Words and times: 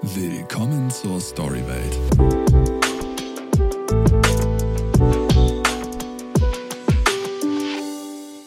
Willkommen 0.00 0.90
zur 0.90 1.20
Storywelt. 1.20 1.98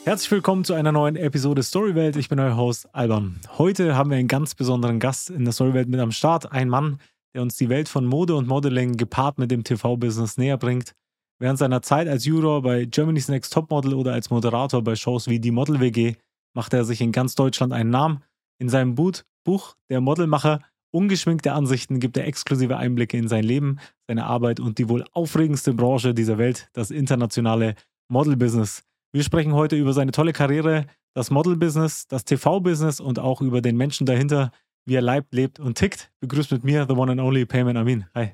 Herzlich 0.05 0.31
willkommen 0.31 0.63
zu 0.63 0.73
einer 0.73 0.93
neuen 0.93 1.17
Episode 1.17 1.61
Storywelt. 1.61 2.15
Ich 2.15 2.29
bin 2.29 2.39
euer 2.39 2.55
Host 2.55 2.87
Alban. 2.93 3.41
Heute 3.57 3.95
haben 3.95 4.11
wir 4.11 4.17
einen 4.17 4.29
ganz 4.29 4.55
besonderen 4.55 5.01
Gast 5.01 5.29
in 5.29 5.43
der 5.43 5.51
Storywelt 5.51 5.89
mit 5.89 5.99
am 5.99 6.13
Start. 6.13 6.49
Ein 6.53 6.69
Mann, 6.69 6.99
der 7.33 7.41
uns 7.41 7.57
die 7.57 7.67
Welt 7.67 7.89
von 7.89 8.05
Mode 8.05 8.35
und 8.35 8.47
Modeling 8.47 8.95
gepaart 8.95 9.37
mit 9.37 9.51
dem 9.51 9.65
TV-Business 9.65 10.37
näher 10.37 10.57
bringt. 10.57 10.93
Während 11.37 11.59
seiner 11.59 11.81
Zeit 11.81 12.07
als 12.07 12.23
Juror 12.23 12.61
bei 12.61 12.85
Germany's 12.85 13.27
Next 13.27 13.51
Topmodel 13.51 13.93
oder 13.93 14.13
als 14.13 14.29
Moderator 14.29 14.81
bei 14.81 14.95
Shows 14.95 15.27
wie 15.27 15.41
die 15.41 15.51
Model 15.51 15.81
WG 15.81 16.15
machte 16.53 16.77
er 16.77 16.85
sich 16.85 17.01
in 17.01 17.11
ganz 17.11 17.35
Deutschland 17.35 17.73
einen 17.73 17.89
Namen. 17.89 18.23
In 18.57 18.69
seinem 18.69 18.95
Buch 18.95 19.75
Der 19.89 19.99
Modelmacher 19.99 20.61
ungeschminkte 20.91 21.53
Ansichten 21.53 21.99
gibt 21.99 22.17
er 22.17 22.25
exklusive 22.27 22.77
Einblicke 22.77 23.17
in 23.17 23.27
sein 23.27 23.43
Leben, 23.43 23.79
seine 24.07 24.25
Arbeit 24.25 24.59
und 24.59 24.77
die 24.77 24.89
wohl 24.89 25.05
aufregendste 25.13 25.73
Branche 25.73 26.13
dieser 26.13 26.37
Welt, 26.37 26.69
das 26.73 26.91
internationale 26.91 27.75
Model-Business. 28.09 28.83
Wir 29.13 29.23
sprechen 29.23 29.53
heute 29.53 29.75
über 29.75 29.93
seine 29.93 30.11
tolle 30.11 30.33
Karriere, 30.33 30.85
das 31.13 31.31
Model-Business, 31.31 32.07
das 32.07 32.25
TV-Business 32.25 32.99
und 32.99 33.19
auch 33.19 33.41
über 33.41 33.61
den 33.61 33.77
Menschen 33.77 34.05
dahinter, 34.05 34.51
wie 34.85 34.95
er 34.95 35.01
leibt, 35.01 35.33
lebt 35.33 35.59
und 35.59 35.77
tickt. 35.77 36.11
Begrüßt 36.21 36.51
mit 36.51 36.63
mir, 36.63 36.85
the 36.87 36.95
one 36.95 37.11
and 37.11 37.21
only 37.21 37.45
Payman 37.45 37.77
Amin. 37.77 38.05
Hi. 38.15 38.33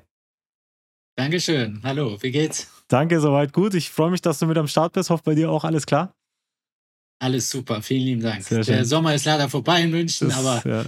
Dankeschön. 1.16 1.80
Hallo, 1.82 2.16
wie 2.22 2.30
geht's? 2.30 2.70
Danke, 2.86 3.20
soweit 3.20 3.52
gut. 3.52 3.74
Ich 3.74 3.90
freue 3.90 4.10
mich, 4.10 4.20
dass 4.22 4.38
du 4.38 4.46
mit 4.46 4.56
am 4.56 4.68
Start 4.68 4.92
bist. 4.92 5.10
Hoffe, 5.10 5.24
bei 5.24 5.34
dir 5.34 5.50
auch 5.50 5.64
alles 5.64 5.84
klar. 5.84 6.14
Alles 7.20 7.50
super, 7.50 7.82
vielen 7.82 8.04
lieben 8.04 8.22
Dank. 8.22 8.48
Der. 8.48 8.84
Sommer 8.84 9.14
ist 9.14 9.24
leider 9.24 9.48
vorbei 9.48 9.82
in 9.82 9.90
München, 9.90 10.28
das, 10.28 10.38
aber 10.38 10.68
ja. 10.68 10.84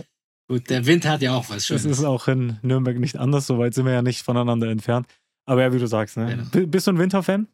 Gut, 0.50 0.68
der 0.68 0.84
Wind 0.84 1.06
hat 1.06 1.22
ja 1.22 1.34
auch 1.34 1.48
was 1.48 1.66
Schönes. 1.66 1.84
Das 1.84 1.98
ist 1.98 2.04
auch 2.04 2.26
in 2.26 2.58
Nürnberg 2.62 2.98
nicht 2.98 3.16
anders, 3.16 3.46
so 3.46 3.58
weit 3.58 3.72
sind 3.72 3.86
wir 3.86 3.92
ja 3.92 4.02
nicht 4.02 4.22
voneinander 4.22 4.68
entfernt. 4.68 5.06
Aber 5.46 5.62
ja, 5.62 5.72
wie 5.72 5.78
du 5.78 5.86
sagst, 5.86 6.16
ne? 6.16 6.48
Genau. 6.52 6.66
Bist 6.66 6.86
du 6.86 6.92
ein 6.92 6.98
Winterfan? 6.98 7.46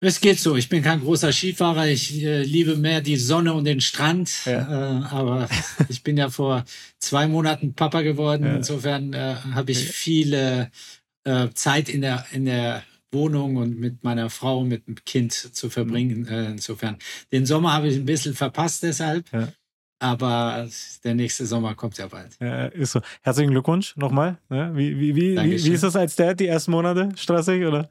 Es 0.00 0.20
geht 0.20 0.38
so. 0.38 0.56
Ich 0.56 0.68
bin 0.68 0.82
kein 0.82 1.00
großer 1.00 1.32
Skifahrer. 1.32 1.86
Ich 1.86 2.22
äh, 2.22 2.42
liebe 2.42 2.76
mehr 2.76 3.00
die 3.00 3.16
Sonne 3.16 3.54
und 3.54 3.64
den 3.64 3.80
Strand. 3.80 4.44
Ja. 4.44 5.00
Äh, 5.00 5.04
aber 5.04 5.48
ich 5.88 6.02
bin 6.02 6.16
ja 6.16 6.28
vor 6.28 6.64
zwei 6.98 7.26
Monaten 7.28 7.74
Papa 7.74 8.02
geworden. 8.02 8.44
Ja. 8.44 8.56
Insofern 8.56 9.12
äh, 9.14 9.36
habe 9.52 9.70
ich 9.70 9.78
viele 9.78 10.70
äh, 11.22 11.48
Zeit 11.54 11.88
in 11.88 12.02
der, 12.02 12.26
in 12.32 12.44
der 12.44 12.82
Wohnung 13.12 13.56
und 13.56 13.78
mit 13.78 14.02
meiner 14.04 14.28
Frau, 14.28 14.64
mit 14.64 14.86
dem 14.88 14.96
Kind 15.06 15.32
zu 15.32 15.70
verbringen. 15.70 16.22
Mhm. 16.22 16.28
Äh, 16.28 16.50
insofern, 16.50 16.98
den 17.32 17.46
Sommer 17.46 17.72
habe 17.72 17.88
ich 17.88 17.96
ein 17.96 18.04
bisschen 18.04 18.34
verpasst 18.34 18.82
deshalb. 18.82 19.32
Ja. 19.32 19.48
Aber 20.04 20.68
der 21.02 21.14
nächste 21.14 21.46
Sommer 21.46 21.74
kommt 21.74 21.96
ja 21.96 22.08
bald. 22.08 22.36
Ja, 22.38 22.66
ist 22.66 22.92
so. 22.92 23.00
Herzlichen 23.22 23.52
Glückwunsch 23.52 23.96
nochmal. 23.96 24.36
Ne? 24.50 24.70
Wie, 24.74 25.00
wie, 25.00 25.16
wie, 25.16 25.36
wie, 25.36 25.64
wie 25.64 25.72
ist 25.72 25.82
das 25.82 25.96
als 25.96 26.14
Dad, 26.14 26.38
die 26.38 26.46
ersten 26.46 26.72
Monate? 26.72 27.08
Stressig 27.16 27.64
oder? 27.64 27.88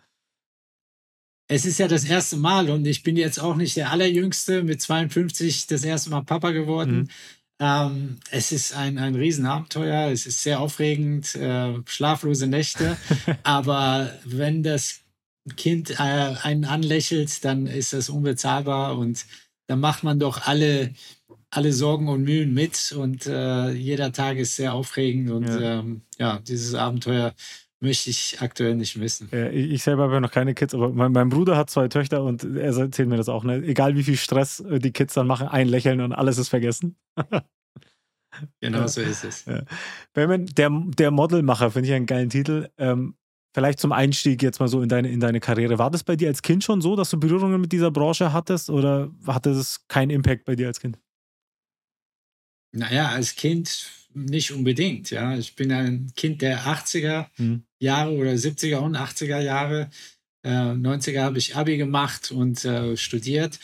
es 1.47 1.65
ist 1.65 1.79
ja 1.79 1.87
das 1.87 2.05
erste 2.05 2.37
Mal 2.37 2.69
und 2.69 2.85
ich 2.85 3.03
bin 3.03 3.17
jetzt 3.17 3.39
auch 3.39 3.55
nicht 3.55 3.75
der 3.75 3.91
Allerjüngste, 3.91 4.63
mit 4.63 4.81
52 4.81 5.67
das 5.67 5.83
erste 5.83 6.09
Mal 6.09 6.23
Papa 6.23 6.51
geworden. 6.51 6.97
Mhm. 6.97 7.07
Ähm, 7.59 8.17
es 8.31 8.51
ist 8.51 8.75
ein, 8.75 8.97
ein 8.97 9.15
Riesenabenteuer, 9.15 10.11
es 10.11 10.25
ist 10.25 10.41
sehr 10.41 10.59
aufregend, 10.59 11.35
äh, 11.35 11.73
schlaflose 11.85 12.47
Nächte, 12.47 12.97
aber 13.43 14.13
wenn 14.23 14.63
das 14.63 15.01
Kind 15.57 15.91
äh, 15.91 16.35
einen 16.43 16.65
anlächelt, 16.65 17.43
dann 17.43 17.67
ist 17.67 17.93
das 17.93 18.09
unbezahlbar 18.09 18.97
und 18.97 19.25
dann 19.67 19.79
macht 19.79 20.03
man 20.03 20.19
doch 20.19 20.47
alle, 20.47 20.93
alle 21.55 21.71
Sorgen 21.71 22.07
und 22.07 22.23
Mühen 22.23 22.53
mit 22.53 22.93
und 22.97 23.25
äh, 23.27 23.71
jeder 23.71 24.11
Tag 24.11 24.37
ist 24.37 24.55
sehr 24.55 24.73
aufregend 24.73 25.29
und 25.31 25.47
ja, 25.47 25.79
ähm, 25.79 26.01
ja 26.17 26.39
dieses 26.39 26.73
Abenteuer 26.73 27.33
möchte 27.79 28.09
ich 28.09 28.37
aktuell 28.39 28.75
nicht 28.75 28.97
missen. 28.97 29.29
Ja, 29.31 29.49
ich 29.49 29.83
selber 29.83 30.03
habe 30.03 30.13
ja 30.13 30.19
noch 30.19 30.31
keine 30.31 30.53
Kids, 30.55 30.73
aber 30.73 30.89
mein, 30.89 31.11
mein, 31.11 31.29
Bruder 31.29 31.57
hat 31.57 31.69
zwei 31.69 31.87
Töchter 31.89 32.23
und 32.23 32.43
er 32.43 32.75
erzählt 32.75 33.09
mir 33.09 33.17
das 33.17 33.29
auch. 33.29 33.43
Ne? 33.43 33.57
Egal 33.57 33.95
wie 33.95 34.03
viel 34.03 34.17
Stress 34.17 34.61
äh, 34.61 34.79
die 34.79 34.91
Kids 34.91 35.13
dann 35.13 35.27
machen, 35.27 35.47
ein 35.47 35.67
Lächeln 35.67 36.01
und 36.01 36.13
alles 36.13 36.37
ist 36.37 36.49
vergessen. 36.49 36.95
genau 38.61 38.87
so 38.87 39.01
ist 39.01 39.23
es. 39.23 39.45
Ja. 39.45 39.63
Benjamin, 40.13 40.45
der, 40.45 40.71
der 40.97 41.11
Modelmacher, 41.11 41.71
finde 41.71 41.89
ich 41.89 41.95
einen 41.95 42.05
geilen 42.05 42.29
Titel. 42.29 42.69
Ähm, 42.77 43.15
vielleicht 43.53 43.79
zum 43.79 43.91
Einstieg 43.91 44.41
jetzt 44.41 44.59
mal 44.59 44.67
so 44.67 44.81
in 44.81 44.89
deine, 44.89 45.09
in 45.09 45.19
deine 45.19 45.39
Karriere. 45.39 45.77
War 45.77 45.91
das 45.91 46.03
bei 46.03 46.15
dir 46.15 46.29
als 46.29 46.41
Kind 46.41 46.63
schon 46.63 46.81
so, 46.81 46.95
dass 46.95 47.09
du 47.09 47.19
Berührungen 47.19 47.61
mit 47.61 47.71
dieser 47.71 47.91
Branche 47.91 48.33
hattest 48.33 48.69
oder 48.69 49.11
hatte 49.27 49.53
das 49.53 49.85
keinen 49.87 50.09
Impact 50.09 50.45
bei 50.45 50.55
dir 50.55 50.67
als 50.67 50.79
Kind? 50.79 51.02
Naja, 52.73 53.09
als 53.09 53.35
Kind 53.35 53.89
nicht 54.13 54.51
unbedingt. 54.51 55.09
Ja, 55.11 55.37
ich 55.37 55.55
bin 55.55 55.71
ein 55.71 56.11
Kind 56.15 56.41
der 56.41 56.61
80er 56.65 57.27
mhm. 57.37 57.63
Jahre 57.79 58.11
oder 58.13 58.31
70er 58.31 58.77
und 58.77 58.97
80er 58.97 59.39
Jahre. 59.39 59.89
Äh, 60.43 60.49
90er 60.49 61.21
habe 61.21 61.37
ich 61.37 61.55
Abi 61.55 61.77
gemacht 61.77 62.31
und 62.31 62.63
äh, 62.65 62.97
studiert. 62.97 63.59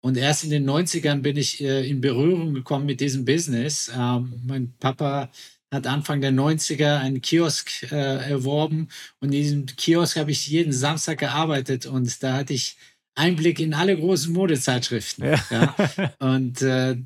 Und 0.00 0.16
erst 0.16 0.44
in 0.44 0.50
den 0.50 0.68
90ern 0.68 1.20
bin 1.22 1.36
ich 1.36 1.62
äh, 1.62 1.88
in 1.88 2.00
Berührung 2.00 2.54
gekommen 2.54 2.86
mit 2.86 3.00
diesem 3.00 3.24
Business. 3.24 3.90
Ähm, 3.96 4.40
mein 4.44 4.74
Papa 4.78 5.30
hat 5.72 5.86
Anfang 5.86 6.20
der 6.20 6.32
90er 6.32 6.98
einen 6.98 7.22
Kiosk 7.22 7.90
äh, 7.90 8.30
erworben 8.30 8.88
und 9.20 9.28
in 9.28 9.42
diesem 9.42 9.66
Kiosk 9.66 10.16
habe 10.16 10.30
ich 10.30 10.46
jeden 10.46 10.72
Samstag 10.72 11.18
gearbeitet 11.18 11.86
und 11.86 12.22
da 12.22 12.34
hatte 12.34 12.52
ich 12.52 12.76
Einblick 13.14 13.58
in 13.60 13.74
alle 13.74 13.96
großen 13.96 14.32
Modezeitschriften. 14.32 15.24
Ja. 15.24 15.44
ja. 15.50 16.12
Und 16.18 16.62
äh, 16.62 16.96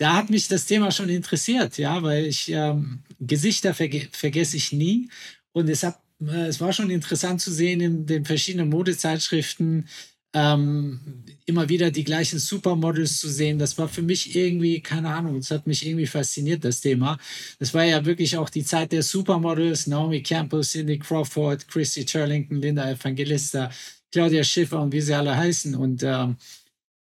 da 0.00 0.16
hat 0.16 0.30
mich 0.30 0.48
das 0.48 0.64
Thema 0.64 0.90
schon 0.90 1.10
interessiert, 1.10 1.76
ja, 1.76 2.02
weil 2.02 2.24
ich 2.24 2.50
ähm, 2.50 3.00
Gesichter 3.20 3.74
verge 3.74 4.08
vergesse 4.12 4.56
ich 4.56 4.72
nie. 4.72 5.10
Und 5.52 5.68
es, 5.68 5.82
hat, 5.82 6.00
äh, 6.22 6.46
es 6.46 6.58
war 6.58 6.72
schon 6.72 6.88
interessant 6.88 7.42
zu 7.42 7.52
sehen 7.52 7.82
in 7.82 8.06
den 8.06 8.24
verschiedenen 8.24 8.70
Modezeitschriften, 8.70 9.86
ähm, 10.32 11.00
immer 11.44 11.68
wieder 11.68 11.90
die 11.90 12.04
gleichen 12.04 12.38
Supermodels 12.38 13.18
zu 13.18 13.28
sehen. 13.28 13.58
Das 13.58 13.76
war 13.76 13.88
für 13.88 14.00
mich 14.00 14.34
irgendwie, 14.34 14.80
keine 14.80 15.10
Ahnung, 15.10 15.36
das 15.36 15.50
hat 15.50 15.66
mich 15.66 15.84
irgendwie 15.84 16.06
fasziniert, 16.06 16.64
das 16.64 16.80
Thema. 16.80 17.18
Das 17.58 17.74
war 17.74 17.84
ja 17.84 18.02
wirklich 18.06 18.38
auch 18.38 18.48
die 18.48 18.64
Zeit 18.64 18.92
der 18.92 19.02
Supermodels, 19.02 19.86
Naomi 19.86 20.22
Campbell, 20.22 20.62
Cindy 20.62 20.98
Crawford, 20.98 21.68
Christy 21.68 22.06
Turlington, 22.06 22.56
Linda 22.62 22.90
Evangelista, 22.90 23.70
Claudia 24.10 24.44
Schiffer 24.44 24.80
und 24.80 24.92
wie 24.94 25.02
sie 25.02 25.14
alle 25.14 25.36
heißen. 25.36 25.74
Und 25.74 26.02
ähm, 26.04 26.36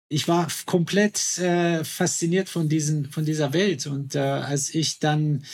ich 0.08 0.26
war 0.26 0.48
komplett 0.66 1.38
äh, 1.38 1.84
fasziniert 1.84 2.48
von, 2.48 2.68
diesen, 2.68 3.10
von 3.10 3.24
dieser 3.24 3.52
Welt. 3.52 3.86
Und 3.86 4.14
äh, 4.14 4.20
als 4.20 4.74
ich 4.74 4.98
dann 4.98 5.44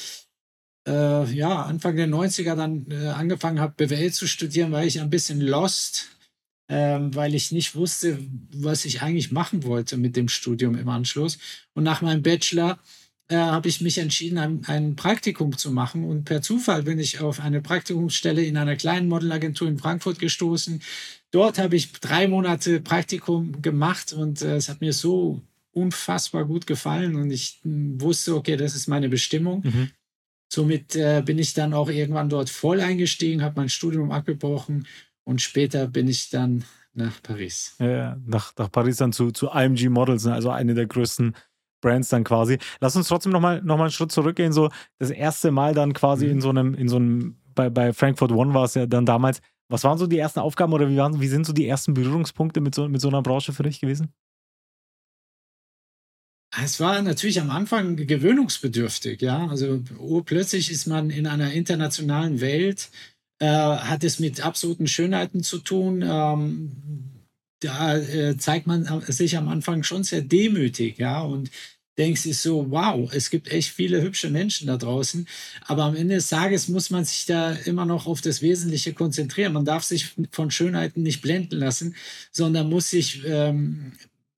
äh, 0.87 1.32
ja, 1.32 1.62
Anfang 1.62 1.97
der 1.97 2.09
90er 2.09 2.54
dann 2.54 2.87
äh, 2.91 3.09
angefangen 3.09 3.60
habe, 3.60 3.75
BWL 3.76 4.12
zu 4.12 4.26
studieren, 4.26 4.72
war 4.72 4.84
ich 4.84 5.00
ein 5.00 5.10
bisschen 5.10 5.41
lost, 5.41 6.09
ähm, 6.69 7.15
weil 7.15 7.34
ich 7.34 7.53
nicht 7.53 7.75
wusste, 7.75 8.19
was 8.54 8.84
ich 8.84 9.03
eigentlich 9.03 9.32
machen 9.32 9.65
wollte 9.65 9.97
mit 9.97 10.16
dem 10.16 10.28
Studium 10.28 10.76
im 10.76 10.88
Anschluss. 10.88 11.38
Und 11.75 11.84
nach 11.84 12.00
meinem 12.00 12.22
Bachelor 12.22 12.78
äh, 13.28 13.36
habe 13.36 13.69
ich 13.69 13.81
mich 13.81 13.98
entschieden, 13.98 14.38
ein, 14.38 14.65
ein, 14.66 14.97
Praktikum 14.97 15.56
zu 15.56 15.71
machen. 15.71 16.04
Und 16.04 16.25
per 16.25 16.42
Zufall 16.42 16.82
bin 16.82 16.98
ich 16.98 17.21
auf 17.21 17.41
eine 17.41 17.60
Praktikumsstelle 17.60 18.44
in 18.44 18.56
einer 18.56 18.76
kleinen 18.76 19.09
Modelagentur 19.09 19.66
in 19.66 19.78
Frankfurt 19.78 20.19
gestoßen. 20.19 20.82
Dort 21.34 21.59
habe 21.59 21.75
ich 21.75 21.91
drei 21.91 22.28
Monate 22.28 22.81
Praktikum 22.81 23.61
gemacht 23.61 24.12
und 24.12 24.41
äh, 24.41 24.55
es 24.55 24.69
hat 24.69 24.81
mir 24.81 24.93
so 24.93 25.43
unfassbar 25.72 26.45
gut 26.45 26.65
gefallen 26.65 27.17
und 27.17 27.33
ich 27.33 27.59
hm, 27.62 28.00
wusste, 28.00 28.37
okay, 28.37 28.56
das 28.56 28.77
ist 28.77 28.87
meine 28.87 29.09
Bestimmung. 29.09 29.62
Mhm. 29.65 29.91
Somit 30.49 30.95
äh, 30.95 31.25
bin 31.27 31.41
ich 31.41 31.53
dann 31.53 31.75
auch 31.75 31.89
irgendwann 31.89 32.28
dort 32.28 32.50
voll 32.50 32.81
eingestiegen, 32.81 33.43
habe 33.43 33.61
mein 33.61 33.69
Studium 33.69 34.12
abgebrochen 34.12 34.87
und 35.25 35.43
später 35.43 35.89
bin 35.89 36.06
ich 36.06 36.31
dann 36.31 36.62
nach 36.93 37.21
Paris. 37.21 37.75
Ja, 37.81 38.16
nach, 38.25 38.53
nach 38.56 38.71
Paris 38.71 38.99
dann 38.99 39.12
zu, 39.12 39.33
zu 39.33 39.49
IMG 39.49 39.89
Models, 39.89 40.27
ne? 40.27 40.34
also 40.34 40.51
eine 40.51 40.75
der 40.75 40.87
größten 40.87 41.34
Brands 41.81 42.11
dann 42.11 42.22
quasi. 42.22 42.59
Lass 42.78 42.95
uns 42.95 43.09
trotzdem 43.09 43.33
nochmal 43.33 43.61
noch 43.61 43.77
mal 43.77 43.87
einen 43.87 43.91
Schritt 43.91 44.12
zurückgehen. 44.12 44.53
So 44.53 44.71
das 45.01 45.11
erste 45.11 45.51
Mal 45.51 45.75
dann 45.75 45.95
quasi 45.95 46.27
mhm. 46.27 46.30
in 46.30 46.41
so 46.41 46.51
einem, 46.51 46.75
in 46.75 46.89
so 46.89 46.95
einem, 46.95 47.39
bei, 47.57 47.71
bei 47.71 47.92
Frankfurt 47.92 48.30
One 48.30 48.54
war 48.54 48.66
es 48.66 48.75
ja 48.75 48.87
dann 48.87 49.04
damals. 49.04 49.41
Was 49.69 49.84
waren 49.84 49.99
so 49.99 50.07
die 50.07 50.19
ersten 50.19 50.41
Aufgaben 50.41 50.72
oder 50.72 50.89
wie, 50.89 50.97
waren, 50.97 51.21
wie 51.21 51.28
sind 51.28 51.47
so 51.47 51.53
die 51.53 51.66
ersten 51.66 51.95
Berührungspunkte 51.95 52.61
mit 52.61 52.75
so, 52.75 52.89
mit 52.89 53.01
so 53.01 53.09
einer 53.09 53.22
Branche 53.22 53.53
für 53.53 53.63
dich 53.63 53.81
gewesen? 53.81 54.13
Es 56.63 56.78
war 56.78 57.01
natürlich 57.03 57.41
am 57.41 57.51
Anfang 57.51 57.97
gewöhnungsbedürftig, 57.97 59.21
ja. 59.22 59.49
Also 59.49 59.83
plötzlich 60.25 60.71
ist 60.71 60.87
man 60.87 61.11
in 61.11 61.27
einer 61.27 61.53
internationalen 61.53 62.41
Welt, 62.41 62.91
äh, 63.41 63.47
hat 63.47 64.05
es 64.05 64.21
mit 64.21 64.45
absoluten 64.45 64.87
Schönheiten 64.87 65.43
zu 65.43 65.59
tun. 65.59 66.03
Ähm, 66.07 66.72
da 67.61 67.97
äh, 67.99 68.37
zeigt 68.37 68.66
man 68.66 69.03
sich 69.09 69.37
am 69.37 69.49
Anfang 69.49 69.83
schon 69.83 70.05
sehr 70.05 70.22
demütig, 70.22 70.99
ja. 70.99 71.22
Und 71.22 71.51
denkst 71.98 72.24
du 72.24 72.32
so, 72.32 72.70
wow, 72.70 73.10
es 73.12 73.30
gibt 73.30 73.50
echt 73.50 73.70
viele 73.70 74.02
hübsche 74.02 74.30
Menschen 74.30 74.66
da 74.66 74.76
draußen. 74.76 75.26
Aber 75.66 75.84
am 75.84 75.96
Ende 75.96 76.16
des 76.16 76.28
Tages 76.28 76.68
muss 76.68 76.91
man 76.91 77.04
sich 77.04 77.26
da 77.26 77.52
immer 77.52 77.84
noch 77.84 78.06
auf 78.06 78.20
das 78.20 78.42
Wesentliche 78.42 78.94
konzentrieren. 78.94 79.52
Man 79.52 79.64
darf 79.64 79.84
sich 79.84 80.14
von 80.32 80.50
Schönheiten 80.50 81.02
nicht 81.02 81.22
blenden 81.22 81.58
lassen, 81.58 81.94
sondern 82.32 82.68
muss 82.68 82.91
sich 82.91 83.22
ähm, 83.26 83.92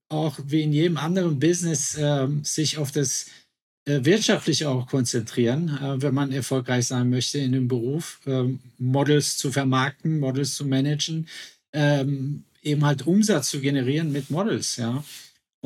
auch 0.09 0.39
wie 0.47 0.63
in 0.63 0.73
jedem 0.73 0.97
anderen 0.99 1.39
Business 1.39 1.97
ähm, 1.99 2.45
sich 2.45 2.79
auf 2.79 2.93
das 2.93 3.27
äh, 3.87 4.05
wirtschaftlich 4.05 4.67
auch 4.67 4.87
konzentrieren, 4.87 5.69
äh, 5.69 6.03
wenn 6.03 6.15
man 6.15 6.33
erfolgreich 6.33 6.87
sein 6.87 7.09
möchte 7.11 7.39
in 7.39 7.53
dem 7.53 7.69
Beruf, 7.69 8.21
ähm, 8.27 8.61
Models 8.79 9.37
zu 9.37 9.51
vermarkten, 9.53 10.19
Models 10.21 10.57
zu 10.57 10.65
managen, 10.65 11.29
ähm, 11.73 12.45
eben 12.63 12.85
halt 12.85 13.07
Umsatz 13.07 13.51
zu 13.51 13.61
generieren 13.61 14.13
mit 14.13 14.31
Models, 14.31 14.77
ja. 14.77 15.05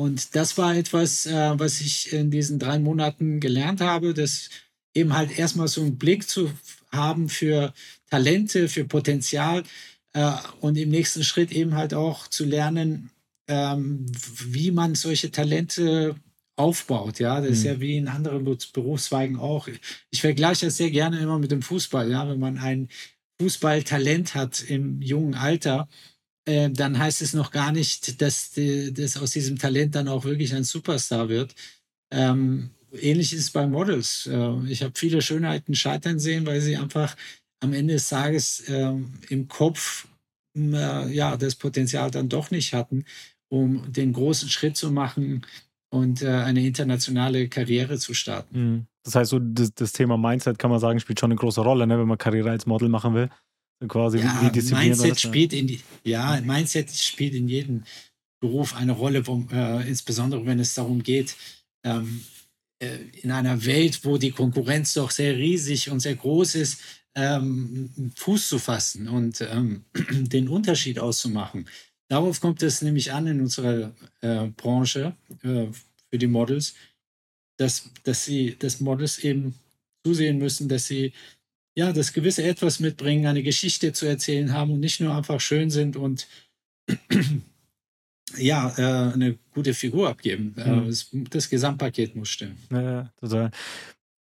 Und 0.01 0.35
das 0.35 0.57
war 0.57 0.75
etwas, 0.75 1.25
äh, 1.25 1.59
was 1.59 1.79
ich 1.81 2.11
in 2.11 2.31
diesen 2.31 2.57
drei 2.57 2.79
Monaten 2.79 3.39
gelernt 3.39 3.81
habe, 3.81 4.13
dass 4.13 4.49
eben 4.93 5.13
halt 5.15 5.37
erstmal 5.37 5.67
so 5.67 5.81
einen 5.81 5.97
Blick 5.97 6.27
zu 6.27 6.51
haben 6.91 7.29
für 7.29 7.73
Talente, 8.09 8.67
für 8.67 8.83
Potenzial 8.83 9.63
und 10.59 10.77
im 10.77 10.89
nächsten 10.89 11.23
Schritt 11.23 11.53
eben 11.53 11.75
halt 11.75 11.93
auch 11.93 12.27
zu 12.27 12.43
lernen, 12.43 13.11
ähm, 13.47 14.05
wie 14.45 14.71
man 14.71 14.95
solche 14.95 15.31
Talente 15.31 16.15
aufbaut. 16.57 17.19
Ja, 17.19 17.39
das 17.39 17.47
mhm. 17.47 17.53
ist 17.53 17.63
ja 17.63 17.79
wie 17.79 17.97
in 17.97 18.07
anderen 18.07 18.43
Berufszweigen 18.43 19.37
auch. 19.37 19.67
Ich 20.09 20.21
vergleiche 20.21 20.65
das 20.65 20.77
sehr 20.77 20.91
gerne 20.91 21.19
immer 21.19 21.39
mit 21.39 21.51
dem 21.51 21.61
Fußball. 21.61 22.09
Ja, 22.11 22.27
wenn 22.29 22.39
man 22.39 22.57
ein 22.57 22.89
Fußballtalent 23.41 24.35
hat 24.35 24.61
im 24.61 25.01
jungen 25.01 25.33
Alter, 25.33 25.87
äh, 26.45 26.69
dann 26.69 26.97
heißt 26.97 27.21
es 27.21 27.33
noch 27.33 27.51
gar 27.51 27.71
nicht, 27.71 28.21
dass, 28.21 28.51
dass 28.53 29.17
aus 29.17 29.31
diesem 29.31 29.57
Talent 29.57 29.95
dann 29.95 30.07
auch 30.07 30.23
wirklich 30.23 30.53
ein 30.53 30.63
Superstar 30.63 31.29
wird. 31.29 31.55
Ähm, 32.11 32.71
ähnlich 32.91 33.33
ist 33.33 33.41
es 33.41 33.51
bei 33.51 33.67
Models. 33.67 34.27
Äh, 34.27 34.65
ich 34.67 34.83
habe 34.83 34.93
viele 34.95 35.21
Schönheiten 35.21 35.75
scheitern 35.75 36.19
sehen, 36.19 36.45
weil 36.45 36.61
sie 36.61 36.77
einfach 36.77 37.15
am 37.61 37.73
Ende 37.73 37.93
des 37.93 38.09
Tages 38.09 38.61
äh, 38.61 38.93
im 39.29 39.47
Kopf 39.47 40.07
äh, 40.57 41.13
ja 41.13 41.37
das 41.37 41.55
Potenzial 41.55 42.11
dann 42.11 42.29
doch 42.29 42.51
nicht 42.51 42.73
hatten, 42.73 43.05
um 43.49 43.91
den 43.91 44.13
großen 44.13 44.49
Schritt 44.49 44.77
zu 44.77 44.91
machen, 44.91 45.45
und 45.93 46.21
äh, 46.21 46.29
eine 46.29 46.65
internationale 46.65 47.49
Karriere 47.49 47.97
zu 47.97 48.13
starten. 48.13 48.59
Mhm. 48.59 48.85
Das 49.03 49.15
heißt, 49.15 49.31
so 49.31 49.39
das, 49.39 49.73
das, 49.73 49.93
Thema 49.93 50.17
Mindset 50.17 50.57
kann 50.57 50.71
man 50.71 50.79
sagen, 50.79 50.99
spielt 50.99 51.19
schon 51.19 51.31
eine 51.31 51.39
große 51.39 51.61
Rolle, 51.61 51.87
ne, 51.87 51.99
wenn 51.99 52.07
man 52.07 52.17
Karriere 52.17 52.51
als 52.51 52.65
Model 52.65 52.87
machen 52.87 53.13
will. 53.13 53.29
Quasi 53.87 54.19
ja, 54.19 54.51
wie, 54.53 54.69
wie 54.69 54.73
Mindset 54.73 55.11
das, 55.11 55.21
spielt 55.21 55.53
in 55.53 55.67
die, 55.67 55.81
ja, 56.03 56.39
Mindset 56.41 56.91
spielt 56.91 57.33
in 57.33 57.47
jedem 57.47 57.83
Beruf 58.39 58.75
eine 58.75 58.91
Rolle, 58.91 59.25
wo, 59.27 59.45
äh, 59.51 59.87
insbesondere 59.87 60.45
wenn 60.45 60.59
es 60.59 60.73
darum 60.73 61.03
geht, 61.03 61.35
ähm, 61.83 62.23
äh, 62.81 62.97
in 63.21 63.31
einer 63.31 63.65
Welt, 63.65 64.03
wo 64.03 64.17
die 64.17 64.31
Konkurrenz 64.31 64.93
doch 64.93 65.11
sehr 65.11 65.37
riesig 65.37 65.89
und 65.89 65.99
sehr 65.99 66.15
groß 66.15 66.55
ist, 66.55 66.81
ähm, 67.15 67.89
Fuß 68.15 68.49
zu 68.49 68.59
fassen 68.59 69.07
und 69.07 69.41
ähm, 69.41 69.85
den 70.11 70.47
Unterschied 70.47 70.99
auszumachen. 70.99 71.67
Darauf 72.09 72.41
kommt 72.41 72.61
es 72.63 72.81
nämlich 72.81 73.13
an 73.13 73.27
in 73.27 73.41
unserer 73.41 73.93
äh, 74.21 74.47
Branche 74.47 75.15
äh, 75.43 75.67
für 76.09 76.17
die 76.17 76.27
Models, 76.27 76.75
dass, 77.57 77.89
dass 78.03 78.25
sie, 78.25 78.57
dass 78.57 78.79
Models 78.79 79.19
eben 79.19 79.55
zusehen 80.03 80.37
müssen, 80.37 80.67
dass 80.67 80.87
sie 80.87 81.13
ja 81.75 81.93
das 81.93 82.13
gewisse 82.13 82.43
Etwas 82.43 82.79
mitbringen, 82.79 83.25
eine 83.25 83.43
Geschichte 83.43 83.93
zu 83.93 84.05
erzählen 84.05 84.53
haben 84.53 84.71
und 84.71 84.79
nicht 84.79 84.99
nur 84.99 85.15
einfach 85.15 85.39
schön 85.39 85.69
sind 85.69 85.95
und 85.95 86.27
ja, 88.37 88.73
äh, 88.77 89.13
eine 89.13 89.37
gute 89.53 89.73
Figur 89.73 90.09
abgeben. 90.09 90.55
Äh, 90.57 90.71
mhm. 90.71 90.87
Das, 90.87 91.09
das, 91.29 91.49
Gesamtpaket 91.49 92.15
muss 92.15 92.29
stimmen. 92.29 92.57
Ja, 92.71 93.11
total. 93.19 93.51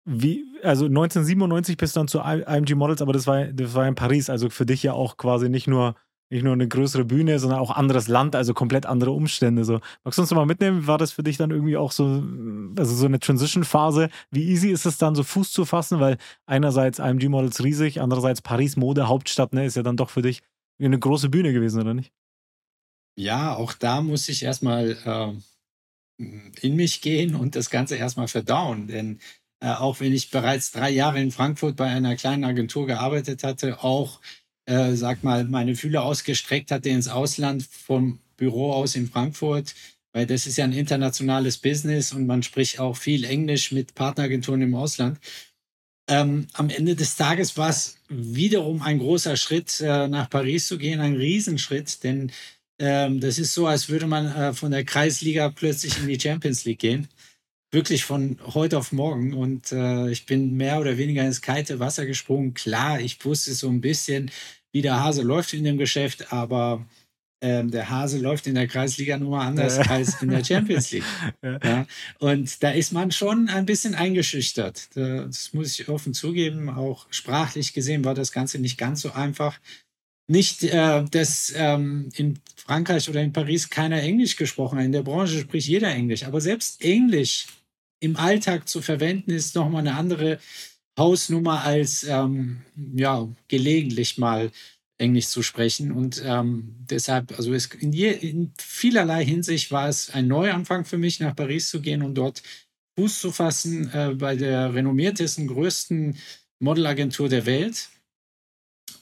Wie, 0.06 0.44
also 0.63 0.86
1997 0.86 1.77
bist 1.77 1.95
du 1.95 2.00
dann 2.00 2.07
zu 2.07 2.19
IMG 2.19 2.75
Models, 2.75 3.01
aber 3.01 3.13
das 3.13 3.27
war, 3.27 3.45
das 3.45 3.74
war 3.74 3.88
in 3.88 3.95
Paris, 3.95 4.30
also 4.30 4.50
für 4.50 4.65
dich 4.65 4.83
ja 4.83 4.94
auch 4.94 5.18
quasi 5.18 5.50
nicht 5.50 5.68
nur 5.68 5.95
nicht 6.30 6.44
nur 6.44 6.54
eine 6.54 6.68
größere 6.68 7.06
Bühne, 7.06 7.40
sondern 7.40 7.60
auch 7.60 7.72
anderes 7.72 8.08
Land, 8.08 8.36
also 8.36 8.54
komplett 8.54 8.86
andere 8.86 9.12
Umstände. 9.12 9.66
So. 9.66 9.80
Magst 10.04 10.18
du 10.18 10.22
uns 10.22 10.31
mal 10.31 10.46
mitnehmen? 10.46 10.86
War 10.86 10.98
das 10.98 11.12
für 11.12 11.24
dich 11.24 11.38
dann 11.38 11.52
irgendwie 11.52 11.78
auch 11.78 11.92
so, 11.92 12.24
also 12.78 12.96
so 12.96 13.06
eine 13.06 13.20
Transition-Phase? 13.20 14.10
Wie 14.30 14.48
easy 14.50 14.70
ist 14.70 14.86
es 14.86 14.98
dann, 14.98 15.16
so 15.16 15.24
Fuß 15.24 15.52
zu 15.52 15.66
fassen? 15.66 16.00
Weil 16.00 16.18
einerseits 16.46 17.00
IMG 17.00 17.30
Models 17.30 17.64
riesig, 17.64 18.00
andererseits 18.00 18.42
Paris 18.42 18.78
Mode, 18.78 19.08
Hauptstadt, 19.08 19.54
ne, 19.54 19.66
ist 19.66 19.76
ja 19.76 19.84
dann 19.84 19.98
doch 19.98 20.12
für 20.12 20.22
dich 20.22 20.42
eine 20.80 21.00
große 21.00 21.30
Bühne 21.30 21.52
gewesen, 21.52 21.81
oder 21.81 21.94
nicht? 21.94 22.14
Ja, 23.18 23.56
auch 23.56 23.74
da 23.74 24.02
muss 24.02 24.30
ich 24.30 24.44
erstmal 24.44 24.98
äh, 25.04 26.24
in 26.62 26.76
mich 26.76 27.02
gehen 27.02 27.36
und 27.36 27.56
das 27.56 27.70
Ganze 27.70 27.96
erstmal 27.96 28.28
verdauen. 28.28 28.88
Denn 28.88 29.20
äh, 29.62 29.72
auch 29.72 30.00
wenn 30.00 30.14
ich 30.14 30.30
bereits 30.31 30.72
drei 30.72 30.90
Jahre 30.90 31.20
in 31.20 31.31
Frankfurt 31.31 31.76
bei 31.76 31.88
einer 31.88 32.16
kleinen 32.16 32.44
Agentur 32.44 32.88
gearbeitet 32.88 33.44
hatte, 33.44 33.84
auch 33.84 34.22
äh, 34.69 34.95
sag 34.95 35.24
mal, 35.24 35.45
meine 35.45 35.75
Fühler 35.75 36.04
ausgestreckt 36.04 36.71
hatte 36.71 36.89
ins 36.89 37.07
Ausland 37.07 37.63
vom 37.63 38.19
Büro 38.38 38.71
aus 38.71 38.95
in 38.95 39.10
Frankfurt, 39.10 39.74
weil 40.13 40.27
das 40.27 40.45
ist 40.45 40.57
ja 40.57 40.63
ein 40.63 40.74
internationales 40.74 41.57
Business 41.57 42.13
und 42.13 42.27
man 42.27 42.44
spricht 42.44 42.80
auch 42.80 42.95
viel 42.95 43.25
Englisch 43.25 43.71
mit 43.71 43.95
Partneragenturen 43.95 44.62
im 44.62 44.75
Ausland. 44.75 45.19
Ähm, 46.07 46.48
am 46.54 46.69
Ende 46.69 46.95
des 46.95 47.16
Tages 47.16 47.57
war 47.57 47.69
es 47.69 47.98
wiederum 48.10 48.81
ein 48.81 49.00
großer 49.00 49.38
Schritt, 49.38 49.80
äh, 49.81 50.07
nach 50.07 50.30
Paris 50.30 50.68
zu 50.68 50.77
gehen, 50.77 51.00
ein 51.00 51.16
Riesenschritt, 51.16 52.04
denn 52.04 52.31
ähm, 52.80 53.19
das 53.19 53.39
ist 53.39 53.54
so, 53.54 53.68
als 53.68 53.89
würde 53.89 54.07
man 54.07 54.27
äh, 54.27 54.54
von 54.54 54.71
der 54.71 54.86
Kreisliga 54.86 55.50
plötzlich 55.50 56.00
in 56.00 56.07
die 56.07 56.19
Champions 56.19 56.63
League 56.66 56.80
gehen. 56.80 57.07
Wirklich 57.71 58.04
von 58.06 58.39
heute 58.56 58.80
auf 58.80 58.92
morgen. 58.92 59.33
Und 59.33 59.71
äh, 59.71 60.10
ich 60.10 60.25
bin 60.25 60.56
mehr 60.57 60.80
oder 60.80 60.98
weniger 60.98 61.24
ins 61.24 61.42
kalte 61.42 61.80
Wasser 61.80 62.06
gesprungen. 62.07 62.56
Klar, 62.56 63.00
ich 63.00 63.24
wusste 63.24 63.54
so 63.54 63.69
ein 63.69 63.81
bisschen, 63.81 64.31
wie 64.71 64.81
der 64.81 65.04
Hase 65.04 65.21
läuft 65.21 65.54
in 65.54 65.63
dem 65.63 65.77
Geschäft, 65.77 66.31
aber 66.31 66.86
ähm, 67.42 67.71
der 67.71 67.89
Hase 67.89 68.19
läuft 68.19 68.48
in 68.48 68.56
der 68.56 68.68
Kreisliga 68.68 69.18
nur 69.18 69.39
anders 69.39 69.77
ja. 69.77 69.83
als 69.83 70.21
in 70.21 70.30
der 70.30 70.44
Champions 70.44 70.92
League. 70.92 71.04
Ja. 71.42 71.60
ja. 71.63 71.88
Und 72.19 72.62
da 72.62 72.71
ist 72.71 72.92
man 72.92 73.12
schon 73.12 73.48
ein 73.48 73.66
bisschen 73.66 73.95
eingeschüchtert. 73.95 74.89
Das 74.95 75.54
muss 75.54 75.80
ich 75.80 75.88
offen 75.88 76.13
zugeben. 76.13 76.69
Auch 76.69 77.07
sprachlich 77.12 77.74
gesehen 77.74 78.04
war 78.04 78.13
das 78.13 78.33
Ganze 78.33 78.60
nicht 78.60 78.77
ganz 78.77 79.01
so 79.01 79.12
einfach. 79.13 79.60
Nicht, 80.27 80.63
äh, 80.63 81.06
dass 81.10 81.54
ähm, 81.56 82.10
in 82.16 82.39
Frankreich 82.56 83.10
oder 83.10 83.21
in 83.21 83.33
Paris 83.33 83.69
keiner 83.69 84.01
Englisch 84.01 84.36
gesprochen 84.36 84.77
hat. 84.77 84.86
In 84.86 84.92
der 84.92 85.04
Branche 85.04 85.39
spricht 85.39 85.68
jeder 85.68 85.89
Englisch. 85.89 86.25
Aber 86.25 86.42
selbst 86.42 86.83
Englisch 86.83 87.48
im 88.01 88.18
Alltag 88.18 88.68
zu 88.68 88.81
verwenden, 88.81 89.31
ist 89.31 89.56
nochmal 89.56 89.81
eine 89.81 89.95
andere 89.95 90.39
Hausnummer 91.00 91.63
als 91.63 92.04
ähm, 92.04 92.62
ja, 92.94 93.28
gelegentlich 93.48 94.19
mal 94.19 94.51
Englisch 95.00 95.28
zu 95.28 95.42
sprechen. 95.42 95.92
Und 95.92 96.22
ähm, 96.24 96.75
deshalb, 96.90 97.36
also 97.38 97.54
es, 97.54 97.66
in, 97.68 97.92
je, 97.92 98.12
in 98.12 98.54
vielerlei 98.60 99.25
Hinsicht 99.25 99.72
war 99.72 99.90
es 99.90 100.12
ein 100.12 100.28
Neuanfang 100.28 100.86
für 100.86 100.98
mich, 100.98 101.19
nach 101.19 101.36
Paris 101.36 101.69
zu 101.69 101.81
gehen 101.81 102.04
und 102.04 102.16
dort 102.16 102.44
Fuß 102.98 103.22
zu 103.22 103.31
fassen 103.31 103.92
äh, 103.94 104.13
bei 104.16 104.36
der 104.36 104.74
renommiertesten, 104.74 105.48
größten 105.48 106.18
Modelagentur 106.60 107.30
der 107.30 107.45
Welt. 107.45 107.90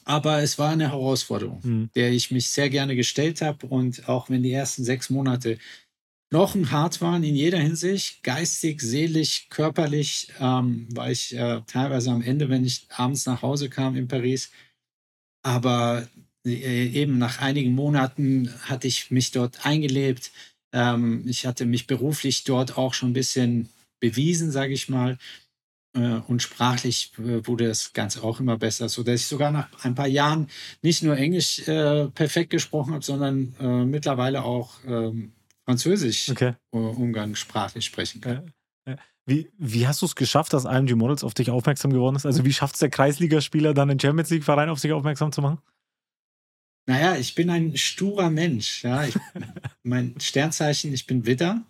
Aber 0.04 0.40
es 0.40 0.58
war 0.58 0.70
eine 0.70 0.90
Herausforderung, 0.90 1.60
mhm. 1.62 1.90
der 1.94 2.12
ich 2.12 2.30
mich 2.30 2.48
sehr 2.48 2.70
gerne 2.70 2.96
gestellt 2.96 3.42
habe. 3.42 3.66
Und 3.66 4.08
auch 4.08 4.30
wenn 4.30 4.42
die 4.42 4.52
ersten 4.52 4.84
sechs 4.84 5.10
Monate 5.10 5.58
knochenhart 6.30 7.00
waren 7.00 7.24
in 7.24 7.34
jeder 7.34 7.58
Hinsicht, 7.58 8.22
geistig, 8.22 8.80
seelisch, 8.82 9.48
körperlich, 9.48 10.28
ähm, 10.40 10.86
war 10.94 11.10
ich 11.10 11.34
äh, 11.34 11.62
teilweise 11.66 12.10
am 12.10 12.22
Ende, 12.22 12.48
wenn 12.48 12.64
ich 12.64 12.86
abends 12.90 13.26
nach 13.26 13.42
Hause 13.42 13.70
kam 13.70 13.96
in 13.96 14.08
Paris. 14.08 14.50
Aber 15.42 16.06
äh, 16.44 16.86
eben 16.88 17.18
nach 17.18 17.40
einigen 17.40 17.74
Monaten 17.74 18.52
hatte 18.62 18.88
ich 18.88 19.10
mich 19.10 19.30
dort 19.30 19.64
eingelebt. 19.64 20.32
Ähm, 20.72 21.24
ich 21.26 21.46
hatte 21.46 21.64
mich 21.64 21.86
beruflich 21.86 22.44
dort 22.44 22.76
auch 22.76 22.94
schon 22.94 23.10
ein 23.10 23.14
bisschen 23.14 23.68
bewiesen, 24.00 24.50
sage 24.50 24.74
ich 24.74 24.88
mal. 24.88 25.18
Äh, 25.94 26.20
und 26.28 26.42
sprachlich 26.42 27.12
äh, 27.18 27.46
wurde 27.46 27.68
das 27.68 27.92
Ganze 27.94 28.22
auch 28.22 28.40
immer 28.40 28.58
besser, 28.58 28.88
sodass 28.88 29.22
ich 29.22 29.26
sogar 29.26 29.50
nach 29.50 29.68
ein 29.84 29.94
paar 29.94 30.06
Jahren 30.06 30.48
nicht 30.82 31.02
nur 31.02 31.16
Englisch 31.16 31.66
äh, 31.66 32.08
perfekt 32.08 32.50
gesprochen 32.50 32.92
habe, 32.92 33.04
sondern 33.04 33.54
äh, 33.60 33.84
mittlerweile 33.84 34.44
auch 34.44 34.74
ähm, 34.86 35.32
Französisch 35.68 36.30
okay. 36.30 36.54
umgangssprachlich 36.70 37.84
sprechen 37.84 38.22
kann. 38.22 38.54
Wie, 39.26 39.52
wie 39.58 39.86
hast 39.86 40.00
du 40.00 40.06
es 40.06 40.14
geschafft, 40.16 40.54
dass 40.54 40.64
IMG 40.64 40.94
Models 40.94 41.22
auf 41.22 41.34
dich 41.34 41.50
aufmerksam 41.50 41.92
geworden 41.92 42.16
ist? 42.16 42.24
Also 42.24 42.46
wie 42.46 42.52
schafft 42.54 42.76
es 42.76 42.80
der 42.80 42.88
Kreisligaspieler 42.88 43.74
dann 43.74 43.88
den 43.88 44.00
Champions 44.00 44.30
League 44.30 44.44
Verein 44.44 44.70
auf 44.70 44.78
sich 44.78 44.92
aufmerksam 44.92 45.30
zu 45.30 45.42
machen? 45.42 45.58
Naja, 46.86 47.16
ich 47.16 47.34
bin 47.34 47.50
ein 47.50 47.76
sturer 47.76 48.30
Mensch. 48.30 48.82
Ja. 48.82 49.04
Ich, 49.04 49.14
mein 49.82 50.18
Sternzeichen, 50.18 50.94
ich 50.94 51.06
bin 51.06 51.26
Widder. 51.26 51.62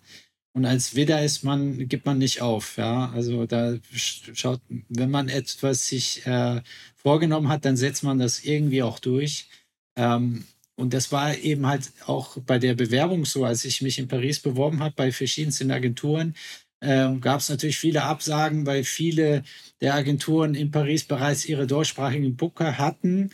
Und 0.52 0.64
als 0.64 0.94
Widder 0.94 1.24
ist 1.24 1.42
man, 1.42 1.88
gibt 1.88 2.06
man 2.06 2.18
nicht 2.18 2.40
auf. 2.40 2.76
Ja. 2.76 3.10
Also 3.10 3.46
da 3.46 3.74
schaut, 3.92 4.60
wenn 4.88 5.10
man 5.10 5.28
etwas 5.28 5.88
sich 5.88 6.24
äh, 6.24 6.62
vorgenommen 6.94 7.48
hat, 7.48 7.64
dann 7.64 7.76
setzt 7.76 8.04
man 8.04 8.20
das 8.20 8.44
irgendwie 8.44 8.84
auch 8.84 9.00
durch. 9.00 9.48
Ähm, 9.96 10.44
und 10.78 10.94
das 10.94 11.12
war 11.12 11.36
eben 11.36 11.66
halt 11.66 11.92
auch 12.06 12.38
bei 12.46 12.58
der 12.58 12.74
Bewerbung 12.74 13.24
so, 13.24 13.44
als 13.44 13.64
ich 13.64 13.82
mich 13.82 13.98
in 13.98 14.08
Paris 14.08 14.40
beworben 14.40 14.80
habe, 14.80 14.94
bei 14.96 15.12
verschiedensten 15.12 15.70
Agenturen, 15.72 16.34
äh, 16.80 17.12
gab 17.20 17.40
es 17.40 17.48
natürlich 17.48 17.78
viele 17.78 18.04
Absagen, 18.04 18.66
weil 18.66 18.84
viele 18.84 19.42
der 19.80 19.94
Agenturen 19.94 20.54
in 20.54 20.70
Paris 20.70 21.04
bereits 21.04 21.46
ihre 21.46 21.66
deutschsprachigen 21.66 22.36
Booker 22.36 22.78
hatten. 22.78 23.30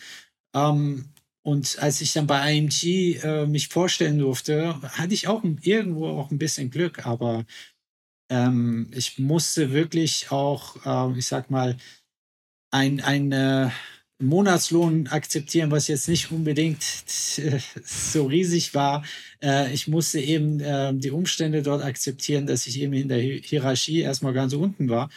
Ähm, 0.54 1.10
und 1.42 1.78
als 1.80 2.00
ich 2.00 2.12
dann 2.14 2.26
bei 2.26 2.54
IMG 2.56 3.18
äh, 3.22 3.46
mich 3.46 3.68
vorstellen 3.68 4.18
durfte, 4.18 4.80
hatte 4.82 5.14
ich 5.14 5.28
auch 5.28 5.44
irgendwo 5.62 6.08
auch 6.08 6.30
ein 6.30 6.38
bisschen 6.38 6.70
Glück, 6.70 7.06
aber 7.06 7.44
Ähm, 8.30 8.90
ich 8.94 9.18
musste 9.18 9.72
wirklich 9.72 10.30
auch, 10.30 10.76
äh, 10.86 11.18
ich 11.18 11.26
sag 11.26 11.50
mal, 11.50 11.76
ein, 12.70 13.00
ein 13.00 13.32
äh, 13.32 13.70
Monatslohn 14.20 15.08
akzeptieren, 15.08 15.70
was 15.70 15.88
jetzt 15.88 16.08
nicht 16.08 16.30
unbedingt 16.30 16.82
so 17.84 18.26
riesig 18.26 18.74
war. 18.74 19.04
Äh, 19.42 19.72
ich 19.72 19.88
musste 19.88 20.20
eben 20.20 20.60
äh, 20.60 20.94
die 20.94 21.10
Umstände 21.10 21.62
dort 21.62 21.82
akzeptieren, 21.82 22.46
dass 22.46 22.66
ich 22.66 22.80
eben 22.80 22.92
in 22.92 23.08
der 23.08 23.18
Hierarchie 23.18 24.00
erstmal 24.00 24.32
ganz 24.32 24.52
unten 24.54 24.88
war. 24.88 25.10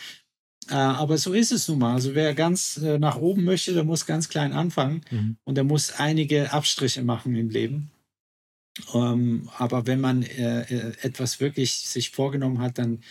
Äh, 0.70 0.74
aber 0.74 1.18
so 1.18 1.34
ist 1.34 1.52
es 1.52 1.68
nun 1.68 1.80
mal. 1.80 1.94
Also 1.94 2.16
wer 2.16 2.34
ganz 2.34 2.78
äh, 2.78 2.98
nach 2.98 3.18
oben 3.18 3.44
möchte, 3.44 3.74
der 3.74 3.84
muss 3.84 4.06
ganz 4.06 4.30
klein 4.30 4.54
anfangen 4.54 5.02
mhm. 5.12 5.38
und 5.44 5.56
der 5.56 5.64
muss 5.64 5.92
einige 5.92 6.52
Abstriche 6.52 7.04
machen 7.04 7.36
im 7.36 7.50
Leben. 7.50 7.92
Ähm, 8.94 9.50
aber 9.58 9.88
wenn 9.88 10.02
man 10.02 10.24
äh, 10.24 10.62
äh, 10.62 10.94
etwas 11.02 11.40
wirklich 11.40 11.74
sich 11.74 12.12
vorgenommen 12.12 12.60
hat, 12.60 12.78
dann 12.78 13.04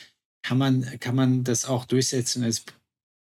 kann 0.43 0.59
man, 0.59 1.01
kann 1.01 1.17
man 1.17 1.45
das 1.45 1.65
auch 1.65 1.85
durchsetzen. 1.85 2.45
Es 2.45 2.65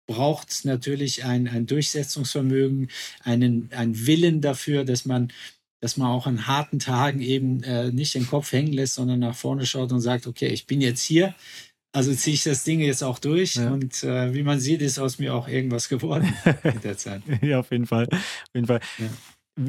braucht 0.08 0.64
natürlich 0.64 1.24
ein, 1.24 1.46
ein 1.46 1.66
Durchsetzungsvermögen, 1.66 2.88
einen, 3.22 3.70
einen 3.72 4.06
Willen 4.06 4.40
dafür, 4.40 4.84
dass 4.84 5.04
man, 5.04 5.30
dass 5.80 5.96
man 5.96 6.08
auch 6.08 6.26
an 6.26 6.48
harten 6.48 6.80
Tagen 6.80 7.20
eben 7.20 7.62
äh, 7.62 7.92
nicht 7.92 8.14
den 8.14 8.26
Kopf 8.26 8.50
hängen 8.50 8.72
lässt, 8.72 8.94
sondern 8.94 9.20
nach 9.20 9.36
vorne 9.36 9.66
schaut 9.66 9.92
und 9.92 10.00
sagt, 10.00 10.26
okay, 10.26 10.48
ich 10.48 10.66
bin 10.66 10.80
jetzt 10.80 11.02
hier, 11.02 11.34
also 11.92 12.12
ziehe 12.12 12.34
ich 12.34 12.42
das 12.42 12.64
Ding 12.64 12.80
jetzt 12.80 13.04
auch 13.04 13.18
durch. 13.18 13.56
Ja. 13.56 13.70
Und 13.70 14.02
äh, 14.02 14.34
wie 14.34 14.42
man 14.42 14.58
sieht, 14.58 14.82
ist 14.82 14.98
aus 14.98 15.18
mir 15.18 15.34
auch 15.34 15.46
irgendwas 15.46 15.88
geworden 15.88 16.34
in 16.64 16.80
der 16.80 16.96
Zeit. 16.96 17.22
ja, 17.42 17.60
auf 17.60 17.70
jeden 17.70 17.86
Fall. 17.86 18.08
Auf 18.10 18.54
jeden 18.54 18.66
Fall. 18.66 18.80
Ja. 18.98 19.06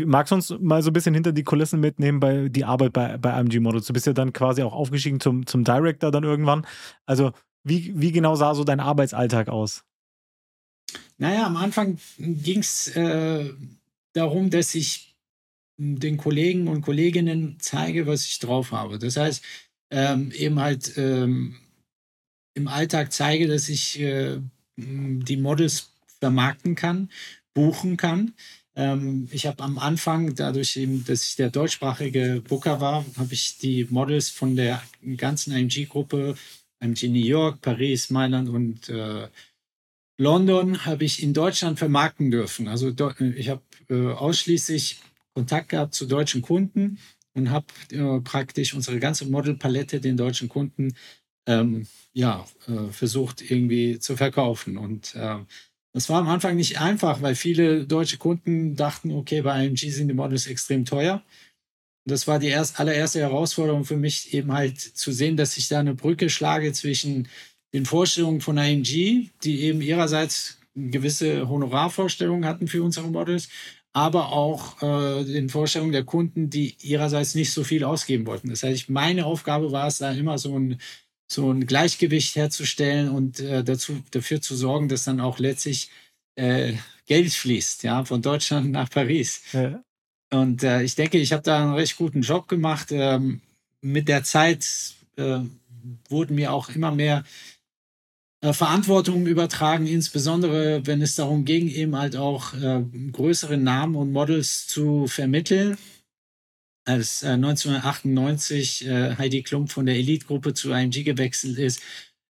Magst 0.05 0.31
du 0.31 0.35
uns 0.35 0.53
mal 0.59 0.83
so 0.83 0.91
ein 0.91 0.93
bisschen 0.93 1.15
hinter 1.15 1.31
die 1.31 1.43
Kulissen 1.43 1.79
mitnehmen 1.79 2.19
bei 2.19 2.47
die 2.47 2.63
Arbeit 2.63 2.93
bei, 2.93 3.17
bei 3.17 3.33
AMG 3.33 3.59
Models? 3.59 3.87
Du 3.87 3.93
bist 3.93 4.05
ja 4.05 4.13
dann 4.13 4.33
quasi 4.33 4.61
auch 4.61 4.73
aufgestiegen 4.73 5.19
zum, 5.19 5.47
zum 5.47 5.63
Director 5.63 6.11
dann 6.11 6.23
irgendwann. 6.23 6.65
Also, 7.07 7.31
wie, 7.63 7.99
wie 7.99 8.11
genau 8.11 8.35
sah 8.35 8.53
so 8.53 8.63
dein 8.63 8.79
Arbeitsalltag 8.79 9.49
aus? 9.49 9.83
Naja, 11.19 11.45
am 11.45 11.57
Anfang 11.57 11.99
ging 12.17 12.59
es 12.59 12.87
äh, 12.95 13.53
darum, 14.13 14.49
dass 14.49 14.73
ich 14.73 15.15
den 15.77 16.17
Kollegen 16.17 16.67
und 16.67 16.81
Kolleginnen 16.81 17.57
zeige, 17.59 18.07
was 18.07 18.25
ich 18.25 18.39
drauf 18.39 18.71
habe. 18.71 18.99
Das 18.99 19.17
heißt, 19.17 19.43
ähm, 19.91 20.31
eben 20.31 20.59
halt 20.59 20.97
ähm, 20.97 21.57
im 22.53 22.67
Alltag 22.67 23.11
zeige, 23.11 23.47
dass 23.47 23.69
ich 23.69 23.99
äh, 23.99 24.39
die 24.77 25.37
Models 25.37 25.91
vermarkten 26.19 26.75
kann, 26.75 27.09
buchen 27.53 27.97
kann. 27.97 28.33
Ähm, 28.75 29.27
ich 29.31 29.45
habe 29.45 29.61
am 29.63 29.77
Anfang, 29.77 30.35
dadurch 30.35 30.77
eben, 30.77 31.03
dass 31.05 31.25
ich 31.25 31.35
der 31.35 31.49
deutschsprachige 31.49 32.41
Booker 32.47 32.79
war, 32.79 33.05
habe 33.17 33.33
ich 33.33 33.57
die 33.57 33.85
Models 33.89 34.29
von 34.29 34.55
der 34.55 34.81
ganzen 35.17 35.53
IMG-Gruppe, 35.53 36.35
IMG 36.81 37.09
New 37.09 37.25
York, 37.25 37.61
Paris, 37.61 38.09
Mailand 38.09 38.47
und 38.47 38.87
äh, 38.87 39.27
London, 40.19 40.85
habe 40.85 41.05
ich 41.05 41.23
in 41.23 41.33
Deutschland 41.33 41.79
vermarkten 41.79 42.29
dürfen. 42.29 42.67
Also 42.67 42.93
ich 43.35 43.49
habe 43.49 43.61
äh, 43.89 44.11
ausschließlich 44.11 44.99
Kontakt 45.33 45.69
gehabt 45.69 45.93
zu 45.93 46.05
deutschen 46.05 46.41
Kunden 46.41 46.99
und 47.33 47.49
habe 47.51 47.67
äh, 47.91 48.19
praktisch 48.19 48.73
unsere 48.73 48.99
ganze 48.99 49.25
Modelpalette 49.25 50.01
den 50.01 50.17
deutschen 50.17 50.49
Kunden 50.49 50.93
ähm, 51.47 51.87
ja, 52.11 52.45
äh, 52.67 52.91
versucht 52.91 53.49
irgendwie 53.49 53.99
zu 53.99 54.17
verkaufen. 54.17 54.77
Und 54.77 55.15
äh, 55.15 55.37
das 55.93 56.09
war 56.09 56.19
am 56.19 56.27
Anfang 56.27 56.57
nicht 56.57 56.81
einfach, 56.81 57.21
weil 57.21 57.35
viele 57.35 57.85
deutsche 57.85 58.17
Kunden 58.17 58.75
dachten, 58.75 59.11
okay, 59.11 59.41
bei 59.41 59.65
IMG 59.65 59.89
sind 59.89 60.09
die 60.09 60.13
Models 60.13 60.47
extrem 60.47 60.83
teuer. 60.83 61.23
Das 62.05 62.27
war 62.27 62.39
die 62.39 62.47
erst, 62.47 62.79
allererste 62.79 63.19
Herausforderung 63.19 63.85
für 63.85 63.95
mich, 63.95 64.33
eben 64.33 64.51
halt 64.51 64.79
zu 64.79 65.13
sehen, 65.13 65.37
dass 65.37 65.55
ich 65.55 65.69
da 65.69 65.79
eine 65.79 65.95
Brücke 65.95 66.29
schlage 66.29 66.73
zwischen 66.73 67.29
den 67.73 67.85
Vorstellungen 67.85 68.41
von 68.41 68.57
IMG, 68.57 69.29
die 69.43 69.61
eben 69.61 69.81
ihrerseits 69.81 70.59
gewisse 70.75 71.49
Honorarvorstellungen 71.49 72.45
hatten 72.45 72.67
für 72.67 72.83
unsere 72.83 73.07
Models, 73.09 73.49
aber 73.91 74.31
auch 74.31 74.81
äh, 74.81 75.23
den 75.23 75.49
Vorstellungen 75.49 75.91
der 75.91 76.03
Kunden, 76.03 76.49
die 76.49 76.75
ihrerseits 76.81 77.35
nicht 77.35 77.51
so 77.51 77.63
viel 77.63 77.83
ausgeben 77.83 78.25
wollten. 78.27 78.49
Das 78.49 78.63
heißt, 78.63 78.89
meine 78.89 79.25
Aufgabe 79.25 79.71
war 79.71 79.87
es 79.87 79.97
da 79.97 80.11
immer 80.11 80.37
so 80.37 80.57
ein 80.57 80.79
so 81.31 81.51
ein 81.51 81.67
Gleichgewicht 81.67 82.35
herzustellen 82.35 83.09
und 83.09 83.39
äh, 83.39 83.63
dazu, 83.63 84.01
dafür 84.11 84.41
zu 84.41 84.55
sorgen, 84.55 84.89
dass 84.89 85.03
dann 85.03 85.19
auch 85.19 85.37
letztlich 85.37 85.91
äh, 86.35 86.73
Geld 87.05 87.31
fließt, 87.31 87.83
ja, 87.83 88.03
von 88.03 88.21
Deutschland 88.21 88.71
nach 88.71 88.89
Paris. 88.89 89.43
Ja. 89.53 89.83
Und 90.31 90.63
äh, 90.63 90.81
ich 90.81 90.95
denke, 90.95 91.19
ich 91.19 91.31
habe 91.31 91.43
da 91.43 91.61
einen 91.61 91.73
recht 91.73 91.97
guten 91.97 92.21
Job 92.21 92.47
gemacht. 92.47 92.87
Ähm, 92.91 93.41
mit 93.81 94.07
der 94.07 94.23
Zeit 94.23 94.65
äh, 95.17 95.39
wurden 96.09 96.35
mir 96.35 96.51
auch 96.51 96.69
immer 96.69 96.91
mehr 96.91 97.23
äh, 98.41 98.53
Verantwortungen 98.53 99.27
übertragen, 99.27 99.85
insbesondere 99.85 100.85
wenn 100.85 101.01
es 101.01 101.15
darum 101.15 101.45
ging, 101.45 101.67
eben 101.69 101.97
halt 101.97 102.15
auch 102.15 102.53
äh, 102.53 102.83
größere 103.11 103.57
Namen 103.57 103.95
und 103.95 104.11
Models 104.11 104.67
zu 104.67 105.07
vermitteln. 105.07 105.77
Als 106.85 107.23
äh, 107.23 107.29
1998 107.29 108.87
äh, 108.87 109.15
Heidi 109.17 109.43
Klump 109.43 109.71
von 109.71 109.85
der 109.85 109.95
Elite-Gruppe 109.95 110.53
zu 110.53 110.71
IMG 110.71 111.03
gewechselt 111.03 111.57
ist, 111.57 111.81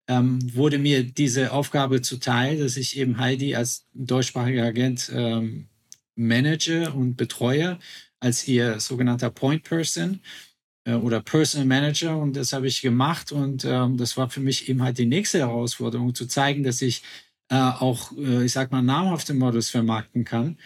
ähm, 0.07 0.39
wurde 0.55 0.77
mir 0.79 1.03
diese 1.03 1.51
Aufgabe 1.51 2.01
zuteil, 2.01 2.57
dass 2.57 2.77
ich 2.77 2.97
eben 2.97 3.19
Heidi 3.19 3.55
als 3.55 3.85
deutschsprachiger 3.93 4.63
Agent 4.63 5.11
ähm, 5.13 5.67
manage 6.15 6.91
und 6.91 7.17
betreue, 7.17 7.79
als 8.19 8.47
ihr 8.47 8.79
sogenannter 8.79 9.29
Point 9.29 9.63
Person 9.63 10.21
oder 10.93 11.21
Personal 11.21 11.67
Manager. 11.67 12.17
Und 12.17 12.35
das 12.35 12.53
habe 12.53 12.67
ich 12.67 12.81
gemacht. 12.81 13.31
Und 13.31 13.65
ähm, 13.65 13.97
das 13.97 14.17
war 14.17 14.29
für 14.29 14.39
mich 14.39 14.69
eben 14.69 14.81
halt 14.83 14.97
die 14.97 15.05
nächste 15.05 15.39
Herausforderung, 15.39 16.15
zu 16.15 16.27
zeigen, 16.27 16.63
dass 16.63 16.81
ich 16.81 17.03
äh, 17.49 17.55
auch, 17.55 18.11
äh, 18.17 18.45
ich 18.45 18.51
sag 18.53 18.71
mal, 18.71 18.81
namhafte 18.81 19.33
Models 19.33 19.69
vermarkten 19.69 20.25
kann. 20.25 20.57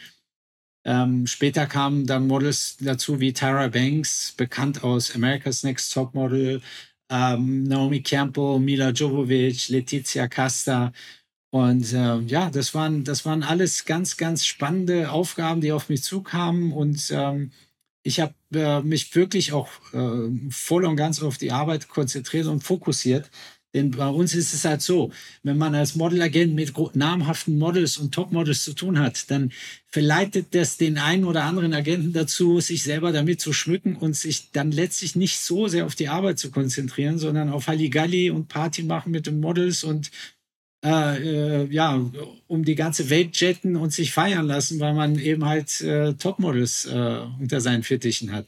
Ähm, 0.84 1.28
später 1.28 1.68
kamen 1.68 2.08
dann 2.08 2.28
Models 2.28 2.78
dazu 2.80 3.20
wie 3.20 3.34
Tara 3.34 3.68
Banks, 3.68 4.34
bekannt 4.36 4.84
aus 4.84 5.14
America's 5.16 5.64
Next 5.64 5.94
Top 5.94 6.16
Model, 6.16 6.62
ähm, 7.10 7.64
Naomi 7.64 8.02
Campbell, 8.02 8.60
Mila 8.60 8.90
Jovovich, 8.90 9.70
Letizia 9.70 10.28
Casta. 10.28 10.92
Und 11.52 11.94
äh, 11.94 12.20
ja, 12.22 12.50
das 12.50 12.74
waren, 12.74 13.04
das 13.04 13.26
waren 13.26 13.44
alles 13.44 13.86
ganz, 13.86 14.18
ganz 14.18 14.46
spannende 14.46 15.12
Aufgaben, 15.12 15.62
die 15.62 15.72
auf 15.72 15.90
mich 15.90 16.04
zukamen. 16.04 16.72
Und 16.72 17.12
ähm, 17.12 17.52
ich 18.04 18.20
habe 18.20 18.34
äh, 18.54 18.82
mich 18.82 19.16
wirklich 19.16 19.54
auch 19.54 19.70
äh, 19.94 20.30
voll 20.50 20.86
und 20.86 20.96
ganz 20.96 21.22
auf 21.22 21.38
die 21.38 21.52
Arbeit 21.52 21.88
konzentriert 21.88 22.48
und 22.48 22.64
fokussiert. 22.64 23.30
Denn 23.74 23.92
bei 23.92 24.08
uns 24.08 24.36
ist 24.36 24.54
es 24.54 24.66
halt 24.66 24.82
so, 24.82 25.12
wenn 25.44 25.58
man 25.58 25.76
als 25.76 25.96
Modelagent 25.96 26.54
mit 26.54 26.74
namhaften 26.96 27.58
Models 27.58 27.98
und 27.98 28.14
Topmodels 28.14 28.66
zu 28.66 28.74
tun 28.74 29.00
hat, 29.00 29.32
dann 29.32 29.52
verleitet 29.88 30.48
das 30.52 30.76
den 30.76 30.98
einen 30.98 31.24
oder 31.24 31.46
anderen 31.46 31.74
Agenten 31.74 32.12
dazu, 32.12 32.60
sich 32.60 32.84
selber 32.84 33.14
damit 33.14 33.40
zu 33.40 33.54
schmücken 33.54 33.96
und 33.96 34.16
sich 34.16 34.52
dann 34.52 34.72
letztlich 34.72 35.16
nicht 35.16 35.40
so 35.40 35.70
sehr 35.70 35.86
auf 35.86 35.96
die 35.96 36.10
Arbeit 36.10 36.38
zu 36.38 36.52
konzentrieren, 36.52 37.18
sondern 37.18 37.50
auf 37.50 37.68
Halligalli 37.68 38.30
und 38.30 38.50
Party 38.50 38.84
machen 38.84 39.12
mit 39.12 39.28
den 39.28 39.40
Models 39.40 39.86
und 39.86 40.12
äh, 40.84 41.66
ja, 41.66 42.04
um 42.48 42.66
die 42.66 42.76
ganze 42.76 43.10
Welt 43.10 43.40
jetten 43.40 43.76
und 43.76 43.94
sich 43.94 44.12
feiern 44.12 44.48
lassen, 44.48 44.80
weil 44.80 44.94
man 44.94 45.20
eben 45.20 45.46
halt 45.46 45.82
äh, 45.82 46.14
Topmodels 46.14 46.86
äh, 46.86 47.20
unter 47.40 47.62
seinen 47.62 47.84
Fittichen 47.84 48.32
hat. 48.32 48.46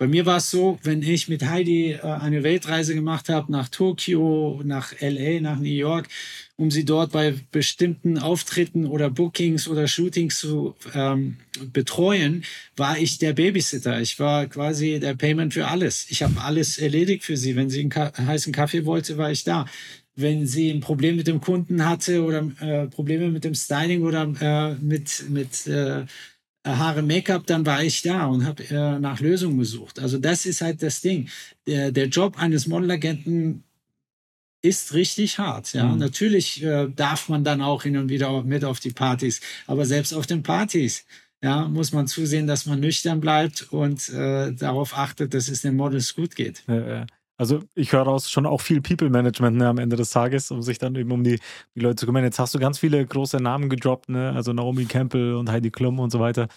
Bei 0.00 0.06
mir 0.06 0.26
war 0.26 0.36
es 0.36 0.48
so, 0.52 0.78
wenn 0.84 1.02
ich 1.02 1.28
mit 1.28 1.44
Heidi 1.44 1.90
äh, 1.90 2.00
eine 2.02 2.44
Weltreise 2.44 2.94
gemacht 2.94 3.28
habe 3.28 3.50
nach 3.50 3.68
Tokio, 3.68 4.60
nach 4.64 4.94
LA, 5.00 5.40
nach 5.40 5.58
New 5.58 5.64
York, 5.64 6.06
um 6.54 6.70
sie 6.70 6.84
dort 6.84 7.10
bei 7.10 7.34
bestimmten 7.50 8.16
Auftritten 8.16 8.86
oder 8.86 9.10
Bookings 9.10 9.66
oder 9.66 9.88
Shootings 9.88 10.38
zu 10.38 10.76
ähm, 10.94 11.38
betreuen, 11.72 12.44
war 12.76 12.96
ich 12.96 13.18
der 13.18 13.32
Babysitter. 13.32 14.00
Ich 14.00 14.20
war 14.20 14.46
quasi 14.46 15.00
der 15.00 15.14
Payment 15.14 15.52
für 15.52 15.66
alles. 15.66 16.06
Ich 16.10 16.22
habe 16.22 16.40
alles 16.42 16.78
erledigt 16.78 17.24
für 17.24 17.36
sie. 17.36 17.56
Wenn 17.56 17.68
sie 17.68 17.80
einen 17.80 17.90
Ka 17.90 18.12
heißen 18.16 18.52
Kaffee 18.52 18.86
wollte, 18.86 19.18
war 19.18 19.32
ich 19.32 19.42
da. 19.42 19.66
Wenn 20.20 20.46
sie 20.46 20.70
ein 20.70 20.80
Problem 20.80 21.14
mit 21.16 21.28
dem 21.28 21.40
Kunden 21.40 21.86
hatte 21.86 22.24
oder 22.24 22.42
äh, 22.60 22.86
Probleme 22.88 23.30
mit 23.30 23.44
dem 23.44 23.54
Styling 23.54 24.02
oder 24.02 24.22
äh, 24.40 24.74
mit, 24.82 25.24
mit 25.30 25.66
äh, 25.68 26.06
Haare 26.66 27.02
Make-up, 27.02 27.46
dann 27.46 27.64
war 27.64 27.82
ich 27.82 28.02
da 28.02 28.26
und 28.26 28.44
habe 28.44 28.64
äh, 28.64 28.98
nach 28.98 29.20
Lösungen 29.20 29.58
gesucht. 29.58 30.00
Also 30.00 30.18
das 30.18 30.44
ist 30.44 30.60
halt 30.60 30.82
das 30.82 31.00
Ding. 31.00 31.28
Der, 31.66 31.92
der 31.92 32.08
Job 32.08 32.36
eines 32.38 32.66
Modelagenten 32.66 33.62
ist 34.60 34.92
richtig 34.92 35.38
hart. 35.38 35.72
Ja, 35.72 35.86
mhm. 35.86 35.98
natürlich 35.98 36.62
äh, 36.62 36.88
darf 36.94 37.28
man 37.28 37.44
dann 37.44 37.62
auch 37.62 37.84
hin 37.84 37.96
und 37.96 38.08
wieder 38.08 38.42
mit 38.42 38.64
auf 38.64 38.80
die 38.80 38.90
Partys, 38.90 39.40
aber 39.66 39.86
selbst 39.86 40.12
auf 40.12 40.26
den 40.26 40.42
Partys, 40.42 41.06
ja, 41.40 41.68
muss 41.68 41.92
man 41.92 42.08
zusehen, 42.08 42.48
dass 42.48 42.66
man 42.66 42.80
nüchtern 42.80 43.20
bleibt 43.20 43.72
und 43.72 44.08
äh, 44.08 44.52
darauf 44.52 44.98
achtet, 44.98 45.34
dass 45.34 45.48
es 45.48 45.62
den 45.62 45.76
Models 45.76 46.14
gut 46.16 46.34
geht. 46.34 46.64
Ja, 46.66 47.06
also 47.38 47.60
ich 47.74 47.92
höre 47.92 48.02
raus 48.02 48.30
schon 48.30 48.46
auch 48.46 48.60
viel 48.60 48.80
People 48.82 49.10
Management 49.10 49.56
ne, 49.56 49.68
am 49.68 49.78
Ende 49.78 49.96
des 49.96 50.10
Tages, 50.10 50.50
um 50.50 50.62
sich 50.62 50.78
dann 50.78 50.94
eben 50.96 51.12
um 51.12 51.24
die, 51.24 51.38
die 51.74 51.80
Leute 51.80 51.96
zu 51.96 52.06
kümmern. 52.06 52.24
Jetzt 52.24 52.38
hast 52.38 52.54
du 52.54 52.58
ganz 52.58 52.78
viele 52.78 53.04
große 53.06 53.38
Namen 53.38 53.68
gedroppt, 53.70 54.08
ne? 54.10 54.32
also 54.34 54.52
Naomi 54.52 54.86
Campbell 54.86 55.34
und 55.34 55.50
Heidi 55.50 55.70
Klum 55.70 56.00
und 56.00 56.10
so 56.10 56.20
weiter. 56.20 56.48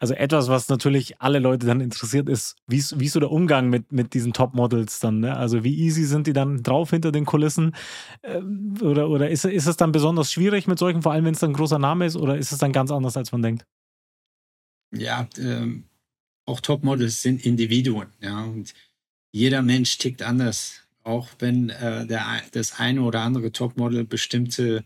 also 0.00 0.14
etwas, 0.14 0.48
was 0.48 0.68
natürlich 0.68 1.20
alle 1.20 1.40
Leute 1.40 1.66
dann 1.66 1.80
interessiert, 1.80 2.28
ist, 2.28 2.56
wie 2.68 2.76
ist, 2.78 3.00
wie 3.00 3.06
ist 3.06 3.14
so 3.14 3.20
der 3.20 3.32
Umgang 3.32 3.68
mit, 3.68 3.90
mit 3.92 4.14
diesen 4.14 4.32
Top-Models 4.32 5.00
dann? 5.00 5.20
Ne? 5.20 5.36
Also 5.36 5.64
wie 5.64 5.76
easy 5.76 6.04
sind 6.04 6.26
die 6.28 6.32
dann 6.32 6.62
drauf 6.62 6.90
hinter 6.90 7.10
den 7.12 7.24
Kulissen? 7.24 7.74
Ähm, 8.22 8.74
oder 8.82 9.08
oder 9.10 9.30
ist, 9.30 9.44
ist 9.44 9.66
es 9.66 9.76
dann 9.76 9.92
besonders 9.92 10.32
schwierig 10.32 10.68
mit 10.68 10.78
solchen, 10.78 11.02
vor 11.02 11.12
allem 11.12 11.24
wenn 11.24 11.34
es 11.34 11.40
dann 11.40 11.50
ein 11.50 11.54
großer 11.54 11.78
Name 11.80 12.06
ist, 12.06 12.16
oder 12.16 12.38
ist 12.38 12.52
es 12.52 12.58
dann 12.58 12.72
ganz 12.72 12.90
anders, 12.92 13.16
als 13.16 13.32
man 13.32 13.42
denkt? 13.42 13.64
Ja, 14.92 15.28
ähm, 15.38 15.84
auch 16.46 16.60
Top-Models 16.60 17.22
sind 17.22 17.44
Individuen, 17.44 18.08
ja, 18.20 18.44
und 18.44 18.72
jeder 19.32 19.62
Mensch 19.62 19.98
tickt 19.98 20.22
anders. 20.22 20.82
Auch 21.02 21.28
wenn 21.38 21.70
äh, 21.70 22.06
der, 22.06 22.42
das 22.52 22.78
eine 22.78 23.02
oder 23.02 23.22
andere 23.22 23.52
Topmodel 23.52 24.04
bestimmte, 24.04 24.84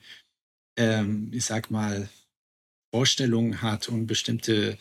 ähm, 0.77 1.31
ich 1.33 1.45
sag 1.45 1.71
mal, 1.71 2.09
Vorstellungen 2.95 3.63
hat 3.63 3.89
und 3.89 4.07
bestimmte 4.07 4.77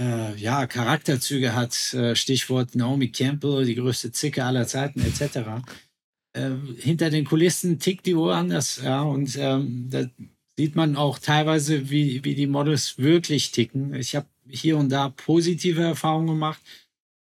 äh, 0.00 0.34
ja, 0.36 0.66
Charakterzüge 0.66 1.54
hat, 1.54 1.94
äh, 1.94 2.14
Stichwort 2.14 2.74
Naomi 2.74 3.10
Campbell, 3.10 3.64
die 3.64 3.74
größte 3.74 4.12
Zicke 4.12 4.44
aller 4.44 4.66
Zeiten, 4.66 5.00
etc. 5.00 5.64
Äh, 6.32 6.50
hinter 6.78 7.10
den 7.10 7.24
Kulissen 7.24 7.78
tickt 7.78 8.06
die 8.06 8.14
Uhr 8.14 8.34
anders, 8.34 8.80
ja, 8.82 9.02
und 9.02 9.36
ähm, 9.36 9.88
da 9.90 10.04
sieht 10.56 10.76
man 10.76 10.96
auch 10.96 11.18
teilweise, 11.18 11.90
wie, 11.90 12.24
wie 12.24 12.34
die 12.34 12.46
Models 12.46 12.98
wirklich 12.98 13.50
ticken. 13.50 13.94
Ich 13.94 14.14
habe 14.14 14.26
hier 14.48 14.78
und 14.78 14.90
da 14.90 15.08
positive 15.10 15.82
Erfahrungen 15.82 16.28
gemacht, 16.28 16.60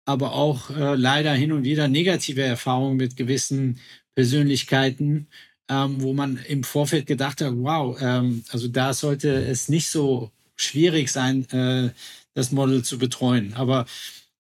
aber 0.09 0.33
auch 0.33 0.71
äh, 0.71 0.95
leider 0.95 1.33
hin 1.33 1.51
und 1.51 1.63
wieder 1.65 1.87
negative 1.87 2.41
Erfahrungen 2.41 2.97
mit 2.97 3.15
gewissen 3.15 3.79
Persönlichkeiten, 4.15 5.27
ähm, 5.69 6.01
wo 6.01 6.13
man 6.13 6.39
im 6.47 6.63
Vorfeld 6.63 7.05
gedacht 7.05 7.41
hat, 7.41 7.53
wow, 7.55 7.95
ähm, 8.01 8.43
also 8.49 8.67
da 8.67 8.95
sollte 8.95 9.29
es 9.29 9.69
nicht 9.69 9.87
so 9.89 10.31
schwierig 10.55 11.11
sein, 11.11 11.47
äh, 11.51 11.91
das 12.33 12.51
Model 12.51 12.83
zu 12.83 12.97
betreuen. 12.97 13.53
Aber 13.53 13.85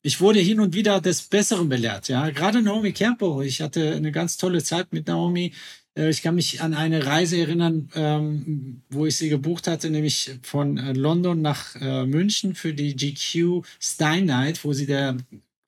ich 0.01 0.19
wurde 0.19 0.39
hin 0.39 0.59
und 0.59 0.73
wieder 0.73 1.01
des 1.01 1.21
Besseren 1.21 1.69
belehrt. 1.69 2.07
Ja, 2.07 2.31
gerade 2.31 2.63
Naomi 2.63 2.91
Campbell. 2.91 3.45
Ich 3.45 3.61
hatte 3.61 3.93
eine 3.93 4.11
ganz 4.11 4.37
tolle 4.37 4.63
Zeit 4.63 4.91
mit 4.91 5.07
Naomi. 5.07 5.53
Äh, 5.95 6.09
ich 6.09 6.23
kann 6.23 6.33
mich 6.33 6.61
an 6.61 6.73
eine 6.73 7.05
Reise 7.05 7.37
erinnern, 7.37 7.89
ähm, 7.93 8.81
wo 8.89 9.05
ich 9.05 9.17
sie 9.17 9.29
gebucht 9.29 9.67
hatte, 9.67 9.91
nämlich 9.91 10.31
von 10.41 10.77
äh, 10.79 10.93
London 10.93 11.43
nach 11.43 11.75
äh, 11.75 12.07
München 12.07 12.55
für 12.55 12.73
die 12.73 12.95
GQ 12.95 13.63
Stein 13.79 14.25
Night, 14.25 14.63
wo 14.63 14.73
sie 14.73 14.87
der 14.87 15.17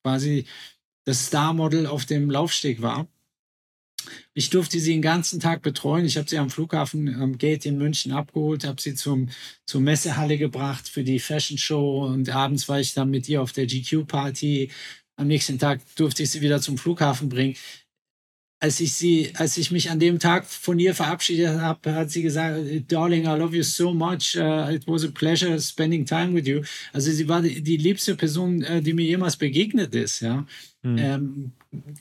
quasi 0.03 0.45
das 1.05 1.27
Star-Model 1.27 1.87
auf 1.87 2.05
dem 2.05 2.29
Laufsteg 2.29 2.81
war. 2.81 3.07
Ich 4.33 4.49
durfte 4.49 4.79
sie 4.79 4.93
den 4.93 5.01
ganzen 5.01 5.39
Tag 5.39 5.61
betreuen. 5.61 6.05
Ich 6.05 6.17
habe 6.17 6.29
sie 6.29 6.37
am 6.37 6.49
Flughafen 6.49 7.21
am 7.21 7.37
Gate 7.37 7.65
in 7.65 7.77
München 7.77 8.11
abgeholt, 8.11 8.65
habe 8.65 8.81
sie 8.81 8.95
zum, 8.95 9.29
zur 9.65 9.81
Messehalle 9.81 10.37
gebracht 10.37 10.87
für 10.87 11.03
die 11.03 11.19
Fashion 11.19 11.57
Show 11.57 12.05
und 12.05 12.29
abends 12.29 12.67
war 12.67 12.79
ich 12.79 12.93
dann 12.93 13.11
mit 13.11 13.29
ihr 13.29 13.41
auf 13.41 13.51
der 13.51 13.67
GQ-Party. 13.67 14.71
Am 15.17 15.27
nächsten 15.27 15.59
Tag 15.59 15.81
durfte 15.95 16.23
ich 16.23 16.31
sie 16.31 16.41
wieder 16.41 16.61
zum 16.61 16.77
Flughafen 16.77 17.29
bringen 17.29 17.55
als 18.61 18.79
ich 18.79 18.93
sie, 18.93 19.31
als 19.33 19.57
ich 19.57 19.71
mich 19.71 19.89
an 19.89 19.99
dem 19.99 20.19
Tag 20.19 20.45
von 20.45 20.77
ihr 20.77 20.93
verabschiedet 20.93 21.59
habe, 21.59 21.95
hat 21.95 22.11
sie 22.11 22.21
gesagt, 22.21 22.59
Darling, 22.87 23.23
I 23.23 23.35
love 23.35 23.57
you 23.57 23.63
so 23.63 23.91
much. 23.91 24.35
Uh, 24.35 24.71
it 24.71 24.87
was 24.87 25.03
a 25.03 25.09
pleasure 25.09 25.59
spending 25.59 26.05
time 26.05 26.35
with 26.35 26.47
you. 26.47 26.61
Also 26.93 27.11
sie 27.11 27.27
war 27.27 27.41
die, 27.41 27.61
die 27.61 27.77
liebste 27.77 28.15
Person, 28.15 28.63
uh, 28.63 28.79
die 28.79 28.93
mir 28.93 29.05
jemals 29.05 29.35
begegnet 29.35 29.95
ist. 29.95 30.19
Ja, 30.19 30.45
mhm. 30.83 30.97
ähm, 30.99 31.51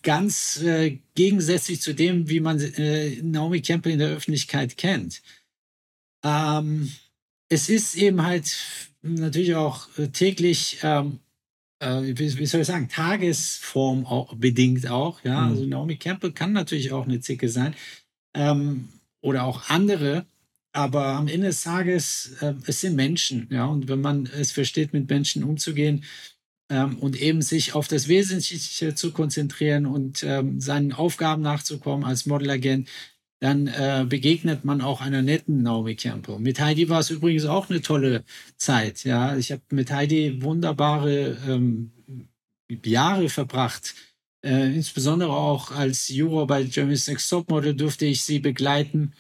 ganz 0.03 0.61
äh, 0.63 0.99
gegensätzlich 1.15 1.81
zu 1.81 1.95
dem, 1.95 2.29
wie 2.29 2.41
man 2.41 2.61
äh, 2.61 3.23
Naomi 3.23 3.63
Campbell 3.63 3.95
in 3.95 3.99
der 3.99 4.11
Öffentlichkeit 4.11 4.77
kennt. 4.77 5.23
Ähm, 6.23 6.93
es 7.49 7.71
ist 7.71 7.97
eben 7.97 8.23
halt 8.23 8.55
natürlich 9.01 9.55
auch 9.55 9.89
äh, 9.97 10.09
täglich 10.09 10.81
ähm, 10.83 11.13
äh, 11.13 11.30
wie, 11.81 12.39
wie, 12.39 12.47
soll 12.47 12.61
ich 12.61 12.67
sagen, 12.67 12.89
Tagesform 12.89 14.05
auch, 14.07 14.35
bedingt 14.35 14.89
auch. 14.89 15.25
Ja, 15.25 15.41
mhm. 15.41 15.51
also 15.51 15.65
Naomi 15.65 15.97
Campbell 15.97 16.33
kann 16.33 16.53
natürlich 16.53 16.93
auch 16.93 17.07
eine 17.07 17.21
Zicke 17.21 17.49
sein 17.49 17.75
ähm, 18.35 18.89
oder 19.23 19.45
auch 19.45 19.69
andere. 19.71 20.27
Aber 20.73 21.07
am 21.07 21.27
Ende 21.27 21.49
des 21.49 21.63
Tages, 21.63 22.37
äh, 22.41 22.55
es 22.67 22.81
sind 22.81 22.95
Menschen, 22.95 23.49
ja, 23.51 23.67
und 23.67 23.89
wenn 23.89 24.01
man 24.01 24.27
es 24.27 24.53
versteht, 24.53 24.93
mit 24.93 25.09
Menschen 25.09 25.43
umzugehen 25.43 26.05
ähm, 26.71 26.99
und 26.99 27.21
eben 27.21 27.43
sich 27.43 27.75
auf 27.75 27.89
das 27.89 28.07
Wesentliche 28.07 28.95
zu 28.95 29.11
konzentrieren 29.11 29.87
und 29.87 30.23
ähm, 30.23 30.61
seinen 30.61 30.93
Aufgaben 30.93 31.43
nachzukommen 31.43 32.05
als 32.05 32.27
Modelagent, 32.27 32.89
dann 33.41 33.67
äh, 33.69 34.05
begegnet 34.07 34.65
man 34.65 34.83
auch 34.83 35.01
einer 35.01 35.23
netten 35.23 35.63
Naomi 35.63 35.97
Campbell. 35.97 36.39
Mit 36.39 36.61
Heidi 36.61 36.91
war 36.91 37.01
es 37.01 37.11
übrigens 37.11 37.47
auch 37.47 37.71
eine 37.71 37.81
tolle 37.81 38.23
Zeit. 38.57 39.05
Ja, 39.05 39.37
ich 39.37 39.51
habe 39.51 39.63
mit 39.71 39.91
Heidi 39.91 40.43
wunderbare 40.43 41.39
ähm, 41.49 41.91
Jahre 42.85 43.31
verbracht. 43.31 43.95
Äh, 44.45 44.75
insbesondere 44.75 45.33
auch 45.33 45.71
als 45.71 46.09
Juror 46.09 46.47
bei 46.47 46.65
Germany's 46.65 47.09
Next 47.09 47.31
Topmodel 47.31 47.75
durfte 47.75 48.05
ich 48.05 48.23
sie 48.23 48.41
begleiten. 48.41 49.15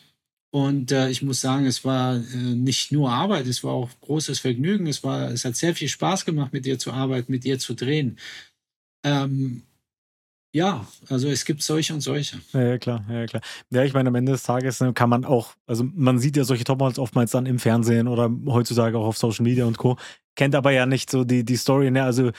Und 0.52 0.92
äh, 0.92 1.08
ich 1.10 1.22
muss 1.22 1.40
sagen, 1.40 1.64
es 1.64 1.84
war 1.84 2.16
äh, 2.16 2.36
nicht 2.36 2.92
nur 2.92 3.10
Arbeit, 3.10 3.46
es 3.46 3.64
war 3.64 3.72
auch 3.72 3.88
großes 4.00 4.40
Vergnügen. 4.40 4.86
Es 4.86 5.02
war, 5.02 5.30
es 5.30 5.44
hat 5.46 5.56
sehr 5.56 5.74
viel 5.74 5.88
Spaß 5.88 6.26
gemacht, 6.26 6.52
mit 6.52 6.66
ihr 6.66 6.78
zu 6.78 6.92
arbeiten, 6.92 7.32
mit 7.32 7.44
ihr 7.46 7.58
zu 7.58 7.74
drehen. 7.74 8.18
Ähm, 9.04 9.62
ja, 10.52 10.84
also 11.08 11.28
es 11.28 11.44
gibt 11.44 11.62
solche 11.62 11.94
und 11.94 12.00
solche. 12.00 12.40
Ja, 12.52 12.62
ja, 12.62 12.78
klar, 12.78 13.04
ja, 13.08 13.26
klar. 13.26 13.42
Ja, 13.70 13.84
ich 13.84 13.94
meine, 13.94 14.08
am 14.08 14.14
Ende 14.16 14.32
des 14.32 14.42
Tages 14.42 14.80
ne, 14.80 14.92
kann 14.92 15.08
man 15.08 15.24
auch, 15.24 15.54
also 15.66 15.84
man 15.94 16.18
sieht 16.18 16.36
ja 16.36 16.44
solche 16.44 16.64
Topmodels 16.64 16.98
oftmals 16.98 17.30
dann 17.30 17.46
im 17.46 17.58
Fernsehen 17.58 18.08
oder 18.08 18.30
heutzutage 18.46 18.98
auch 18.98 19.06
auf 19.06 19.18
Social 19.18 19.44
Media 19.44 19.64
und 19.64 19.78
Co. 19.78 19.96
Kennt 20.34 20.54
aber 20.54 20.72
ja 20.72 20.86
nicht 20.86 21.10
so 21.10 21.22
die, 21.24 21.44
die 21.44 21.56
Story, 21.56 21.90
ne? 21.90 22.02
Also 22.02 22.30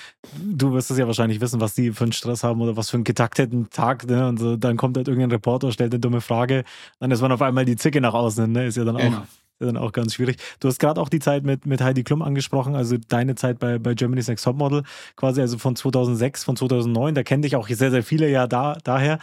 du 0.41 0.74
wirst 0.74 0.91
es 0.91 0.97
ja 0.97 1.08
wahrscheinlich 1.08 1.39
wissen, 1.39 1.62
was 1.62 1.74
die 1.76 1.91
für 1.91 2.06
einen 2.06 2.13
Stress 2.13 2.43
haben 2.43 2.60
oder 2.62 2.76
was 2.76 2.89
für 2.89 2.97
einen 2.97 3.04
getakteten 3.04 3.69
Tag, 3.69 4.08
ne? 4.08 4.28
Und 4.28 4.39
so, 4.39 4.58
dann 4.58 4.76
kommt 4.76 4.97
halt 4.97 5.08
irgendein 5.08 5.32
Reporter, 5.32 5.71
stellt 5.71 5.93
eine 5.93 6.00
dumme 6.00 6.19
Frage, 6.19 6.63
dann 7.00 7.12
ist 7.12 7.21
man 7.21 7.32
auf 7.32 7.41
einmal 7.41 7.65
die 7.65 7.76
Zicke 7.76 8.02
nach 8.02 8.13
außen, 8.13 8.52
ne? 8.52 8.65
Ist 8.65 8.78
ja 8.78 8.84
dann 8.84 8.97
genau. 8.97 9.24
Dann 9.65 9.78
auch 9.78 9.91
ganz 9.91 10.15
schwierig. 10.15 10.38
Du 10.60 10.67
hast 10.67 10.80
gerade 10.80 11.00
auch 11.00 11.10
die 11.10 11.19
Zeit 11.19 11.43
mit, 11.43 11.65
mit 11.65 11.82
Heidi 11.82 12.04
Klum 12.04 12.21
angesprochen, 12.21 12.76
also 12.76 12.97
deine 13.08 13.36
Zeit 13.36 13.60
bei, 13.60 13.80
bei 13.80 13.93
Germany's 13.93 14.28
Next 14.28 14.43
Topmodel, 14.45 14.84
quasi 15.15 15.41
also 15.41 15.58
von 15.58 15.76
2006, 15.76 16.43
von 16.43 16.56
2009, 16.56 17.15
da 17.15 17.24
kenne 17.24 17.41
dich 17.41 17.56
auch 17.56 17.67
sehr, 17.67 17.91
sehr 17.91 18.04
viele 18.04 18.30
ja 18.30 18.47
da, 18.47 18.78
daher. 18.84 19.19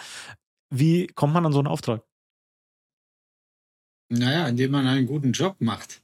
Wie 0.71 1.07
kommt 1.09 1.35
man 1.35 1.47
an 1.47 1.53
so 1.53 1.59
einen 1.59 1.69
Auftrag? 1.69 2.03
Naja, 4.11 4.49
indem 4.49 4.71
man 4.71 4.87
einen 4.87 5.07
guten 5.07 5.33
Job 5.33 5.57
macht. 5.61 6.03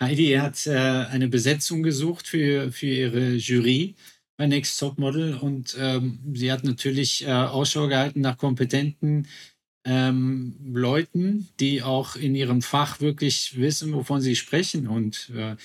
Heidi 0.00 0.32
hat 0.34 0.66
äh, 0.66 0.76
eine 0.76 1.28
Besetzung 1.28 1.82
gesucht 1.82 2.26
für, 2.26 2.70
für 2.70 2.86
ihre 2.86 3.34
Jury 3.34 3.94
bei 4.36 4.46
Next 4.46 4.78
Topmodel 4.78 5.36
und 5.36 5.76
ähm, 5.78 6.18
sie 6.34 6.50
hat 6.50 6.64
natürlich 6.64 7.26
äh, 7.26 7.30
Ausschau 7.30 7.86
gehalten 7.88 8.20
nach 8.20 8.36
kompetenten 8.36 9.28
ähm, 9.84 10.54
Leuten, 10.72 11.48
die 11.60 11.82
auch 11.82 12.16
in 12.16 12.34
ihrem 12.34 12.62
Fach 12.62 13.00
wirklich 13.00 13.58
wissen, 13.58 13.92
wovon 13.92 14.20
sie 14.20 14.36
sprechen. 14.36 14.86
Und 14.86 15.30
äh, 15.34 15.56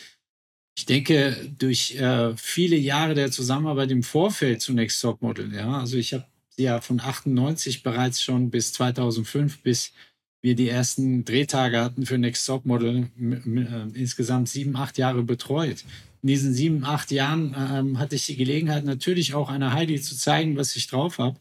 ich 0.77 0.86
denke, 0.86 1.36
durch 1.58 1.95
äh, 1.95 2.36
viele 2.38 2.75
Jahre 2.75 3.13
der 3.13 3.32
Zusammenarbeit 3.32 3.91
im 3.91 4.03
Vorfeld 4.03 4.62
zu 4.62 4.73
Next 4.73 5.01
Topmodel, 5.01 5.53
ja, 5.53 5.79
also 5.79 5.97
ich 5.97 6.13
habe 6.13 6.25
ja 6.58 6.82
von 6.82 6.99
98 6.99 7.84
bereits 7.84 8.21
schon 8.21 8.49
bis 8.49 8.73
2005, 8.73 9.62
bis 9.62 9.93
wir 10.41 10.55
die 10.55 10.69
ersten 10.69 11.25
Drehtage 11.25 11.82
hatten 11.82 12.05
für 12.05 12.17
Next 12.17 12.45
Topmodel, 12.45 13.10
äh, 13.19 13.99
insgesamt 13.99 14.49
sieben, 14.49 14.75
acht 14.75 14.97
Jahre 14.97 15.23
betreut. 15.23 15.84
In 16.21 16.27
diesen 16.27 16.53
sieben, 16.53 16.84
acht 16.84 17.12
Jahren 17.12 17.55
ähm, 17.58 17.99
hatte 17.99 18.15
ich 18.15 18.25
die 18.25 18.36
Gelegenheit, 18.36 18.84
natürlich 18.84 19.34
auch 19.34 19.49
einer 19.49 19.73
Heidi 19.73 20.01
zu 20.01 20.17
zeigen, 20.17 20.58
was 20.58 20.75
ich 20.75 20.88
drauf 20.88 21.17
habe. 21.17 21.39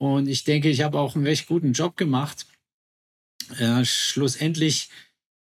Und 0.00 0.28
ich 0.28 0.44
denke, 0.44 0.70
ich 0.70 0.82
habe 0.82 0.98
auch 0.98 1.14
einen 1.14 1.26
recht 1.26 1.46
guten 1.46 1.72
Job 1.72 1.96
gemacht. 1.96 2.46
Äh, 3.58 3.84
schlussendlich 3.84 4.88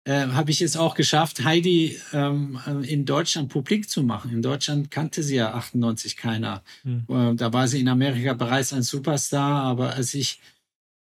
äh, 0.04 0.28
habe 0.28 0.52
ich 0.52 0.62
es 0.62 0.76
auch 0.76 0.96
geschafft, 0.96 1.46
Heidi 1.46 1.98
ähm, 2.12 2.60
in 2.84 3.06
Deutschland 3.06 3.50
publik 3.50 3.90
zu 3.90 4.04
machen. 4.04 4.32
In 4.32 4.42
Deutschland 4.42 4.92
kannte 4.92 5.24
sie 5.24 5.36
ja 5.36 5.54
98 5.54 6.18
keiner. 6.18 6.62
Mhm. 6.84 7.06
Äh, 7.08 7.36
da 7.36 7.54
war 7.54 7.70
sie 7.70 7.80
in 7.80 7.88
Amerika 7.88 8.34
bereits 8.34 8.74
ein 8.74 8.84
Superstar, 8.84 9.64
aber 9.64 9.94
als 9.94 10.14
ich 10.14 10.42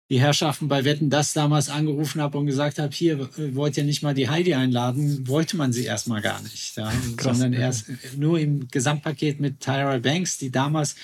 die 0.09 0.19
Herrschaften 0.19 0.67
bei 0.67 0.83
Wetten 0.83 1.09
das 1.09 1.33
damals 1.33 1.69
angerufen 1.69 2.21
habe 2.21 2.37
und 2.37 2.47
gesagt 2.47 2.77
habe, 2.77 2.93
hier 2.93 3.19
äh, 3.37 3.55
wollt 3.55 3.77
ihr 3.77 3.85
nicht 3.85 4.03
mal 4.03 4.13
die 4.13 4.27
Heidi 4.27 4.53
einladen, 4.53 5.27
wollte 5.29 5.55
man 5.55 5.71
sie 5.71 5.85
erstmal 5.85 6.21
gar 6.21 6.41
nicht, 6.41 6.75
ja, 6.75 6.91
Krass, 7.15 7.37
sondern 7.37 7.53
erst 7.53 7.85
nur 8.17 8.37
im 8.37 8.67
Gesamtpaket 8.67 9.39
mit 9.39 9.61
Tyra 9.61 9.97
Banks, 9.99 10.37
die 10.37 10.51
damals 10.51 10.95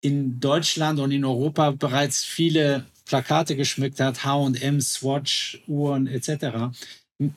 in 0.00 0.40
Deutschland 0.40 1.00
und 1.00 1.10
in 1.10 1.24
Europa 1.24 1.72
bereits 1.72 2.24
viele 2.24 2.86
Plakate 3.06 3.56
geschmückt 3.56 4.00
hat, 4.00 4.24
H&M, 4.24 4.80
Swatch, 4.80 5.62
Uhren 5.66 6.06
etc. 6.06 6.76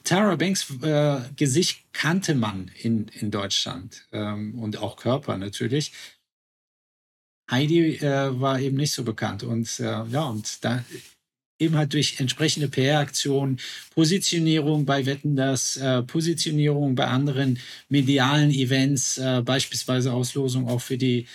Tara 0.04 0.36
Banks 0.36 0.70
äh, 0.82 1.22
Gesicht 1.36 1.86
kannte 1.94 2.36
man 2.36 2.70
in, 2.82 3.08
in 3.20 3.32
Deutschland 3.32 4.06
ähm, 4.12 4.60
und 4.60 4.78
auch 4.78 4.98
Körper 4.98 5.38
natürlich. 5.38 5.94
Heidi 7.50 7.96
äh, 7.96 8.40
war 8.40 8.60
eben 8.60 8.78
nicht 8.78 8.92
so 8.92 9.04
bekannt 9.04 9.44
und 9.44 9.80
äh, 9.80 9.84
ja 9.84 10.24
und 10.24 10.64
da 10.64 10.84
eben 11.60 11.76
halt 11.76 11.94
durch 11.94 12.20
entsprechende 12.20 12.70
PR-Aktionen, 12.70 13.60
Positionierung 13.94 14.86
bei 14.86 15.06
Wetten, 15.06 15.36
das 15.36 15.78
äh, 15.78 16.04
Positionierung 16.04 16.96
bei 16.96 17.06
anderen 17.06 17.60
medialen 17.90 18.52
Events, 18.52 19.18
äh, 19.18 19.42
beispielsweise 19.44 20.14
Auslosung 20.14 20.68
auch 20.68 20.82
für 20.82 20.98
die 20.98 21.28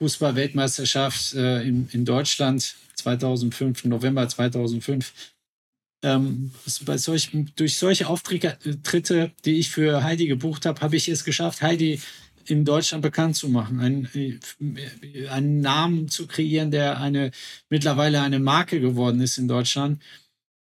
Fußball-Weltmeisterschaft 0.00 1.34
äh, 1.34 1.62
in, 1.62 1.88
in 1.92 2.04
Deutschland 2.04 2.74
2005, 2.96 3.84
November 3.84 4.28
2005. 4.28 5.12
Ähm, 6.02 6.50
bei 6.86 6.96
solchen, 6.96 7.52
durch 7.56 7.76
solche 7.76 8.08
Auftritte, 8.08 9.32
die 9.44 9.58
ich 9.58 9.70
für 9.70 10.02
Heidi 10.02 10.26
gebucht 10.26 10.64
habe, 10.64 10.80
habe 10.80 10.96
ich 10.96 11.08
es 11.08 11.24
geschafft, 11.24 11.60
Heidi 11.60 12.00
in 12.46 12.64
Deutschland 12.64 13.02
bekannt 13.02 13.36
zu 13.36 13.48
machen, 13.48 13.80
einen, 13.80 14.08
äh, 14.14 15.28
einen 15.28 15.60
Namen 15.60 16.08
zu 16.08 16.26
kreieren, 16.26 16.70
der 16.70 16.98
eine 16.98 17.30
mittlerweile 17.68 18.22
eine 18.22 18.38
Marke 18.38 18.80
geworden 18.80 19.20
ist 19.20 19.36
in 19.36 19.48
Deutschland. 19.48 20.02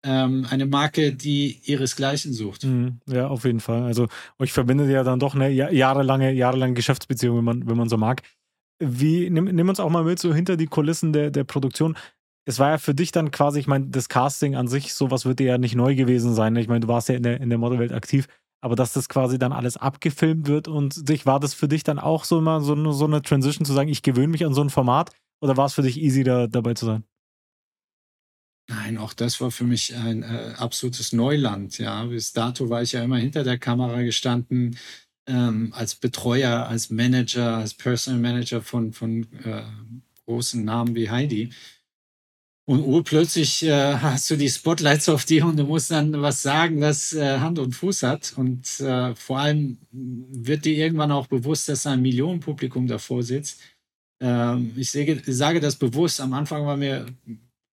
Ähm, 0.04 0.48
eine 0.50 0.66
Marke, 0.66 1.14
die 1.14 1.60
ihresgleichen 1.66 2.34
sucht. 2.34 2.64
Mhm. 2.64 3.00
Ja, 3.08 3.28
auf 3.28 3.46
jeden 3.46 3.60
Fall. 3.60 3.84
Also 3.84 4.08
euch 4.40 4.54
verbindet 4.54 4.90
ja 4.90 5.04
dann 5.04 5.20
doch 5.20 5.36
eine 5.36 5.50
jahrelange, 5.50 6.32
jahrelange 6.32 6.74
Geschäftsbeziehung, 6.74 7.38
wenn 7.38 7.44
man, 7.44 7.68
wenn 7.68 7.78
man 7.78 7.90
so 7.90 7.98
mag. 7.98 8.24
Wie, 8.80 9.30
nimm, 9.30 9.46
nimm 9.46 9.70
uns 9.70 9.80
auch 9.80 9.90
mal 9.90 10.04
mit 10.04 10.20
so 10.20 10.34
hinter 10.34 10.58
die 10.58 10.68
Kulissen 10.68 11.14
der, 11.14 11.32
der 11.32 11.44
Produktion. 11.44 11.98
Es 12.46 12.60
war 12.60 12.70
ja 12.70 12.78
für 12.78 12.94
dich 12.94 13.12
dann 13.12 13.32
quasi, 13.32 13.60
ich 13.60 13.68
meine, 13.68 13.88
das 13.88 14.08
Casting 14.08 14.56
an 14.56 14.68
sich, 14.68 14.94
sowas 14.94 15.26
wird 15.26 15.40
dir 15.40 15.48
ja 15.48 15.58
nicht 15.58 15.76
neu 15.76 15.96
gewesen 15.96 16.34
sein. 16.34 16.56
Ich 16.56 16.68
meine, 16.68 16.82
du 16.82 16.88
warst 16.88 17.10
ja 17.10 17.16
in 17.16 17.24
der, 17.24 17.42
in 17.42 17.50
der 17.50 17.58
Modelwelt 17.58 17.92
aktiv 17.92 18.28
aber 18.62 18.76
dass 18.76 18.94
das 18.94 19.10
quasi 19.10 19.38
dann 19.38 19.54
alles 19.54 19.78
abgefilmt 19.78 20.48
wird 20.48 20.68
und 20.68 21.08
dich, 21.10 21.26
war 21.26 21.40
das 21.40 21.54
für 21.54 21.68
dich 21.68 21.84
dann 21.84 22.00
auch 22.00 22.24
so 22.24 22.40
immer 22.40 22.62
so, 22.62 22.92
so 22.92 23.06
eine 23.06 23.22
Transition 23.22 23.66
zu 23.66 23.74
sagen, 23.74 23.90
ich 23.90 24.02
gewöhne 24.02 24.30
mich 24.30 24.46
an 24.46 24.54
so 24.54 24.62
ein 24.62 24.70
Format 24.70 25.12
oder 25.42 25.58
war 25.58 25.68
es 25.68 25.74
für 25.74 25.84
dich 25.84 26.00
easy 26.02 26.24
da 26.24 26.48
dabei 26.48 26.74
zu 26.74 26.86
sein? 26.86 27.04
Nein, 28.70 28.98
auch 28.98 29.14
das 29.14 29.40
war 29.40 29.52
für 29.52 29.64
mich 29.64 29.96
ein 29.96 30.24
äh, 30.24 30.54
absolutes 30.58 31.14
Neuland. 31.14 31.78
Ja, 31.78 32.04
bis 32.04 32.34
dato 32.34 32.70
war 32.70 32.82
ich 32.82 32.92
ja 32.92 33.04
immer 33.04 33.18
hinter 33.18 33.46
der 33.46 33.58
Kamera 33.58 34.02
gestanden, 34.02 34.78
ähm, 35.28 35.72
als 35.74 35.96
Betreuer, 35.96 36.68
als 36.68 36.90
Manager, 36.90 37.58
als 37.58 37.74
Personal 37.74 38.20
Manager 38.20 38.62
von, 38.62 38.94
von 38.94 39.28
äh, 39.44 39.64
großen 40.26 40.64
Namen 40.64 40.96
wie 40.96 41.10
Heidi. 41.10 41.52
Und 42.66 42.82
urplötzlich 42.82 43.64
äh, 43.64 43.96
hast 44.02 44.30
du 44.30 44.36
die 44.36 44.50
Spotlights 44.50 45.08
auf 45.10 45.26
dir 45.26 45.46
und 45.46 45.58
du 45.58 45.64
musst 45.64 45.92
dann 45.92 46.22
was 46.22 46.42
sagen, 46.42 46.82
das 46.82 47.14
äh, 47.14 47.40
Hand 47.40 47.60
und 47.60 47.74
Fuß 47.74 48.04
hat. 48.04 48.34
Und 48.36 48.80
äh, 48.80 49.16
vor 49.16 49.40
allem 49.40 49.78
wird 49.92 50.66
dir 50.66 50.76
irgendwann 50.76 51.12
auch 51.12 51.28
bewusst, 51.28 51.70
dass 51.70 51.88
ein 51.88 52.02
Millionenpublikum 52.02 52.88
davor 52.88 53.24
sitzt. 53.24 53.62
Ähm, 54.20 54.74
ich 54.76 54.92
sage, 54.92 55.22
sage 55.26 55.60
das 55.60 55.76
bewusst. 55.76 56.20
Am 56.20 56.34
Anfang 56.34 56.66
war 56.66 56.76
mir 56.78 57.06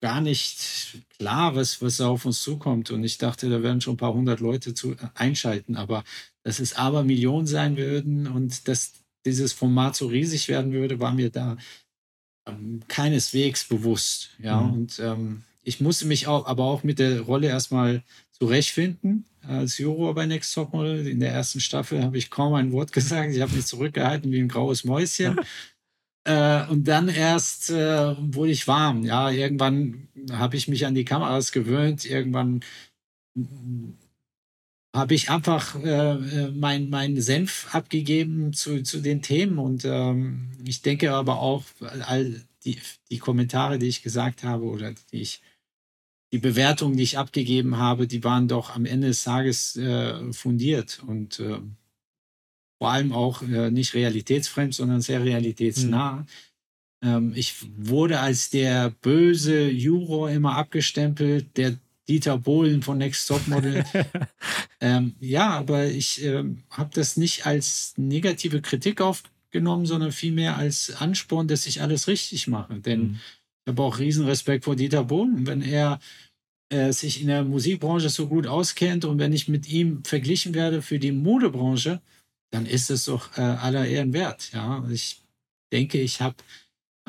gar 0.02 0.22
nicht 0.22 1.04
klar, 1.18 1.56
was, 1.56 1.82
was 1.82 2.02
auf 2.02 2.26
uns 2.26 2.42
zukommt. 2.42 2.92
Und 2.92 3.04
ich 3.04 3.18
dachte, 3.18 3.50
da 3.50 3.62
werden 3.62 3.82
schon 3.82 3.96
ein 3.96 3.98
paar 3.98 4.14
hundert 4.14 4.40
Leute 4.40 4.74
zu, 4.74 4.96
einschalten. 5.14 5.76
Aber 5.76 6.04
dass 6.44 6.60
es 6.60 6.76
aber 6.76 7.04
Millionen 7.04 7.48
sein 7.48 7.78
würden 7.78 8.28
und 8.28 8.68
dass 8.68 8.94
dieses 9.26 9.54
Format 9.54 9.96
so 9.96 10.08
riesig 10.08 10.48
werden 10.48 10.72
würde, 10.72 11.00
war 11.00 11.14
mir 11.14 11.30
da 11.30 11.58
ähm, 12.48 12.82
keineswegs 12.88 13.66
bewusst. 13.66 14.32
Ja, 14.40 14.62
mhm. 14.62 14.74
und 14.74 15.00
ähm, 15.00 15.44
ich 15.64 15.82
musste 15.82 16.06
mich 16.06 16.28
auch, 16.28 16.46
aber 16.48 16.64
auch 16.64 16.84
mit 16.84 17.00
der 17.00 17.22
Rolle 17.22 17.48
erstmal 17.48 18.04
zurechtfinden. 18.32 19.26
Als 19.42 19.78
Juror 19.78 20.16
bei 20.16 20.26
Next 20.26 20.54
Topmodel 20.54 21.08
in 21.08 21.20
der 21.20 21.32
ersten 21.32 21.60
Staffel 21.60 22.04
habe 22.04 22.18
ich 22.18 22.30
kaum 22.30 22.54
ein 22.54 22.72
Wort 22.72 22.92
gesagt. 22.94 23.34
Ich 23.34 23.42
habe 23.42 23.54
mich 23.54 23.66
zurückgehalten 23.66 24.32
wie 24.32 24.40
ein 24.40 24.48
graues 24.48 24.84
Mäuschen. 24.84 25.40
äh, 26.26 26.68
und 26.68 26.88
dann 26.88 27.08
erst 27.10 27.70
äh, 27.70 28.16
wurde 28.18 28.52
ich 28.52 28.68
warm. 28.68 29.04
Ja, 29.04 29.30
irgendwann 29.30 30.08
habe 30.32 30.58
ich 30.58 30.68
mich 30.68 30.86
an 30.86 30.96
die 30.96 31.06
Kameras 31.06 31.52
gewöhnt. 31.52 32.06
Irgendwann 32.06 32.62
habe 34.96 35.14
ich 35.14 35.30
einfach 35.30 35.76
äh, 35.84 36.12
äh, 36.12 36.52
mein, 36.52 36.90
mein 36.90 37.22
Senf 37.22 37.74
abgegeben 37.74 38.54
zu, 38.54 38.84
zu 38.84 39.02
den 39.02 39.22
Themen. 39.22 39.60
Und 39.60 39.86
ähm, 39.86 40.52
ich 40.66 40.82
denke 40.82 41.14
aber 41.14 41.40
auch, 41.40 41.64
all 41.80 42.44
die, 42.66 42.80
die 43.10 43.20
Kommentare, 43.20 43.80
die 43.80 43.88
ich 43.88 44.02
gesagt 44.02 44.44
habe 44.44 44.66
oder 44.66 44.94
die 45.12 45.22
ich, 45.22 45.42
die 46.32 46.40
Bewertungen, 46.40 46.98
die 46.98 47.04
ich 47.04 47.18
abgegeben 47.18 47.78
habe, 47.78 48.08
die 48.08 48.24
waren 48.24 48.48
doch 48.48 48.76
am 48.76 48.86
Ende 48.86 49.08
des 49.08 49.24
Tages 49.24 49.76
äh, 49.78 50.32
fundiert 50.34 51.02
und 51.08 51.40
äh, 51.40 51.60
vor 52.80 52.92
allem 52.92 53.12
auch 53.12 53.44
äh, 53.44 53.70
nicht 53.70 53.94
realitätsfremd, 53.94 54.74
sondern 54.74 55.02
sehr 55.02 55.24
realitätsnah. 55.24 56.14
Mhm. 56.14 56.26
Ähm, 57.04 57.34
ich 57.36 57.56
wurde 57.78 58.20
als 58.20 58.50
der 58.50 58.90
böse 58.90 59.70
Juror 59.70 60.32
immer 60.32 60.56
abgestempelt, 60.56 61.58
der 61.58 61.78
Dieter 62.08 62.40
Bohlen 62.40 62.82
von 62.82 62.98
Next 62.98 63.28
Top 63.28 63.48
Model. 63.48 63.84
ähm, 64.82 65.14
ja, 65.20 65.50
aber 65.50 65.86
ich 65.86 66.24
ähm, 66.24 66.64
habe 66.72 66.90
das 66.94 67.18
nicht 67.18 67.46
als 67.46 67.94
negative 67.98 68.62
Kritik 68.62 69.02
aufgenommen, 69.02 69.86
sondern 69.86 70.12
vielmehr 70.12 70.58
als 70.58 70.92
Ansporn, 71.00 71.48
dass 71.48 71.68
ich 71.68 71.82
alles 71.82 72.08
richtig 72.08 72.48
mache. 72.48 72.80
Denn 72.80 73.02
mhm. 73.02 73.20
ich 73.66 73.72
habe 73.72 73.84
auch 73.84 74.00
Riesenrespekt 74.00 74.64
vor 74.64 74.76
Dieter 74.76 75.04
Bohlen, 75.04 75.46
wenn 75.46 75.62
er 75.62 76.00
äh, 76.70 76.94
sich 76.94 77.22
in 77.22 77.28
der 77.28 77.44
Musikbranche 77.44 78.10
so 78.10 78.28
gut 78.28 78.48
auskennt 78.48 79.06
und 79.06 79.20
wenn 79.20 79.34
ich 79.34 79.48
mit 79.48 79.70
ihm 79.70 80.04
verglichen 80.04 80.56
werde 80.56 80.82
für 80.82 80.98
die 80.98 81.12
Modebranche, 81.12 82.02
dann 82.52 82.66
ist 82.66 82.90
es 82.90 83.06
doch 83.06 83.38
äh, 83.38 83.42
aller 83.42 83.86
Ehren 83.86 84.14
wert. 84.14 84.52
Ja, 84.54 84.84
ich 84.90 85.22
denke, 85.72 86.00
ich 86.00 86.22
habe 86.22 86.36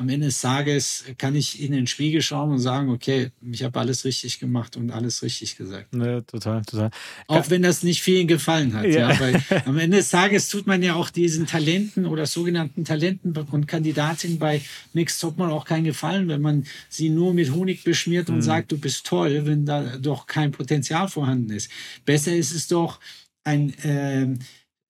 am 0.01 0.09
Ende 0.09 0.25
des 0.25 0.41
Tages 0.41 1.05
kann 1.19 1.35
ich 1.35 1.61
in 1.61 1.71
den 1.71 1.85
Spiegel 1.85 2.23
schauen 2.23 2.51
und 2.51 2.59
sagen, 2.59 2.89
okay, 2.89 3.29
ich 3.51 3.63
habe 3.63 3.79
alles 3.79 4.03
richtig 4.03 4.39
gemacht 4.39 4.75
und 4.75 4.89
alles 4.89 5.21
richtig 5.21 5.55
gesagt. 5.57 5.93
Ja, 5.93 6.21
total, 6.21 6.63
total. 6.63 6.89
Auch 7.27 7.49
wenn 7.51 7.61
das 7.61 7.83
nicht 7.83 8.01
vielen 8.01 8.27
gefallen 8.27 8.73
hat. 8.73 8.85
Ja. 8.85 9.11
ja. 9.11 9.19
weil 9.19 9.43
am 9.65 9.77
Ende 9.77 9.97
des 9.97 10.09
Tages 10.09 10.49
tut 10.49 10.65
man 10.65 10.81
ja 10.81 10.95
auch 10.95 11.11
diesen 11.11 11.45
Talenten 11.45 12.07
oder 12.07 12.25
sogenannten 12.25 12.83
Talenten 12.83 13.37
und 13.37 13.67
Kandidatinnen 13.67 14.39
bei 14.39 14.61
Mix 14.93 15.19
Topmodel 15.19 15.53
auch 15.53 15.65
keinen 15.65 15.83
Gefallen, 15.83 16.27
wenn 16.27 16.41
man 16.41 16.65
sie 16.89 17.09
nur 17.09 17.35
mit 17.35 17.51
Honig 17.51 17.83
beschmiert 17.83 18.29
und 18.29 18.37
mhm. 18.37 18.41
sagt, 18.41 18.71
du 18.71 18.79
bist 18.79 19.05
toll, 19.05 19.45
wenn 19.45 19.65
da 19.65 19.97
doch 19.97 20.25
kein 20.25 20.51
Potenzial 20.51 21.09
vorhanden 21.09 21.51
ist. 21.51 21.69
Besser 22.05 22.35
ist 22.35 22.53
es 22.53 22.67
doch 22.67 22.99
ein 23.43 23.77
äh, 23.83 24.35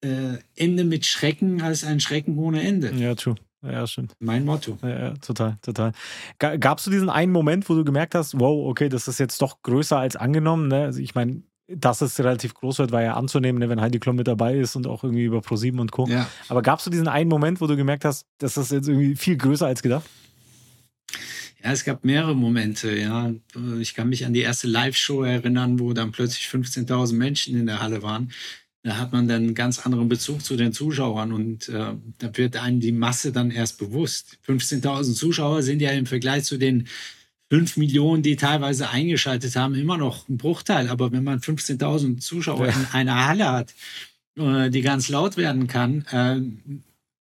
äh, 0.02 0.38
Ende 0.56 0.84
mit 0.84 1.06
Schrecken 1.06 1.62
als 1.62 1.84
ein 1.84 2.00
Schrecken 2.00 2.38
ohne 2.38 2.62
Ende. 2.62 2.92
Ja, 2.96 3.16
true. 3.16 3.36
Ja, 3.64 3.86
stimmt. 3.86 4.14
Mein 4.20 4.44
Motto. 4.44 4.78
Ja, 4.82 4.90
ja 4.90 5.14
total, 5.16 5.58
total. 5.62 5.92
Gab 6.40 6.80
es 6.80 6.86
diesen 6.86 7.10
einen 7.10 7.32
Moment, 7.32 7.70
wo 7.70 7.76
du 7.76 7.84
gemerkt 7.84 8.16
hast, 8.16 8.40
wow, 8.40 8.68
okay, 8.68 8.90
das 8.90 9.08
ist 9.08 9.20
jetzt 9.20 9.42
doch 9.42 9.62
größer 9.62 9.98
als 9.98 10.16
angenommen? 10.16 10.68
Ne? 10.68 10.86
Also 10.86 11.00
ich 11.00 11.14
meine, 11.14 11.44
dass 11.68 12.02
es 12.02 12.20
relativ 12.20 12.54
groß 12.56 12.80
wird, 12.80 12.92
war 12.92 13.04
ja 13.04 13.14
anzunehmen, 13.14 13.60
ne, 13.60 13.70
wenn 13.70 13.80
Heidi 13.80 14.00
Klum 14.00 14.16
mit 14.16 14.28
dabei 14.28 14.58
ist 14.58 14.76
und 14.76 14.88
auch 14.88 15.04
irgendwie 15.04 15.24
über 15.24 15.42
ProSieben 15.42 15.80
und 15.80 15.92
Co. 15.92 16.08
Ja. 16.08 16.28
Aber 16.50 16.62
gab 16.62 16.80
es 16.80 16.86
diesen 16.86 17.08
einen 17.08 17.30
Moment, 17.30 17.62
wo 17.62 17.68
du 17.68 17.78
gemerkt 17.78 18.04
hast, 18.04 18.26
das 18.40 18.58
ist 18.58 18.72
jetzt 18.72 18.88
irgendwie 18.88 19.16
viel 19.16 19.38
größer 19.38 19.68
als 19.68 19.82
gedacht? 19.82 20.06
Ja, 21.64 21.72
es 21.72 21.86
gab 21.86 22.04
mehrere 22.04 22.36
Momente, 22.36 22.98
ja. 22.98 23.32
Ich 23.80 23.94
kann 23.94 24.10
mich 24.10 24.26
an 24.26 24.34
die 24.34 24.42
erste 24.42 24.68
Live-Show 24.68 25.24
erinnern, 25.24 25.80
wo 25.80 25.94
dann 25.94 26.12
plötzlich 26.12 26.48
15.000 26.48 27.14
Menschen 27.14 27.56
in 27.56 27.68
der 27.68 27.82
Halle 27.82 28.02
waren 28.02 28.32
da 28.84 28.98
hat 28.98 29.12
man 29.12 29.28
dann 29.28 29.44
einen 29.44 29.56
ganz 29.56 29.86
anderen 29.86 30.10
Bezug 30.10 30.44
zu 30.44 30.56
den 30.56 30.74
Zuschauern 30.74 31.34
und 31.34 31.70
äh, 31.70 31.94
da 32.18 32.38
wird 32.38 32.58
einem 32.58 32.80
die 32.80 32.92
Masse 32.92 33.32
dann 33.32 33.52
erst 33.52 33.78
bewusst. 33.78 34.40
15.000 34.48 35.14
Zuschauer 35.14 35.62
sind 35.62 35.82
ja 35.82 35.92
im 35.92 36.08
Vergleich 36.08 36.46
zu 36.46 36.58
den 36.58 36.88
5 37.52 37.78
Millionen, 37.78 38.24
die 38.24 38.38
teilweise 38.38 38.90
eingeschaltet 38.90 39.56
haben, 39.56 39.76
immer 39.76 39.98
noch 39.98 40.28
ein 40.30 40.38
Bruchteil. 40.38 40.88
Aber 40.90 41.12
wenn 41.12 41.24
man 41.24 41.40
15.000 41.40 42.20
Zuschauer 42.20 42.68
ja. 42.68 42.74
in 42.74 42.86
einer 42.94 43.28
Halle 43.28 43.52
hat, 43.52 43.74
äh, 44.38 44.70
die 44.70 44.82
ganz 44.82 45.10
laut 45.10 45.38
werden 45.38 45.68
kann, 45.68 46.06
äh, 46.12 46.42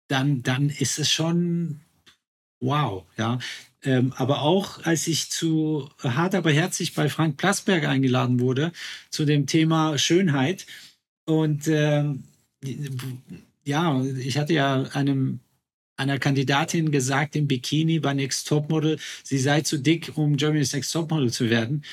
dann, 0.07 0.43
dann 0.43 0.69
ist 0.69 0.99
es 0.99 1.11
schon 1.11 1.81
wow, 2.61 3.03
ja. 3.17 3.39
Ähm, 3.85 4.13
aber 4.15 4.43
auch 4.43 4.85
als 4.85 5.07
ich 5.07 5.29
zu 5.29 5.89
Hart 6.01 6.35
aber 6.35 6.51
herzlich 6.51 6.93
bei 6.93 7.09
Frank 7.09 7.35
Plasberg 7.35 7.85
eingeladen 7.85 8.39
wurde, 8.39 8.71
zu 9.09 9.25
dem 9.25 9.45
Thema 9.45 9.97
Schönheit, 9.97 10.65
und 11.25 11.67
äh, 11.67 12.03
ja, 13.65 14.03
ich 14.03 14.37
hatte 14.37 14.53
ja 14.53 14.83
einem 14.93 15.39
einer 15.95 16.19
Kandidatin 16.19 16.91
gesagt 16.91 17.35
im 17.35 17.47
Bikini 17.47 17.99
bei 17.99 18.13
Next 18.13 18.47
Topmodel, 18.47 18.99
sie 19.23 19.37
sei 19.37 19.61
zu 19.61 19.77
dick, 19.77 20.11
um 20.15 20.37
Germany's 20.37 20.73
Next 20.73 20.91
Topmodel 20.91 21.31
zu 21.31 21.49
werden. 21.49 21.83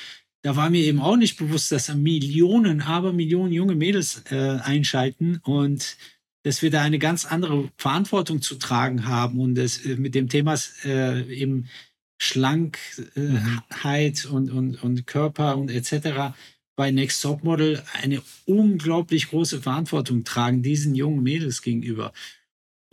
Da 0.41 0.55
war 0.55 0.71
mir 0.71 0.83
eben 0.83 0.99
auch 0.99 1.17
nicht 1.17 1.37
bewusst, 1.37 1.71
dass 1.71 1.85
da 1.85 1.93
Millionen, 1.93 2.81
aber 2.81 3.13
Millionen 3.13 3.53
junge 3.53 3.75
Mädels 3.75 4.23
äh, 4.31 4.57
einschalten 4.63 5.39
und 5.43 5.97
dass 6.43 6.63
wir 6.63 6.71
da 6.71 6.81
eine 6.81 6.97
ganz 6.97 7.25
andere 7.25 7.69
Verantwortung 7.77 8.41
zu 8.41 8.55
tragen 8.55 9.05
haben 9.05 9.39
und 9.39 9.53
das 9.53 9.85
äh, 9.85 9.97
mit 9.97 10.15
dem 10.15 10.29
Thema 10.29 10.55
äh, 10.83 11.21
eben 11.31 11.69
Schlankheit 12.17 14.25
und, 14.25 14.49
und, 14.49 14.83
und 14.83 15.05
Körper 15.05 15.57
und 15.57 15.69
etc 15.69 16.33
bei 16.75 16.91
Next 16.91 17.21
Top 17.21 17.43
Model 17.43 17.83
eine 18.01 18.21
unglaublich 18.45 19.29
große 19.29 19.61
Verantwortung 19.61 20.23
tragen, 20.23 20.63
diesen 20.63 20.95
jungen 20.95 21.23
Mädels 21.23 21.61
gegenüber. 21.61 22.13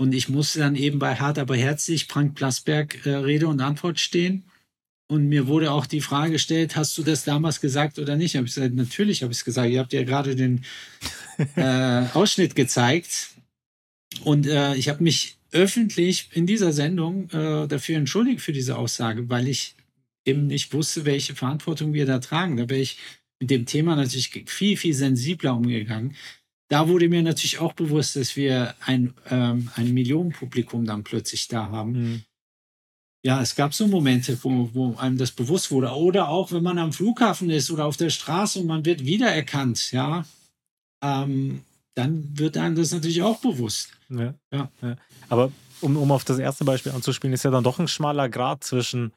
Und 0.00 0.14
ich 0.14 0.28
musste 0.28 0.60
dann 0.60 0.76
eben 0.76 0.98
bei 0.98 1.16
Hart 1.16 1.38
aber 1.38 1.56
herzlich 1.56 2.06
Frank 2.06 2.34
Plasberg 2.34 3.04
äh, 3.04 3.16
Rede 3.16 3.48
und 3.48 3.60
Antwort 3.60 3.98
stehen. 3.98 4.44
Und 5.10 5.28
mir 5.28 5.46
wurde 5.46 5.72
auch 5.72 5.86
die 5.86 6.02
Frage 6.02 6.32
gestellt, 6.32 6.76
hast 6.76 6.96
du 6.98 7.02
das 7.02 7.24
damals 7.24 7.60
gesagt 7.60 7.98
oder 7.98 8.14
nicht? 8.16 8.36
Habe 8.36 8.46
ich 8.46 8.54
gesagt, 8.54 8.74
natürlich 8.74 9.22
habe 9.22 9.32
ich 9.32 9.38
es 9.38 9.44
gesagt. 9.44 9.70
Ihr 9.70 9.80
habt 9.80 9.92
ja 9.92 10.04
gerade 10.04 10.36
den 10.36 10.64
äh, 11.56 12.04
Ausschnitt 12.12 12.54
gezeigt. 12.54 13.30
Und 14.22 14.46
äh, 14.46 14.74
ich 14.76 14.88
habe 14.88 15.02
mich 15.02 15.38
öffentlich 15.50 16.28
in 16.32 16.46
dieser 16.46 16.72
Sendung 16.72 17.30
äh, 17.30 17.66
dafür 17.66 17.96
entschuldigt 17.96 18.40
für 18.40 18.52
diese 18.52 18.76
Aussage, 18.76 19.28
weil 19.30 19.48
ich 19.48 19.74
eben 20.24 20.46
nicht 20.46 20.72
wusste, 20.74 21.06
welche 21.06 21.34
Verantwortung 21.34 21.94
wir 21.94 22.04
da 22.04 22.18
tragen. 22.18 22.56
Da 22.58 22.68
wäre 22.68 22.80
ich 22.80 22.98
mit 23.40 23.50
dem 23.50 23.66
Thema 23.66 23.96
natürlich 23.96 24.44
viel, 24.46 24.76
viel 24.76 24.94
sensibler 24.94 25.56
umgegangen. 25.56 26.14
Da 26.68 26.88
wurde 26.88 27.08
mir 27.08 27.22
natürlich 27.22 27.58
auch 27.58 27.72
bewusst, 27.72 28.16
dass 28.16 28.36
wir 28.36 28.74
ein, 28.84 29.14
ähm, 29.30 29.70
ein 29.74 29.94
Millionenpublikum 29.94 30.84
dann 30.84 31.04
plötzlich 31.04 31.48
da 31.48 31.70
haben. 31.70 31.92
Mhm. 31.92 32.22
Ja, 33.24 33.42
es 33.42 33.56
gab 33.56 33.74
so 33.74 33.86
Momente, 33.88 34.38
wo, 34.42 34.70
wo 34.74 34.94
einem 34.96 35.18
das 35.18 35.32
bewusst 35.32 35.70
wurde. 35.70 35.90
Oder 35.90 36.28
auch, 36.28 36.52
wenn 36.52 36.62
man 36.62 36.78
am 36.78 36.92
Flughafen 36.92 37.50
ist 37.50 37.70
oder 37.70 37.86
auf 37.86 37.96
der 37.96 38.10
Straße 38.10 38.60
und 38.60 38.66
man 38.66 38.84
wird 38.84 39.04
wiedererkannt, 39.04 39.92
ja, 39.92 40.24
ähm, 41.02 41.62
dann 41.94 42.38
wird 42.38 42.56
einem 42.56 42.76
das 42.76 42.92
natürlich 42.92 43.22
auch 43.22 43.40
bewusst. 43.40 43.90
Ja. 44.08 44.34
ja. 44.52 44.70
ja. 44.82 44.96
Aber 45.28 45.50
um, 45.80 45.96
um 45.96 46.10
auf 46.12 46.24
das 46.24 46.38
erste 46.38 46.64
Beispiel 46.64 46.92
anzuspielen, 46.92 47.34
ist 47.34 47.44
ja 47.44 47.50
dann 47.50 47.64
doch 47.64 47.78
ein 47.78 47.88
schmaler 47.88 48.28
Grad 48.28 48.62
zwischen, 48.62 49.12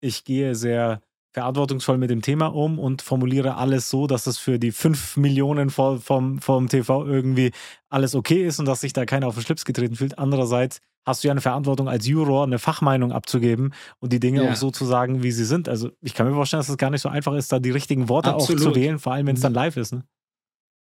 ich 0.00 0.24
gehe 0.24 0.54
sehr 0.54 1.00
verantwortungsvoll 1.36 1.98
mit 1.98 2.08
dem 2.08 2.22
Thema 2.22 2.46
um 2.46 2.78
und 2.78 3.02
formuliere 3.02 3.56
alles 3.56 3.90
so, 3.90 4.06
dass 4.06 4.26
es 4.26 4.38
für 4.38 4.58
die 4.58 4.72
fünf 4.72 5.18
Millionen 5.18 5.68
vom, 5.68 6.00
vom, 6.00 6.40
vom 6.40 6.66
TV 6.66 7.04
irgendwie 7.04 7.50
alles 7.90 8.14
okay 8.14 8.46
ist 8.46 8.58
und 8.58 8.64
dass 8.64 8.80
sich 8.80 8.94
da 8.94 9.04
keiner 9.04 9.26
auf 9.26 9.34
den 9.34 9.42
Schlips 9.42 9.66
getreten 9.66 9.96
fühlt. 9.96 10.18
Andererseits 10.18 10.80
hast 11.04 11.22
du 11.22 11.28
ja 11.28 11.32
eine 11.32 11.42
Verantwortung 11.42 11.90
als 11.90 12.06
Juror, 12.06 12.44
eine 12.44 12.58
Fachmeinung 12.58 13.12
abzugeben 13.12 13.74
und 14.00 14.14
die 14.14 14.20
Dinge 14.20 14.44
ja. 14.44 14.50
auch 14.50 14.56
so 14.56 14.70
zu 14.70 14.86
sagen, 14.86 15.22
wie 15.22 15.30
sie 15.30 15.44
sind. 15.44 15.68
Also 15.68 15.90
ich 16.00 16.14
kann 16.14 16.26
mir 16.26 16.32
vorstellen, 16.32 16.60
dass 16.60 16.70
es 16.70 16.78
gar 16.78 16.88
nicht 16.88 17.02
so 17.02 17.10
einfach 17.10 17.34
ist, 17.34 17.52
da 17.52 17.58
die 17.58 17.70
richtigen 17.70 18.08
Worte 18.08 18.32
Absolut. 18.32 18.62
auch 18.62 18.72
zu 18.72 18.74
wählen, 18.74 18.98
vor 18.98 19.12
allem 19.12 19.26
wenn 19.26 19.36
es 19.36 19.42
dann 19.42 19.52
live 19.52 19.76
ist. 19.76 19.92
Ne? 19.92 20.04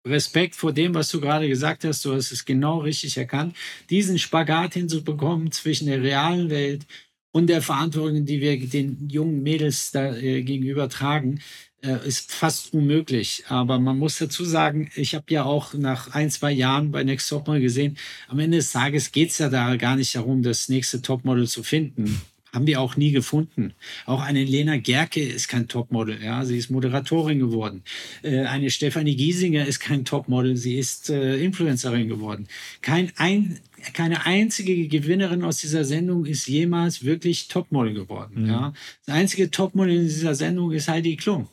Respekt 0.07 0.55
vor 0.57 0.73
dem, 0.73 0.95
was 0.95 1.11
du 1.11 1.21
gerade 1.21 1.49
gesagt 1.49 1.85
hast. 1.85 2.03
Du 2.07 2.15
hast 2.15 2.33
es 2.33 2.47
genau 2.47 2.79
richtig 2.79 3.19
erkannt. 3.19 3.55
Diesen 3.91 4.19
Spagat 4.19 4.73
hinzubekommen 4.73 5.53
zwischen 5.53 5.87
der 5.87 6.03
realen 6.03 6.49
Welt 6.49 6.87
und 7.33 7.47
der 7.49 7.63
Verantwortung, 7.63 8.25
die 8.25 8.41
wir 8.41 8.59
den 8.59 9.09
jungen 9.09 9.43
Mädels 9.43 9.91
da 9.93 10.17
äh, 10.17 10.43
gegenüber 10.43 10.89
tragen, 10.89 11.41
äh, 11.83 12.07
ist 12.07 12.33
fast 12.33 12.75
unmöglich. 12.75 13.45
Aber 13.49 13.79
man 13.79 13.99
muss 13.99 14.19
dazu 14.19 14.45
sagen, 14.45 14.91
ich 14.97 15.15
habe 15.15 15.27
ja 15.31 15.45
auch 15.45 15.75
nach 15.75 16.13
ein, 16.13 16.31
zwei 16.31 16.53
Jahren 16.53 16.91
bei 16.91 17.05
Next 17.05 17.29
Topmodel 17.29 17.63
gesehen, 17.63 17.97
am 18.29 18.39
Ende 18.39 18.59
des 18.59 18.73
Tages 18.73 19.13
geht 19.13 19.31
es 19.31 19.39
ja 19.39 19.49
da 19.49 19.77
gar 19.77 19.97
nicht 19.97 20.15
darum, 20.15 20.43
das 20.43 20.69
nächste 20.69 21.03
Topmodel 21.03 21.47
zu 21.47 21.63
finden 21.63 22.21
haben 22.53 22.67
wir 22.67 22.81
auch 22.81 22.97
nie 22.97 23.13
gefunden. 23.13 23.75
Auch 24.07 24.23
eine 24.23 24.45
Lena 24.45 24.77
Gerke 24.77 25.23
ist 25.23 25.49
kein 25.49 25.69
Topmodel, 25.69 26.23
ja, 26.23 26.45
sie 26.45 26.59
ist 26.59 26.71
Moderatorin 26.71 27.39
geworden. 27.39 27.83
Äh, 28.23 28.41
eine 28.41 28.71
Stefanie 28.71 29.17
Giesinger 29.17 29.67
ist 29.67 29.81
kein 29.81 30.05
Topmodel, 30.05 30.57
sie 30.57 30.79
ist 30.79 31.11
äh, 31.11 31.43
Influencerin 31.43 32.09
geworden. 32.09 32.49
Kein 32.83 33.13
ein, 33.17 33.61
keine 33.93 34.27
einzige 34.27 34.89
Gewinnerin 34.89 35.45
aus 35.45 35.59
dieser 35.59 35.85
Sendung 35.85 36.27
ist 36.27 36.47
jemals 36.49 37.05
wirklich 37.05 37.49
Topmodel 37.49 37.95
geworden. 37.95 38.43
Mhm. 38.43 38.49
Ja. 38.49 38.73
Das 39.07 39.15
einzige 39.15 39.51
Topmodel 39.51 39.97
in 39.97 40.03
dieser 40.03 40.35
Sendung 40.35 40.73
ist 40.73 40.89
Heidi 40.89 41.17
Klum. 41.17 41.49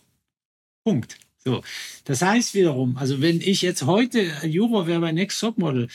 Punkt. 0.84 1.18
So. 1.44 1.64
Das 2.04 2.22
heißt 2.22 2.56
wiederum, 2.56 2.98
also 2.98 3.22
wenn 3.22 3.40
ich 3.40 3.62
jetzt 3.62 3.86
heute 3.86 4.26
Juror 4.44 4.88
wäre 4.88 5.00
bei 5.00 5.12
Next 5.12 5.40
Topmodel, 5.40 5.88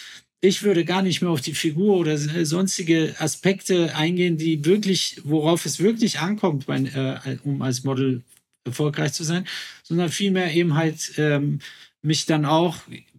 ich 0.44 0.64
würde 0.64 0.85
gar 0.85 1.02
nicht 1.02 1.22
mehr 1.22 1.31
auf 1.31 1.40
die 1.40 1.55
Figur 1.55 1.96
oder 1.96 2.18
sonstige 2.18 3.14
Aspekte 3.18 3.94
eingehen, 3.94 4.37
die 4.37 4.64
wirklich, 4.64 5.20
worauf 5.22 5.64
es 5.64 5.78
wirklich 5.78 6.18
ankommt, 6.18 6.66
bei, 6.66 6.78
äh, 6.78 7.38
um 7.44 7.62
als 7.62 7.85
Model 7.85 8.22
erfolgreich 8.64 9.12
zu 9.12 9.22
sein, 9.22 9.46
sondern 9.85 10.09
vielmehr 10.09 10.52
eben 10.52 10.74
halt 10.74 11.12
ähm, 11.16 11.61
mich 12.02 12.26
dann 12.26 12.44
auch, 12.44 12.76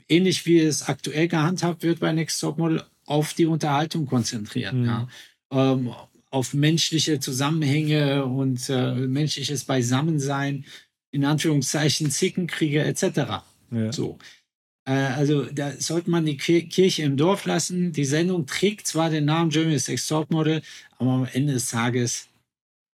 ähnlich 0.10 0.46
wie 0.46 0.60
es 0.60 0.84
aktuell 0.84 1.30
gehandhabt 1.30 1.84
wird 1.84 2.02
bei 2.02 2.12
Next 2.12 2.42
Top 2.42 2.58
Model, 2.58 2.84
auf 3.06 3.34
die 3.34 3.46
Unterhaltung 3.46 4.06
konzentrieren. 4.06 4.82
Mhm. 4.82 4.86
Ja. 4.86 5.08
Ähm, 5.52 5.94
auf 6.30 6.54
menschliche 6.54 7.22
Zusammenhänge 7.22 8.26
und 8.26 8.70
äh, 8.70 8.96
menschliches 8.96 9.64
Beisammensein, 9.64 10.66
in 11.12 11.24
Anführungszeichen 11.24 12.12
Zickenkriege 12.12 12.84
etc. 12.84 13.44
Ja. 13.72 13.92
So. 13.92 14.18
Äh, 14.86 14.92
also 14.92 15.46
da 15.46 15.72
sollte 15.74 16.10
man 16.10 16.26
die 16.26 16.38
Kirche 16.38 17.04
im 17.04 17.18
Dorf 17.18 17.46
lassen. 17.46 17.92
Die 17.92 18.06
Sendung 18.06 18.46
trägt 18.46 18.88
zwar 18.88 19.10
den 19.10 19.26
Namen 19.26 19.50
Germany's 19.50 19.88
Next 19.88 20.08
Topmodel, 20.08 20.62
aber 20.98 21.12
am 21.12 21.28
Ende 21.32 21.54
des 21.54 21.70
Tages 21.70 22.28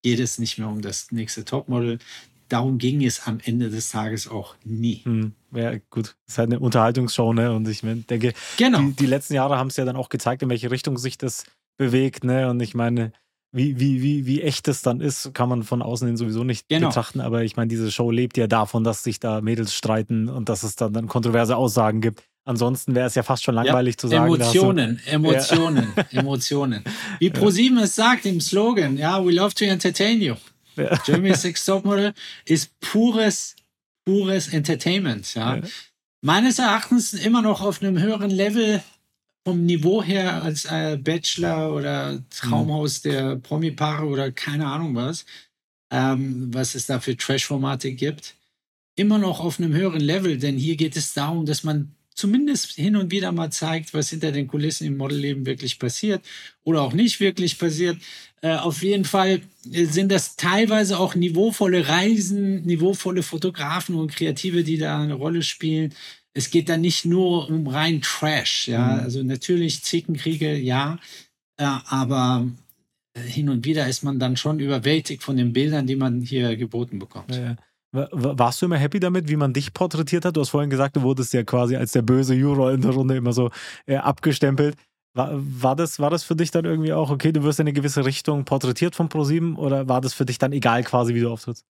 geht 0.04 0.20
es 0.20 0.40
nicht 0.40 0.58
mehr 0.58 0.68
um 0.68 0.82
das 0.82 1.12
nächste 1.12 1.46
Topmodel. 1.46 2.00
Darum 2.48 2.80
ging 2.80 3.06
es 3.06 3.28
am 3.28 3.40
Ende 3.44 3.70
des 3.70 3.92
Tages 3.92 4.28
auch 4.28 4.56
nie. 4.64 5.02
Hm, 5.04 5.34
ja, 5.54 5.78
gut. 5.92 6.16
Das 6.26 6.34
ist 6.34 6.38
halt 6.40 6.50
eine 6.50 6.60
Unterhaltungsshow, 6.60 7.32
ne? 7.32 7.54
Und 7.54 7.68
ich 7.68 7.82
denke, 7.82 8.34
genau. 8.58 8.80
die, 8.80 8.94
die 8.94 9.06
letzten 9.06 9.36
Jahre 9.36 9.58
haben 9.58 9.68
es 9.68 9.78
ja 9.78 9.86
dann 9.86 9.96
auch 9.96 10.10
gezeigt, 10.10 10.42
in 10.42 10.50
welche 10.50 10.72
Richtung 10.72 10.98
sich 10.98 11.20
das 11.20 11.46
bewegt, 11.78 12.24
ne? 12.24 12.50
Und 12.50 12.60
ich 12.62 12.74
meine, 12.74 13.14
wie, 13.52 13.80
wie, 13.80 14.02
wie, 14.02 14.26
wie 14.28 14.42
echt 14.42 14.68
das 14.68 14.82
dann 14.82 15.02
ist, 15.02 15.34
kann 15.34 15.50
man 15.50 15.64
von 15.64 15.82
außen 15.82 16.08
hin 16.08 16.18
sowieso 16.18 16.44
nicht 16.44 16.68
genau. 16.70 16.88
betrachten. 16.88 17.20
Aber 17.20 17.44
ich 17.44 17.56
meine, 17.56 17.68
diese 17.68 17.92
Show 17.92 18.12
lebt 18.12 18.38
ja 18.38 18.48
davon, 18.48 18.84
dass 18.84 19.04
sich 19.04 19.20
da 19.20 19.42
Mädels 19.42 19.74
streiten 19.74 20.30
und 20.30 20.50
dass 20.50 20.64
es 20.64 20.76
dann, 20.76 20.94
dann 20.94 21.08
kontroverse 21.08 21.56
Aussagen 21.56 22.02
gibt. 22.02 22.24
Ansonsten 22.46 22.96
wäre 22.96 23.08
es 23.08 23.16
ja 23.16 23.24
fast 23.24 23.44
schon 23.44 23.56
langweilig 23.56 23.96
ja, 23.96 23.98
zu 23.98 24.08
sagen. 24.08 24.34
Emotionen, 24.34 25.02
du, 25.04 25.12
Emotionen, 25.12 25.94
ja. 25.96 26.20
Emotionen. 26.20 26.84
Wie 27.20 27.30
ProSieben 27.30 27.80
es 27.80 27.96
sagt 27.96 28.26
im 28.26 28.40
Slogan, 28.40 28.98
ja, 28.98 29.24
we 29.24 29.32
love 29.32 29.54
to 29.56 29.66
entertain 29.66 30.22
you. 30.22 30.36
Ja. 30.76 30.96
Germany's 31.06 31.44
Next 31.44 31.66
Topmodel 31.66 32.14
ist 32.46 32.72
pures, 32.80 33.56
pures 34.06 34.48
Entertainment. 34.48 35.34
Ja. 35.34 35.56
ja. 35.56 35.62
Meines 36.22 36.60
Erachtens 36.60 37.14
immer 37.14 37.42
noch 37.42 37.62
auf 37.62 37.82
einem 37.82 38.00
höheren 38.00 38.30
Level 38.30 38.82
vom 39.50 39.66
Niveau 39.66 40.04
her 40.04 40.44
als 40.44 40.66
äh, 40.66 40.96
Bachelor 40.96 41.74
oder 41.74 42.24
Traumhaus 42.30 43.04
mhm. 43.04 43.10
der 43.10 43.36
Promi-Paare 43.38 44.06
oder 44.06 44.32
keine 44.32 44.68
Ahnung 44.68 44.94
was, 44.94 45.26
ähm, 45.90 46.54
was 46.54 46.76
es 46.76 46.86
da 46.86 47.00
für 47.00 47.18
Trash-Formate 47.18 47.94
gibt, 47.94 48.36
immer 48.96 49.18
noch 49.18 49.40
auf 49.40 49.58
einem 49.58 49.74
höheren 49.74 50.02
Level, 50.02 50.38
denn 50.38 50.56
hier 50.56 50.76
geht 50.76 50.96
es 50.96 51.16
darum, 51.16 51.48
dass 51.48 51.64
man 51.64 51.96
zumindest 52.14 52.74
hin 52.74 52.96
und 52.96 53.10
wieder 53.10 53.32
mal 53.32 53.50
zeigt, 53.50 53.92
was 53.96 54.12
hinter 54.12 54.32
den 54.32 54.48
Kulissen 54.48 54.86
im 54.86 54.98
Modelleben 54.98 55.48
wirklich 55.48 55.80
passiert 55.80 56.24
oder 56.64 56.84
auch 56.84 56.94
nicht 56.94 57.20
wirklich 57.20 57.58
passiert. 57.58 57.98
Äh, 58.42 58.56
auf 58.56 58.84
jeden 58.84 59.06
Fall 59.06 59.42
sind 59.64 60.12
das 60.12 60.36
teilweise 60.36 61.00
auch 61.00 61.16
niveauvolle 61.16 61.88
Reisen, 61.88 62.62
niveauvolle 62.68 63.24
Fotografen 63.24 63.96
und 63.96 64.12
Kreative, 64.12 64.64
die 64.64 64.78
da 64.78 65.02
eine 65.02 65.16
Rolle 65.16 65.42
spielen 65.42 65.96
es 66.34 66.52
geht 66.52 66.70
da 66.70 66.78
nicht 66.78 67.06
nur 67.06 67.50
um 67.50 67.68
rein 67.68 68.02
Trash, 68.02 68.68
ja. 68.68 68.96
Mhm. 68.96 69.00
Also 69.00 69.24
natürlich 69.24 69.84
Zickenkriege, 69.84 70.56
ja, 70.56 71.00
äh, 71.58 71.66
aber 71.66 72.48
äh, 73.14 73.22
hin 73.22 73.50
und 73.50 73.66
wieder 73.66 73.88
ist 73.88 74.04
man 74.04 74.20
dann 74.20 74.38
schon 74.38 74.60
überwältigt 74.60 75.24
von 75.24 75.38
den 75.38 75.54
Bildern, 75.54 75.88
die 75.88 75.96
man 75.96 76.22
hier 76.22 76.56
geboten 76.56 77.00
bekommt. 77.00 77.36
Ja, 77.36 77.56
Warst 77.92 78.62
du 78.62 78.68
immer 78.68 78.78
happy 78.78 79.00
damit, 79.00 79.30
wie 79.30 79.36
man 79.36 79.52
dich 79.52 79.74
porträtiert 79.74 80.24
hat? 80.24 80.38
Du 80.38 80.42
hast 80.42 80.50
vorhin 80.50 80.70
gesagt, 80.70 80.96
du 80.96 81.02
wurdest 81.02 81.34
ja 81.34 81.44
quasi 81.44 81.76
als 81.76 81.92
der 81.92 82.04
böse 82.04 82.36
Juror 82.36 82.72
in 82.72 82.82
der 82.82 82.92
Runde 82.92 83.16
immer 83.16 83.34
so 83.34 83.50
äh, 83.88 83.96
abgestempelt. 83.96 84.76
War, 85.16 85.32
war, 85.34 85.76
das, 85.76 86.00
war 86.00 86.12
das 86.12 86.24
für 86.24 86.36
dich 86.36 86.52
dann 86.52 86.66
irgendwie 86.66 86.94
auch, 86.94 87.10
okay, 87.10 87.32
du 87.32 87.42
wirst 87.42 87.60
in 87.60 87.64
eine 87.64 87.74
gewisse 87.74 88.06
Richtung 88.06 88.46
porträtiert 88.46 88.96
von 88.96 89.10
ProSieben 89.10 89.56
oder 89.56 89.90
war 89.90 90.02
das 90.02 90.14
für 90.14 90.26
dich 90.26 90.38
dann 90.38 90.52
egal 90.52 90.84
quasi, 90.84 91.16
wie 91.16 91.22
du 91.22 91.32
auftrittst? 91.32 91.66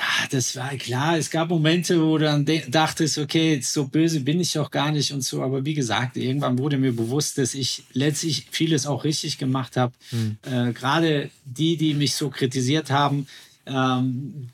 Ja, 0.00 0.26
das 0.30 0.56
war 0.56 0.74
klar. 0.76 1.16
Es 1.16 1.30
gab 1.30 1.50
Momente, 1.50 2.02
wo 2.02 2.18
du 2.18 2.24
dann 2.24 2.44
dachtest, 2.68 3.16
okay, 3.18 3.60
so 3.62 3.86
böse 3.86 4.20
bin 4.20 4.40
ich 4.40 4.52
doch 4.52 4.70
gar 4.70 4.90
nicht 4.90 5.12
und 5.12 5.22
so. 5.22 5.40
Aber 5.40 5.64
wie 5.64 5.74
gesagt, 5.74 6.16
irgendwann 6.16 6.58
wurde 6.58 6.78
mir 6.78 6.92
bewusst, 6.92 7.38
dass 7.38 7.54
ich 7.54 7.84
letztlich 7.92 8.46
vieles 8.50 8.86
auch 8.86 9.04
richtig 9.04 9.38
gemacht 9.38 9.76
habe. 9.76 9.92
Mhm. 10.10 10.36
Äh, 10.42 10.72
Gerade 10.72 11.30
die, 11.44 11.76
die 11.76 11.94
mich 11.94 12.14
so 12.16 12.28
kritisiert 12.28 12.90
haben, 12.90 13.28
ähm, 13.66 14.50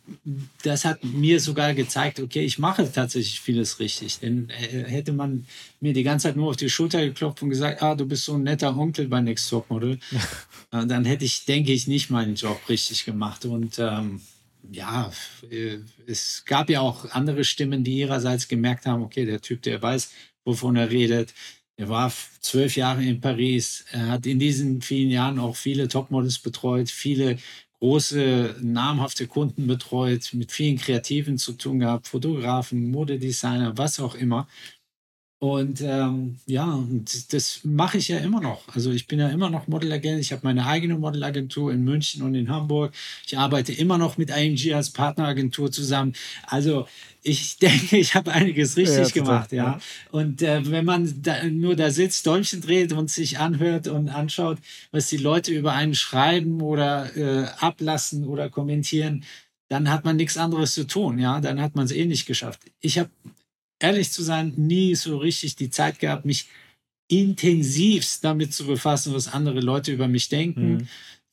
das 0.63 0.85
hat 0.85 1.03
mir 1.03 1.41
sogar 1.41 1.75
gezeigt, 1.75 2.21
okay, 2.21 2.45
ich 2.45 2.59
mache 2.59 2.91
tatsächlich 2.91 3.41
vieles 3.41 3.81
richtig. 3.81 4.21
Denn 4.21 4.51
äh, 4.51 4.85
hätte 4.85 5.13
man 5.13 5.47
mir 5.81 5.93
die 5.93 6.03
ganze 6.03 6.29
Zeit 6.29 6.37
nur 6.37 6.51
auf 6.51 6.57
die 6.57 6.71
Schulter 6.71 7.05
geklopft 7.05 7.43
und 7.43 7.51
gesagt, 7.51 7.83
ah, 7.83 7.95
du 7.95 8.07
bist 8.07 8.25
so 8.25 8.35
ein 8.35 8.43
netter 8.43 8.77
Onkel 8.77 9.09
bei 9.09 9.21
Next 9.21 9.49
Top 9.51 9.69
Model, 9.71 9.99
äh, 10.73 10.87
dann 10.87 11.05
hätte 11.05 11.25
ich, 11.25 11.45
denke 11.45 11.73
ich, 11.73 11.87
nicht 11.87 12.11
meinen 12.11 12.35
Job 12.35 12.61
richtig 12.69 13.05
gemacht. 13.05 13.45
Und 13.47 13.79
ähm, 13.79 14.21
ja, 14.71 15.11
äh, 15.51 15.79
es 16.07 16.45
gab 16.45 16.71
ja 16.71 16.81
auch 16.81 17.11
andere 17.11 17.45
Stimmen, 17.45 17.85
die 17.85 17.99
ihrerseits 17.99 18.49
gemerkt 18.49 18.87
haben, 18.87 19.03
okay, 19.03 19.27
der 19.27 19.41
Typ, 19.41 19.63
der 19.63 19.83
weiß, 19.83 20.13
wovon 20.45 20.77
er 20.77 20.91
redet. 20.91 21.35
Er 21.77 21.89
war 21.89 22.13
zwölf 22.41 22.77
Jahre 22.77 23.03
in 23.05 23.21
Paris. 23.21 23.85
Er 23.91 24.09
hat 24.09 24.27
in 24.27 24.39
diesen 24.39 24.83
vielen 24.83 25.11
Jahren 25.11 25.39
auch 25.39 25.57
viele 25.57 25.89
Topmodels 25.89 26.39
betreut, 26.39 26.91
viele 26.91 27.39
große, 27.81 28.57
namhafte 28.61 29.27
Kunden 29.27 29.67
betreut, 29.67 30.31
mit 30.35 30.53
vielen 30.53 30.77
Kreativen 30.77 31.39
zu 31.39 31.55
tun 31.55 31.81
gehabt, 31.81 32.09
Fotografen, 32.09 32.91
Modedesigner, 32.91 33.77
was 33.79 33.99
auch 33.99 34.15
immer. 34.15 34.47
Und 35.41 35.81
ähm, 35.81 36.37
ja, 36.45 36.87
das 37.31 37.61
mache 37.65 37.97
ich 37.97 38.09
ja 38.09 38.19
immer 38.19 38.43
noch. 38.43 38.63
Also 38.75 38.91
ich 38.91 39.07
bin 39.07 39.19
ja 39.19 39.29
immer 39.31 39.49
noch 39.49 39.69
Modelagent. 39.69 40.21
Ich 40.21 40.33
habe 40.33 40.43
meine 40.45 40.67
eigene 40.67 40.99
Modelagentur 40.99 41.73
in 41.73 41.83
München 41.83 42.21
und 42.21 42.35
in 42.35 42.51
Hamburg. 42.51 42.93
Ich 43.27 43.39
arbeite 43.39 43.73
immer 43.73 43.97
noch 43.97 44.19
mit 44.19 44.29
IMG 44.29 44.75
als 44.75 44.91
Partneragentur 44.91 45.73
zusammen. 45.73 46.13
Also 46.45 46.87
ich 47.23 47.57
denke, 47.59 47.97
ich 47.97 48.15
habe 48.15 48.33
einiges 48.33 48.77
richtig 48.77 49.15
ja, 49.15 49.23
gemacht, 49.23 49.53
ja. 49.53 49.65
ja. 49.65 49.81
Und 50.11 50.43
äh, 50.43 50.71
wenn 50.71 50.85
man 50.85 51.23
da, 51.23 51.43
nur 51.45 51.75
da 51.75 51.91
sitzt, 51.91 52.27
Däumchen 52.27 52.61
dreht 52.61 52.93
und 52.93 53.11
sich 53.11 53.39
anhört 53.39 53.89
und 53.89 54.11
anschaut, 54.11 54.59
was 54.91 55.09
die 55.09 55.17
Leute 55.17 55.53
über 55.53 55.73
einen 55.73 55.95
schreiben 55.95 56.61
oder 56.61 57.17
äh, 57.17 57.47
ablassen 57.61 58.27
oder 58.27 58.51
kommentieren, 58.51 59.25
dann 59.71 59.89
hat 59.89 60.05
man 60.05 60.17
nichts 60.17 60.37
anderes 60.37 60.75
zu 60.75 60.87
tun, 60.87 61.19
ja. 61.19 61.41
Dann 61.41 61.63
hat 61.63 61.77
man 61.77 61.87
es 61.87 61.93
eh 61.93 62.05
nicht 62.05 62.27
geschafft. 62.27 62.61
Ich 62.83 62.99
habe 62.99 63.09
ehrlich 63.81 64.13
zu 64.13 64.23
sein, 64.23 64.53
nie 64.57 64.95
so 64.95 65.19
richtig 65.19 65.57
die 65.57 65.71
Zeit 65.71 65.99
gehabt, 65.99 66.25
mich 66.25 66.49
intensivst 67.09 68.23
damit 68.25 68.55
zu 68.55 68.67
befassen, 68.67 69.13
was 69.13 69.33
andere 69.33 69.61
Leute 69.61 69.93
über 69.93 70.07
mich 70.07 70.29
denken. 70.29 70.73
Mhm. 70.73 70.89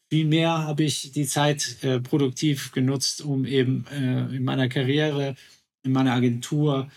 Vielmehr 0.10 0.50
habe 0.50 0.84
ich 0.84 1.12
die 1.12 1.28
Zeit 1.28 1.78
äh, 1.84 2.00
produktiv 2.00 2.72
genutzt, 2.72 3.22
um 3.22 3.46
eben 3.46 3.86
äh, 3.92 4.36
in 4.36 4.44
meiner 4.44 4.70
Karriere, 4.70 5.36
in 5.84 5.92
meiner 5.92 6.14
Agentur, 6.14 6.90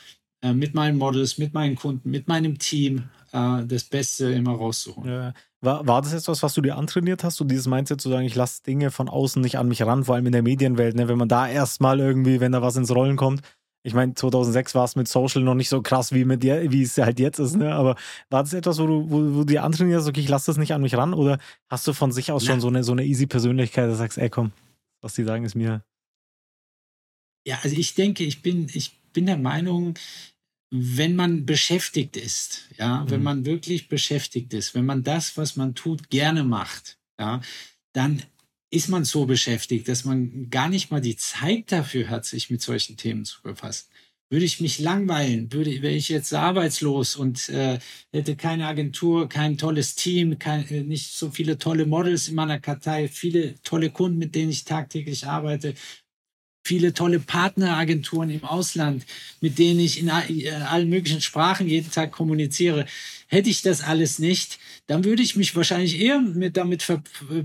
äh, 0.42 0.54
mit 0.54 0.74
meinen 0.74 0.96
Models, 0.96 1.36
mit 1.36 1.52
meinen 1.52 1.76
Kunden, 1.76 2.10
mit 2.10 2.28
meinem 2.28 2.58
Team 2.58 3.10
äh, 3.32 3.64
das 3.66 3.84
Beste 3.84 4.30
immer 4.32 4.52
rauszuholen. 4.52 5.10
Ja. 5.10 5.34
War, 5.62 5.86
war 5.86 6.00
das 6.00 6.14
jetzt 6.14 6.28
was, 6.28 6.42
was 6.42 6.54
du 6.54 6.62
dir 6.62 6.78
antrainiert 6.78 7.22
hast, 7.22 7.36
so 7.36 7.44
dieses 7.44 7.66
Mindset 7.66 8.00
zu 8.00 8.08
sagen, 8.08 8.24
ich 8.24 8.34
lasse 8.34 8.62
Dinge 8.62 8.90
von 8.90 9.10
außen 9.10 9.42
nicht 9.42 9.58
an 9.58 9.68
mich 9.68 9.82
ran, 9.82 10.04
vor 10.04 10.14
allem 10.14 10.24
in 10.24 10.32
der 10.32 10.42
Medienwelt, 10.42 10.96
ne? 10.96 11.06
wenn 11.08 11.18
man 11.18 11.28
da 11.28 11.46
erstmal 11.46 12.00
irgendwie, 12.00 12.40
wenn 12.40 12.52
da 12.52 12.62
was 12.62 12.76
ins 12.76 12.94
Rollen 12.94 13.16
kommt, 13.16 13.42
ich 13.82 13.94
meine, 13.94 14.14
2006 14.14 14.74
war 14.74 14.84
es 14.84 14.96
mit 14.96 15.08
Social 15.08 15.42
noch 15.42 15.54
nicht 15.54 15.70
so 15.70 15.80
krass, 15.80 16.12
wie, 16.12 16.24
mit 16.24 16.42
wie 16.42 16.82
es 16.82 16.98
halt 16.98 17.18
jetzt 17.18 17.38
ist, 17.38 17.56
ne? 17.56 17.74
aber 17.74 17.96
war 18.28 18.42
das 18.42 18.52
etwas, 18.52 18.78
wo 18.78 18.86
du, 18.86 19.10
wo, 19.10 19.34
wo 19.34 19.38
du 19.40 19.44
dir 19.44 19.64
antrainierst, 19.64 20.06
okay, 20.06 20.20
ich 20.20 20.28
lasse 20.28 20.46
das 20.46 20.58
nicht 20.58 20.74
an 20.74 20.82
mich 20.82 20.94
ran 20.94 21.14
oder 21.14 21.38
hast 21.68 21.86
du 21.86 21.92
von 21.92 22.12
sich 22.12 22.30
aus 22.30 22.44
ja. 22.44 22.52
schon 22.52 22.60
so 22.60 22.68
eine, 22.68 22.84
so 22.84 22.92
eine 22.92 23.04
easy 23.04 23.26
Persönlichkeit, 23.26 23.86
dass 23.86 23.94
du 23.94 23.98
sagst, 23.98 24.18
ey 24.18 24.28
komm, 24.28 24.52
was 25.00 25.14
die 25.14 25.24
sagen, 25.24 25.44
ist 25.44 25.54
mir... 25.54 25.82
Ja, 27.46 27.58
also 27.62 27.74
ich 27.74 27.94
denke, 27.94 28.22
ich 28.24 28.42
bin, 28.42 28.68
ich 28.74 29.00
bin 29.12 29.24
der 29.24 29.38
Meinung, 29.38 29.94
wenn 30.70 31.16
man 31.16 31.46
beschäftigt 31.46 32.18
ist, 32.18 32.68
ja, 32.78 33.04
mhm. 33.04 33.10
wenn 33.10 33.22
man 33.22 33.44
wirklich 33.46 33.88
beschäftigt 33.88 34.52
ist, 34.52 34.74
wenn 34.74 34.84
man 34.84 35.02
das, 35.02 35.38
was 35.38 35.56
man 35.56 35.74
tut, 35.74 36.10
gerne 36.10 36.44
macht, 36.44 36.98
ja, 37.18 37.40
dann 37.94 38.22
ist 38.70 38.88
man 38.88 39.04
so 39.04 39.26
beschäftigt, 39.26 39.88
dass 39.88 40.04
man 40.04 40.48
gar 40.50 40.68
nicht 40.68 40.90
mal 40.90 41.00
die 41.00 41.16
Zeit 41.16 41.72
dafür 41.72 42.08
hat, 42.08 42.24
sich 42.24 42.50
mit 42.50 42.62
solchen 42.62 42.96
Themen 42.96 43.24
zu 43.24 43.42
befassen. 43.42 43.88
Würde 44.32 44.44
ich 44.44 44.60
mich 44.60 44.78
langweilen, 44.78 45.52
würde, 45.52 45.82
wäre 45.82 45.94
ich 45.94 46.08
jetzt 46.08 46.32
arbeitslos 46.32 47.16
und 47.16 47.48
äh, 47.48 47.80
hätte 48.12 48.36
keine 48.36 48.68
Agentur, 48.68 49.28
kein 49.28 49.58
tolles 49.58 49.96
Team, 49.96 50.38
kein, 50.38 50.68
äh, 50.68 50.82
nicht 50.84 51.12
so 51.12 51.30
viele 51.30 51.58
tolle 51.58 51.84
Models 51.84 52.28
in 52.28 52.36
meiner 52.36 52.60
Kartei, 52.60 53.08
viele 53.08 53.60
tolle 53.62 53.90
Kunden, 53.90 54.18
mit 54.18 54.36
denen 54.36 54.50
ich 54.50 54.64
tagtäglich 54.64 55.26
arbeite, 55.26 55.74
viele 56.62 56.92
tolle 56.92 57.20
Partneragenturen 57.20 58.30
im 58.30 58.44
Ausland, 58.44 59.04
mit 59.40 59.58
denen 59.58 59.80
ich 59.80 59.98
in 59.98 60.08
äh, 60.08 60.50
allen 60.68 60.88
möglichen 60.88 61.20
Sprachen 61.20 61.68
jeden 61.68 61.90
Tag 61.90 62.12
kommuniziere. 62.12 62.86
Hätte 63.28 63.50
ich 63.50 63.62
das 63.62 63.82
alles 63.82 64.18
nicht, 64.18 64.58
dann 64.86 65.04
würde 65.04 65.22
ich 65.22 65.36
mich 65.36 65.54
wahrscheinlich 65.54 66.00
eher 66.00 66.20
mit 66.20 66.56
damit 66.56 66.84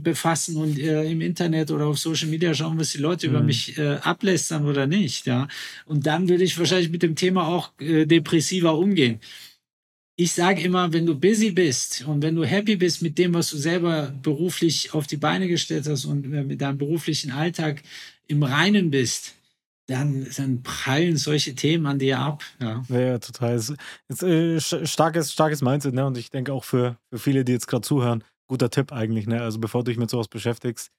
befassen 0.04 0.58
und 0.58 0.80
äh, 0.80 1.04
im 1.04 1.21
Internet 1.21 1.71
oder 1.71 1.86
auf 1.86 1.99
Social 1.99 2.28
Media 2.28 2.54
schauen, 2.54 2.80
was 2.80 2.91
die 2.91 2.97
Leute 2.97 3.28
mhm. 3.28 3.34
über 3.34 3.43
mich 3.43 3.78
äh, 3.78 3.97
ablästern 4.01 4.65
oder 4.65 4.88
nicht. 4.88 5.28
Ja, 5.28 5.47
und 5.86 6.08
dann 6.08 6.28
würde 6.28 6.43
ich 6.43 6.58
wahrscheinlich 6.58 6.89
mit 6.89 7.04
dem 7.04 7.15
Thema 7.15 7.47
auch 7.47 7.71
äh, 7.80 8.06
depressiver 8.06 8.78
umgehen. 8.78 9.19
Ich 10.17 10.32
sage 10.32 10.62
immer, 10.62 10.93
wenn 10.93 11.06
du 11.06 11.13
busy 11.13 11.51
bist 11.51 12.06
und 12.08 12.23
wenn 12.23 12.36
du 12.36 12.45
happy 12.45 12.78
bist 12.78 13.01
mit 13.01 13.17
dem, 13.17 13.34
was 13.34 13.49
du 13.49 13.58
selber 13.58 14.13
beruflich 14.23 14.93
auf 14.93 15.08
die 15.08 15.17
Beine 15.17 15.47
gestellt 15.47 15.88
hast 15.88 16.06
und 16.06 16.25
äh, 16.34 16.43
mit 16.43 16.62
deinem 16.62 16.78
beruflichen 16.78 17.32
Alltag 17.32 17.84
im 18.27 18.43
Reinen 18.43 18.91
bist, 18.91 19.35
dann, 19.88 20.27
dann 20.35 20.63
prallen 20.63 21.17
solche 21.17 21.53
Themen 21.53 21.85
an 21.85 21.99
dir 21.99 22.19
ab. 22.19 22.43
Ja, 22.59 22.83
ja, 22.89 23.19
total. 23.19 23.53
Es 23.53 23.73
ist, 24.07 24.23
äh, 24.23 24.59
starkes, 24.59 25.31
starkes 25.31 25.61
Mindset, 25.61 25.93
ne? 25.93 26.05
Und 26.05 26.17
ich 26.17 26.31
denke 26.31 26.53
auch 26.53 26.63
für, 26.63 26.97
für 27.11 27.19
viele, 27.19 27.45
die 27.45 27.51
jetzt 27.51 27.67
gerade 27.67 27.81
zuhören, 27.81 28.23
guter 28.47 28.69
Tipp 28.69 28.91
eigentlich, 28.91 29.27
ne? 29.27 29.41
Also 29.41 29.59
bevor 29.59 29.83
du 29.83 29.91
dich 29.91 29.97
mit 29.97 30.09
sowas 30.09 30.27
beschäftigst, 30.27 30.89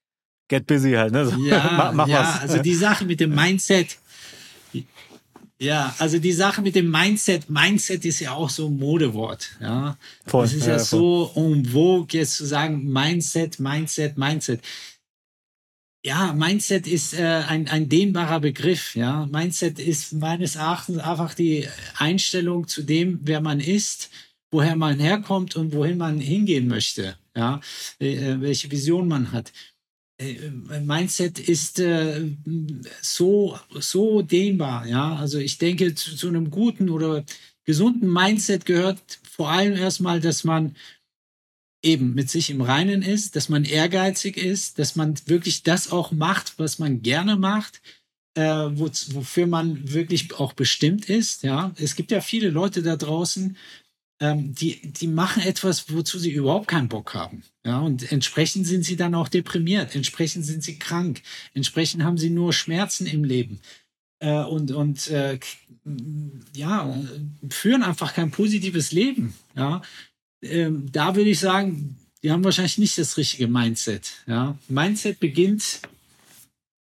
get 0.48 0.66
busy 0.66 0.92
halt, 0.92 1.12
ne? 1.12 1.26
So, 1.26 1.36
ja, 1.38 1.72
mach, 1.76 1.92
mach 1.92 2.08
ja, 2.08 2.20
was. 2.20 2.40
also 2.42 2.62
die 2.62 2.74
Sache 2.74 3.04
mit 3.04 3.20
dem 3.20 3.34
Mindset. 3.34 3.98
Ja, 5.58 5.94
also 5.98 6.18
die 6.18 6.32
Sache 6.32 6.60
mit 6.60 6.74
dem 6.74 6.90
Mindset, 6.90 7.48
Mindset 7.48 8.04
ist 8.04 8.20
ja 8.20 8.32
auch 8.32 8.50
so 8.50 8.66
ein 8.66 8.76
Modewort, 8.76 9.56
ja. 9.60 9.96
Voll, 10.26 10.44
es 10.44 10.52
ist 10.52 10.66
ja, 10.66 10.74
ja 10.74 10.78
so 10.78 11.32
en 11.34 11.64
vogue 11.64 12.08
jetzt 12.10 12.36
zu 12.36 12.44
sagen 12.44 12.84
Mindset, 12.84 13.58
Mindset, 13.58 14.18
Mindset. 14.18 14.60
Ja, 16.06 16.32
Mindset 16.32 16.86
ist 16.86 17.14
äh, 17.14 17.42
ein, 17.48 17.66
ein 17.66 17.88
dehnbarer 17.88 18.38
Begriff. 18.38 18.94
Ja, 18.94 19.26
Mindset 19.26 19.80
ist 19.80 20.12
meines 20.12 20.54
Erachtens 20.54 20.98
einfach 20.98 21.34
die 21.34 21.66
Einstellung 21.96 22.68
zu 22.68 22.84
dem, 22.84 23.18
wer 23.24 23.40
man 23.40 23.58
ist, 23.58 24.10
woher 24.52 24.76
man 24.76 25.00
herkommt 25.00 25.56
und 25.56 25.72
wohin 25.72 25.98
man 25.98 26.20
hingehen 26.20 26.68
möchte. 26.68 27.16
Ja, 27.34 27.60
äh, 27.98 28.36
welche 28.38 28.70
Vision 28.70 29.08
man 29.08 29.32
hat. 29.32 29.52
Äh, 30.18 30.48
Mindset 30.80 31.40
ist 31.40 31.80
äh, 31.80 32.30
so 33.02 33.58
so 33.76 34.22
dehnbar. 34.22 34.86
Ja, 34.86 35.16
also 35.16 35.40
ich 35.40 35.58
denke 35.58 35.96
zu, 35.96 36.14
zu 36.14 36.28
einem 36.28 36.52
guten 36.52 36.88
oder 36.88 37.24
gesunden 37.64 38.12
Mindset 38.12 38.64
gehört 38.64 39.00
vor 39.28 39.50
allem 39.50 39.74
erstmal, 39.74 40.20
dass 40.20 40.44
man 40.44 40.76
eben 41.82 42.14
mit 42.14 42.30
sich 42.30 42.50
im 42.50 42.60
Reinen 42.60 43.02
ist, 43.02 43.36
dass 43.36 43.48
man 43.48 43.64
ehrgeizig 43.64 44.36
ist, 44.36 44.78
dass 44.78 44.96
man 44.96 45.14
wirklich 45.26 45.62
das 45.62 45.92
auch 45.92 46.12
macht, 46.12 46.58
was 46.58 46.78
man 46.78 47.02
gerne 47.02 47.36
macht, 47.36 47.80
äh, 48.34 48.42
wo, 48.42 48.86
wofür 48.86 49.46
man 49.46 49.92
wirklich 49.92 50.34
auch 50.34 50.52
bestimmt 50.52 51.08
ist. 51.08 51.42
Ja, 51.42 51.72
es 51.76 51.96
gibt 51.96 52.10
ja 52.10 52.20
viele 52.20 52.50
Leute 52.50 52.82
da 52.82 52.96
draußen, 52.96 53.56
ähm, 54.20 54.54
die, 54.54 54.92
die 54.92 55.08
machen 55.08 55.42
etwas, 55.42 55.92
wozu 55.92 56.18
sie 56.18 56.30
überhaupt 56.32 56.68
keinen 56.68 56.88
Bock 56.88 57.14
haben. 57.14 57.42
Ja, 57.64 57.80
und 57.80 58.10
entsprechend 58.10 58.66
sind 58.66 58.84
sie 58.84 58.96
dann 58.96 59.14
auch 59.14 59.28
deprimiert, 59.28 59.94
entsprechend 59.94 60.44
sind 60.46 60.62
sie 60.64 60.78
krank, 60.78 61.22
entsprechend 61.54 62.02
haben 62.02 62.18
sie 62.18 62.30
nur 62.30 62.52
Schmerzen 62.52 63.06
im 63.06 63.24
Leben. 63.24 63.60
Äh, 64.20 64.42
und 64.44 64.72
und 64.72 65.08
äh, 65.08 65.38
ja, 66.54 66.98
führen 67.50 67.82
einfach 67.82 68.14
kein 68.14 68.30
positives 68.30 68.92
Leben. 68.92 69.34
Ja, 69.54 69.82
ähm, 70.50 70.88
da 70.92 71.14
würde 71.14 71.30
ich 71.30 71.40
sagen, 71.40 71.96
die 72.22 72.30
haben 72.30 72.44
wahrscheinlich 72.44 72.78
nicht 72.78 72.98
das 72.98 73.16
richtige 73.16 73.48
Mindset. 73.48 74.12
Ja? 74.26 74.56
Mindset 74.68 75.20
beginnt 75.20 75.80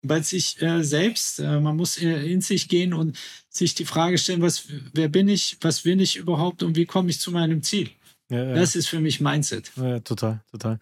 bei 0.02 0.20
sich 0.20 0.60
äh, 0.60 0.82
selbst. 0.82 1.38
Äh, 1.38 1.60
man 1.60 1.76
muss 1.76 1.98
äh, 1.98 2.32
in 2.32 2.40
sich 2.40 2.68
gehen 2.68 2.92
und 2.94 3.18
sich 3.48 3.74
die 3.74 3.84
Frage 3.84 4.18
stellen, 4.18 4.42
was, 4.42 4.66
wer 4.92 5.08
bin 5.08 5.28
ich, 5.28 5.56
was 5.60 5.84
will 5.84 6.00
ich 6.00 6.16
überhaupt 6.16 6.62
und 6.62 6.76
wie 6.76 6.86
komme 6.86 7.10
ich 7.10 7.20
zu 7.20 7.30
meinem 7.30 7.62
Ziel? 7.62 7.90
Ja, 8.30 8.44
ja. 8.44 8.54
Das 8.54 8.76
ist 8.76 8.88
für 8.88 9.00
mich 9.00 9.20
Mindset. 9.20 9.72
Ja, 9.76 10.00
total, 10.00 10.42
total. 10.50 10.78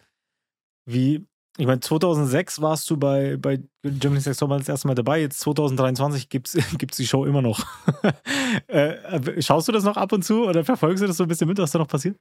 Wie, 0.86 1.26
ich 1.58 1.66
meine, 1.66 1.80
2006 1.80 2.60
warst 2.60 2.88
du 2.90 2.96
bei, 2.96 3.36
bei 3.36 3.60
Germany's 3.82 4.26
Next 4.26 4.40
Top 4.40 4.50
das 4.50 4.68
erste 4.68 4.88
Mal 4.88 4.94
dabei. 4.94 5.20
Jetzt 5.20 5.40
2023 5.40 6.28
gibt 6.28 6.54
es 6.54 6.96
die 6.96 7.06
Show 7.06 7.24
immer 7.24 7.42
noch. 7.42 7.64
äh, 8.68 9.42
schaust 9.42 9.68
du 9.68 9.72
das 9.72 9.84
noch 9.84 9.96
ab 9.96 10.12
und 10.12 10.24
zu 10.24 10.44
oder 10.44 10.64
verfolgst 10.64 11.02
du 11.02 11.06
das 11.06 11.16
so 11.16 11.24
ein 11.24 11.28
bisschen 11.28 11.48
mit, 11.48 11.58
was 11.58 11.72
da 11.72 11.78
noch 11.78 11.88
passiert? 11.88 12.16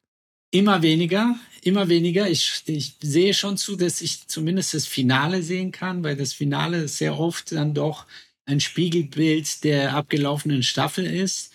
Immer 0.52 0.82
weniger, 0.82 1.36
immer 1.62 1.90
weniger. 1.90 2.30
Ich, 2.30 2.64
ich 2.66 2.96
sehe 3.02 3.34
schon 3.36 3.58
zu, 3.58 3.76
dass 3.76 4.02
ich 4.02 4.28
zumindest 4.28 4.74
das 4.74 4.88
Finale 4.88 5.44
sehen 5.44 5.72
kann, 5.72 6.04
weil 6.04 6.16
das 6.16 6.34
Finale 6.34 6.88
sehr 6.88 7.20
oft 7.20 7.52
dann 7.52 7.76
doch 7.76 8.08
ein 8.46 8.60
Spiegelbild 8.60 9.64
der 9.64 9.94
abgelaufenen 9.94 10.64
Staffel 10.64 11.06
ist 11.06 11.54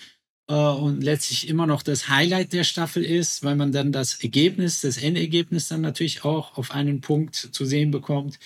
äh, 0.48 0.54
und 0.54 1.02
letztlich 1.02 1.48
immer 1.48 1.66
noch 1.66 1.82
das 1.82 2.08
Highlight 2.08 2.52
der 2.52 2.62
Staffel 2.62 3.04
ist, 3.04 3.42
weil 3.42 3.56
man 3.56 3.72
dann 3.72 3.90
das 3.90 4.22
Ergebnis, 4.22 4.80
das 4.82 4.98
Endergebnis 4.98 5.66
dann 5.66 5.80
natürlich 5.80 6.24
auch 6.24 6.56
auf 6.56 6.70
einen 6.70 7.00
Punkt 7.00 7.34
zu 7.34 7.64
sehen 7.64 7.90
bekommt. 7.90 8.38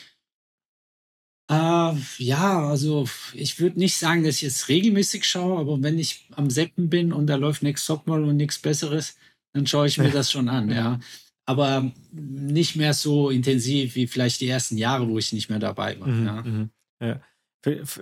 Äh, 1.51 1.95
ja, 2.19 2.69
also 2.69 3.07
ich 3.35 3.61
würde 3.61 3.79
nicht 3.79 3.97
sagen, 3.97 4.25
dass 4.25 4.37
ich 4.37 4.43
jetzt 4.43 4.69
regelmäßig 4.69 5.25
schaue, 5.27 5.59
aber 5.59 5.83
wenn 5.83 5.99
ich 5.99 6.27
am 6.33 6.49
Seppen 6.49 6.89
bin 6.89 7.13
und 7.13 7.27
da 7.27 7.37
läuft 7.37 7.63
Next 7.63 7.87
Topmodel 7.87 8.25
und 8.25 8.37
nichts 8.37 8.59
Besseres, 8.59 9.17
dann 9.53 9.67
schaue 9.67 9.87
ich 9.87 9.99
mir 9.99 10.11
das 10.11 10.31
schon 10.31 10.49
an, 10.49 10.71
ja. 10.71 10.99
Aber 11.47 11.91
nicht 12.13 12.77
mehr 12.77 12.93
so 12.93 13.31
intensiv 13.31 13.95
wie 13.95 14.07
vielleicht 14.07 14.41
die 14.41 14.49
ersten 14.49 14.77
Jahre, 14.77 15.09
wo 15.09 15.19
ich 15.19 15.33
nicht 15.33 15.49
mehr 15.49 15.59
dabei 15.59 15.99
war. 15.99 16.09
Mhm, 16.09 16.27
ja. 16.27 16.43
Mhm. 16.43 16.71
ja. 17.03 17.21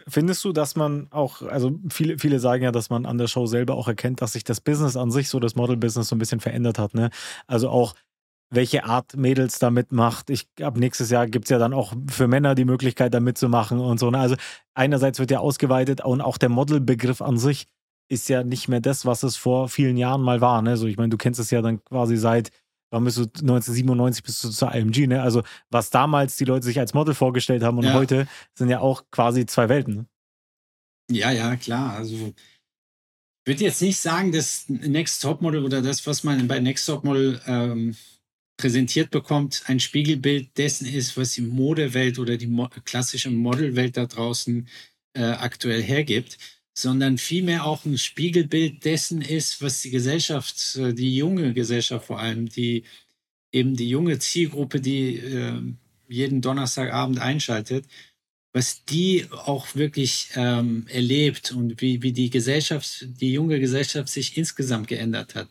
Findest 0.07 0.44
du, 0.44 0.53
dass 0.53 0.76
man 0.76 1.09
auch, 1.11 1.42
also 1.42 1.78
viele, 1.90 2.18
viele 2.18 2.40
sagen 2.40 2.64
ja, 2.64 2.72
dass 2.72 2.90
man 2.90 3.07
an 3.07 3.18
der 3.18 3.26
Show 3.26 3.47
selber 3.47 3.74
auch 3.74 3.88
erkennt, 3.88 4.20
dass 4.20 4.34
sich 4.34 4.44
das 4.44 4.61
Business 4.61 4.97
an 4.97 5.11
sich, 5.11 5.28
so 5.28 5.40
das 5.40 5.55
Model-Business, 5.55 6.09
so 6.09 6.16
ein 6.16 6.18
bisschen 6.18 6.40
verändert 6.40 6.78
hat, 6.78 6.94
ne? 6.94 7.11
Also 7.47 7.70
auch 7.70 7.94
welche 8.51 8.84
Art 8.84 9.16
Mädels 9.16 9.59
da 9.59 9.70
mitmacht. 9.70 10.30
Ich 10.30 10.49
ab 10.61 10.76
nächstes 10.76 11.11
Jahr 11.11 11.26
gibt 11.26 11.47
es 11.47 11.51
ja 11.51 11.59
dann 11.59 11.72
auch 11.72 11.94
für 12.09 12.28
Männer 12.28 12.55
die 12.55 12.64
Möglichkeit, 12.64 13.12
da 13.12 13.20
mitzumachen 13.20 13.80
und 13.80 13.99
so. 13.99 14.11
Ne? 14.11 14.18
Also 14.18 14.36
einerseits 14.74 15.18
wird 15.18 15.30
ja 15.30 15.40
ausgeweitet 15.40 16.05
und 16.05 16.20
auch 16.20 16.38
der 16.38 16.49
Model-Begriff 16.49 17.22
an 17.22 17.38
sich 17.38 17.66
ist 18.09 18.28
ja 18.28 18.44
nicht 18.44 18.68
mehr 18.68 18.80
das, 18.80 19.04
was 19.04 19.22
es 19.22 19.36
vor 19.36 19.68
vielen 19.68 19.96
Jahren 19.96 20.22
mal 20.22 20.40
war. 20.40 20.62
Ne? 20.62 20.70
Also 20.70 20.86
ich 20.86 20.96
meine, 20.96 21.11
du 21.11 21.16
kennst 21.16 21.40
es 21.40 21.50
ja 21.50 21.62
dann 21.62 21.82
quasi 21.84 22.16
seit, 22.16 22.50
wann 22.90 23.04
bist 23.04 23.18
du 23.18 23.22
1997 23.22 24.22
bis 24.22 24.40
du 24.40 24.50
zur 24.50 24.74
IMG, 24.74 25.07
ne? 25.07 25.22
Also 25.22 25.42
was 25.70 25.90
damals 25.90 26.36
die 26.36 26.44
Leute 26.44 26.64
sich 26.64 26.78
als 26.78 26.94
Model 26.94 27.14
vorgestellt 27.14 27.62
haben 27.62 27.78
und 27.78 27.84
ja. 27.84 27.94
heute 27.94 28.28
sind 28.54 28.68
ja 28.68 28.80
auch 28.80 29.04
quasi 29.11 29.46
zwei 29.46 29.68
Welten. 29.68 29.94
Ne? 29.94 30.07
Ja, 31.11 31.30
ja, 31.30 31.57
klar. 31.57 31.94
Also 31.94 32.14
ich 32.14 33.46
würde 33.46 33.64
jetzt 33.64 33.82
nicht 33.82 33.98
sagen, 33.98 34.32
dass 34.32 34.68
Next 34.68 35.22
Topmodel 35.22 35.64
oder 35.64 35.82
das, 35.82 36.07
was 36.07 36.24
man 36.24 36.46
bei 36.48 36.59
Next 36.61 36.86
Topmodel 36.86 37.40
ähm, 37.46 37.96
präsentiert 38.57 39.11
bekommt, 39.11 39.64
ein 39.66 39.80
Spiegelbild 39.80 40.57
dessen 40.57 40.86
ist, 40.86 41.16
was 41.16 41.32
die 41.32 41.42
Modewelt 41.42 42.18
oder 42.18 42.36
die 42.36 42.46
mo 42.46 42.68
klassische 42.84 43.30
Modelwelt 43.30 43.96
da 43.96 44.07
draußen 44.07 44.68
äh, 45.14 45.22
aktuell 45.22 45.82
hergibt 45.82 46.38
sondern 46.78 47.16
vielmehr 47.16 47.64
auch 47.64 47.84
ein 47.86 47.96
Spiegelbild 47.96 48.84
dessen 48.84 49.22
ist, 49.22 49.62
was 49.62 49.80
die 49.80 49.90
Gesellschaft, 49.90 50.76
äh, 50.76 50.92
die 50.92 51.16
junge 51.16 51.54
Gesellschaft 51.54 52.06
vor 52.06 52.20
allem, 52.20 52.48
die 52.48 52.84
eben 53.50 53.76
die 53.76 53.88
junge 53.88 54.18
Zielgruppe, 54.18 54.80
die 54.80 55.16
äh, 55.16 55.60
jeden 56.08 56.42
Donnerstagabend 56.42 57.18
einschaltet, 57.18 57.86
was 58.52 58.84
die 58.84 59.26
auch 59.30 59.74
wirklich 59.74 60.28
ähm, 60.34 60.86
erlebt 60.88 61.52
und 61.52 61.80
wie, 61.80 62.02
wie 62.02 62.12
die 62.12 62.30
Gesellschaft, 62.30 63.06
die 63.20 63.32
junge 63.32 63.58
Gesellschaft 63.58 64.10
sich 64.10 64.36
insgesamt 64.36 64.88
geändert 64.88 65.34
hat. 65.34 65.48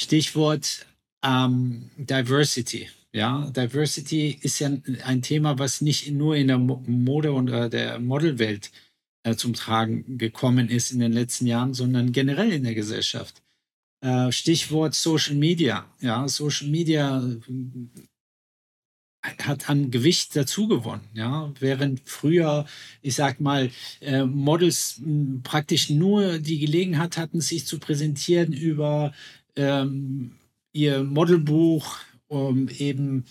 Stichwort 0.00 0.86
ähm, 1.22 1.90
Diversity. 1.98 2.88
Ja, 3.12 3.50
Diversity 3.50 4.38
ist 4.40 4.58
ja 4.58 4.70
ein 5.04 5.22
Thema, 5.22 5.58
was 5.58 5.82
nicht 5.82 6.10
nur 6.10 6.36
in 6.36 6.48
der 6.48 6.58
Mode 6.58 7.32
und 7.32 7.48
äh, 7.48 7.70
der 7.70 8.00
Modelwelt 8.00 8.66
äh, 8.68 8.83
zum 9.32 9.54
Tragen 9.54 10.18
gekommen 10.18 10.68
ist 10.68 10.92
in 10.92 10.98
den 11.00 11.12
letzten 11.12 11.46
Jahren, 11.46 11.74
sondern 11.74 12.12
generell 12.12 12.52
in 12.52 12.64
der 12.64 12.74
Gesellschaft. 12.74 13.42
Äh, 14.02 14.30
Stichwort 14.32 14.94
Social 14.94 15.34
Media. 15.34 15.86
Ja, 16.00 16.28
Social 16.28 16.68
Media 16.68 17.24
äh, 17.26 18.02
hat 19.22 19.70
an 19.70 19.90
Gewicht 19.90 20.36
dazu 20.36 20.68
gewonnen. 20.68 21.08
Ja, 21.14 21.50
während 21.58 22.02
früher, 22.04 22.66
ich 23.00 23.14
sag 23.14 23.40
mal, 23.40 23.70
äh, 24.00 24.24
Models 24.24 25.00
mh, 25.02 25.40
praktisch 25.42 25.88
nur 25.88 26.38
die 26.38 26.58
Gelegenheit 26.58 27.16
hatten, 27.16 27.40
sich 27.40 27.66
zu 27.66 27.78
präsentieren 27.78 28.52
über 28.52 29.14
ähm, 29.56 30.36
ihr 30.72 31.02
Modelbuch, 31.02 31.96
um 32.26 32.68
eben 32.68 33.24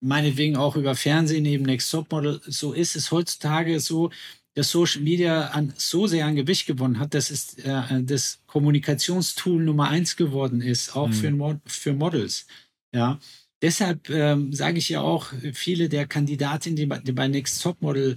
meinetwegen 0.00 0.56
auch 0.56 0.76
über 0.76 0.96
Fernsehen, 0.96 1.44
eben 1.44 1.64
Next 1.64 1.90
Top 1.90 2.10
Model. 2.10 2.40
So 2.46 2.72
ist 2.72 2.96
es 2.96 3.12
heutzutage 3.12 3.78
so, 3.78 4.10
dass 4.56 4.70
Social 4.70 5.02
Media 5.02 5.48
an, 5.48 5.74
so 5.76 6.06
sehr 6.06 6.24
an 6.24 6.34
Gewicht 6.34 6.66
gewonnen 6.66 6.98
hat, 6.98 7.12
dass 7.12 7.30
es 7.30 7.58
äh, 7.58 8.02
das 8.02 8.40
Kommunikationstool 8.46 9.62
Nummer 9.62 9.90
eins 9.90 10.16
geworden 10.16 10.62
ist, 10.62 10.96
auch 10.96 11.08
mhm. 11.08 11.12
für, 11.12 11.30
Mod 11.30 11.60
für 11.66 11.92
Models. 11.92 12.46
Ja. 12.92 13.20
Deshalb 13.60 14.08
ähm, 14.08 14.54
sage 14.54 14.78
ich 14.78 14.88
ja 14.88 15.02
auch, 15.02 15.30
viele 15.52 15.90
der 15.90 16.06
Kandidatinnen, 16.06 16.76
die 16.76 16.86
bei, 16.86 16.98
die 16.98 17.12
bei 17.12 17.28
Next 17.28 17.62
Top 17.62 17.82
Model 17.82 18.16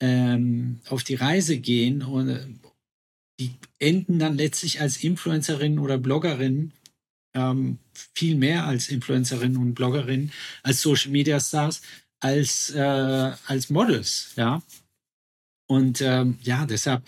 ähm, 0.00 0.80
auf 0.88 1.02
die 1.02 1.16
Reise 1.16 1.58
gehen 1.58 2.02
und 2.02 2.28
äh, 2.28 2.46
die 3.40 3.50
enden 3.80 4.20
dann 4.20 4.36
letztlich 4.36 4.80
als 4.80 5.02
Influencerinnen 5.02 5.80
oder 5.80 5.98
Bloggerinnen, 5.98 6.72
ähm, 7.34 7.78
viel 8.14 8.36
mehr 8.36 8.66
als 8.66 8.88
Influencerinnen 8.88 9.56
und 9.56 9.74
Bloggerinnen, 9.74 10.30
als 10.62 10.80
Social 10.80 11.10
Media 11.10 11.40
Stars, 11.40 11.82
als, 12.20 12.70
äh, 12.70 13.32
als 13.46 13.68
Models, 13.68 14.32
ja. 14.36 14.62
Und 15.66 16.00
ähm, 16.00 16.38
ja, 16.42 16.66
deshalb, 16.66 17.02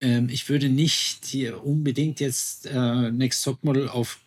ähm, 0.00 0.28
ich 0.28 0.48
würde 0.48 0.68
nicht 0.68 1.24
hier 1.24 1.64
unbedingt 1.64 2.20
jetzt 2.20 2.66
äh, 2.66 3.10
Next 3.10 3.44
Top 3.44 3.62
Model 3.62 3.88
auf, 3.88 4.20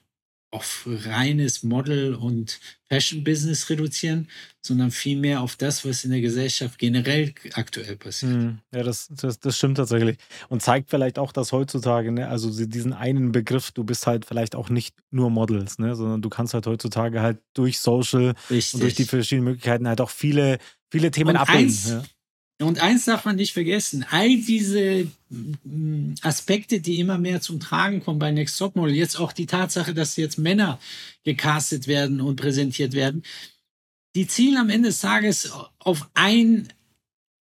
auf 0.52 0.88
reines 0.88 1.64
Model 1.64 2.16
und 2.16 2.60
Fashion 2.88 3.24
Business 3.24 3.70
reduzieren, 3.70 4.30
sondern 4.62 4.92
vielmehr 4.92 5.42
auf 5.42 5.56
das, 5.56 5.84
was 5.84 6.06
in 6.06 6.12
der 6.12 6.22
Gesellschaft 6.22 6.80
generell 6.80 7.34
aktuell 7.54 7.98
passiert. 7.98 8.32
Hm, 8.32 8.60
ja, 8.74 8.84
das, 8.84 9.10
das, 9.10 9.40
das 9.40 9.58
stimmt 9.58 9.78
tatsächlich. 9.78 10.18
Und 10.48 10.62
zeigt 10.62 10.90
vielleicht 10.90 11.20
auch, 11.20 11.32
dass 11.32 11.52
heutzutage, 11.52 12.12
ne, 12.12 12.30
also 12.30 12.50
diesen 12.66 12.94
einen 12.94 13.32
Begriff, 13.32 13.72
du 13.72 13.84
bist 13.84 14.08
halt 14.08 14.26
vielleicht 14.26 14.56
auch 14.56 14.70
nicht 14.70 14.96
nur 15.12 15.30
Models, 15.30 15.78
ne, 15.80 15.96
sondern 15.96 16.22
du 16.22 16.30
kannst 16.30 16.54
halt 16.54 16.68
heutzutage 16.68 17.22
halt 17.22 17.40
durch 17.54 17.80
Social 17.80 18.34
Richtig. 18.50 18.76
und 18.76 18.84
durch 18.84 18.96
die 18.96 19.06
verschiedenen 19.06 19.46
Möglichkeiten 19.46 19.88
halt 19.88 20.00
auch 20.00 20.10
viele, 20.10 20.60
viele 20.90 21.12
Themen 21.12 21.36
abbilden. 21.36 21.78
Ja. 21.86 22.04
Und 22.62 22.82
eins 22.82 23.04
darf 23.04 23.26
man 23.26 23.36
nicht 23.36 23.52
vergessen, 23.52 24.06
all 24.10 24.38
diese 24.38 25.08
mm, 25.30 26.14
Aspekte, 26.22 26.80
die 26.80 27.00
immer 27.00 27.18
mehr 27.18 27.42
zum 27.42 27.60
Tragen 27.60 28.02
kommen 28.02 28.20
bei 28.20 28.32
Next 28.32 28.58
Top 28.58 28.78
Model, 28.78 28.96
jetzt 28.96 29.20
auch 29.20 29.34
die 29.34 29.46
Tatsache, 29.46 29.94
dass 29.94 30.16
jetzt 30.16 30.38
Männer 30.38 30.80
gecastet 31.26 31.88
werden 31.88 32.22
und 32.22 32.38
präsentiert 32.38 32.94
werden, 32.94 33.24
die 34.16 34.28
zielen 34.28 34.58
am 34.58 34.70
Ende 34.70 34.88
des 34.88 35.02
Tages 35.02 35.52
auf 35.80 36.10
ein 36.14 36.70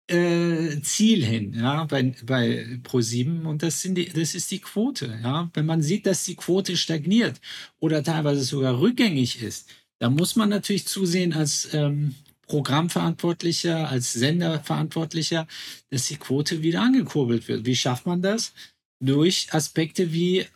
äh, 0.06 0.80
Ziel 0.82 1.24
hin, 1.24 1.54
ja, 1.54 1.84
bei, 1.84 2.14
bei 2.24 2.64
Pro7 2.82 3.44
und 3.44 3.62
das, 3.62 3.82
sind 3.82 3.96
die, 3.96 4.08
das 4.08 4.34
ist 4.34 4.50
die 4.50 4.58
Quote, 4.60 5.18
ja. 5.22 5.50
Wenn 5.54 5.66
man 5.66 5.82
sieht, 5.82 6.06
dass 6.06 6.24
die 6.24 6.36
Quote 6.36 6.76
stagniert 6.78 7.40
oder 7.78 8.02
teilweise 8.02 8.44
sogar 8.44 8.80
rückgängig 8.80 9.42
ist, 9.42 9.68
dann 9.98 10.14
muss 10.14 10.36
man 10.36 10.48
natürlich 10.48 10.86
zusehen 10.86 11.32
als 11.32 11.72
ähm, 11.72 12.14
Programmverantwortlicher, 12.46 13.88
als 13.88 14.12
Senderverantwortlicher, 14.12 15.46
dass 15.90 16.06
die 16.06 16.16
Quote 16.16 16.62
wieder 16.62 16.82
angekurbelt 16.82 17.48
wird. 17.48 17.66
Wie 17.66 17.76
schafft 17.76 18.06
man 18.06 18.22
das? 18.22 18.52
Durch 19.00 19.48
Aspekte 19.52 20.12
wie, 20.12 20.46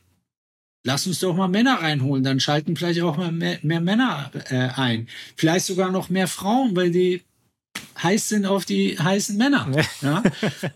lass 0.84 1.07
uns 1.07 1.20
doch 1.20 1.34
mal 1.34 1.49
Männer 1.49 1.82
reinholen, 1.82 2.24
dann 2.24 2.41
schalten 2.41 2.76
vielleicht 2.76 3.01
auch 3.03 3.16
mal 3.16 3.32
mehr, 3.32 3.59
mehr 3.62 3.80
Männer 3.80 4.30
äh, 4.51 4.68
ein. 4.68 5.09
Vielleicht 5.36 5.66
sogar 5.66 5.91
noch 5.91 6.09
mehr 6.09 6.28
Frauen, 6.28 6.76
weil 6.76 6.91
die 6.91 7.22
heiß 8.03 8.28
sind 8.28 8.47
auf 8.47 8.64
die 8.64 8.99
heißen 8.99 9.36
Männer. 9.36 9.70
Ja? 10.03 10.22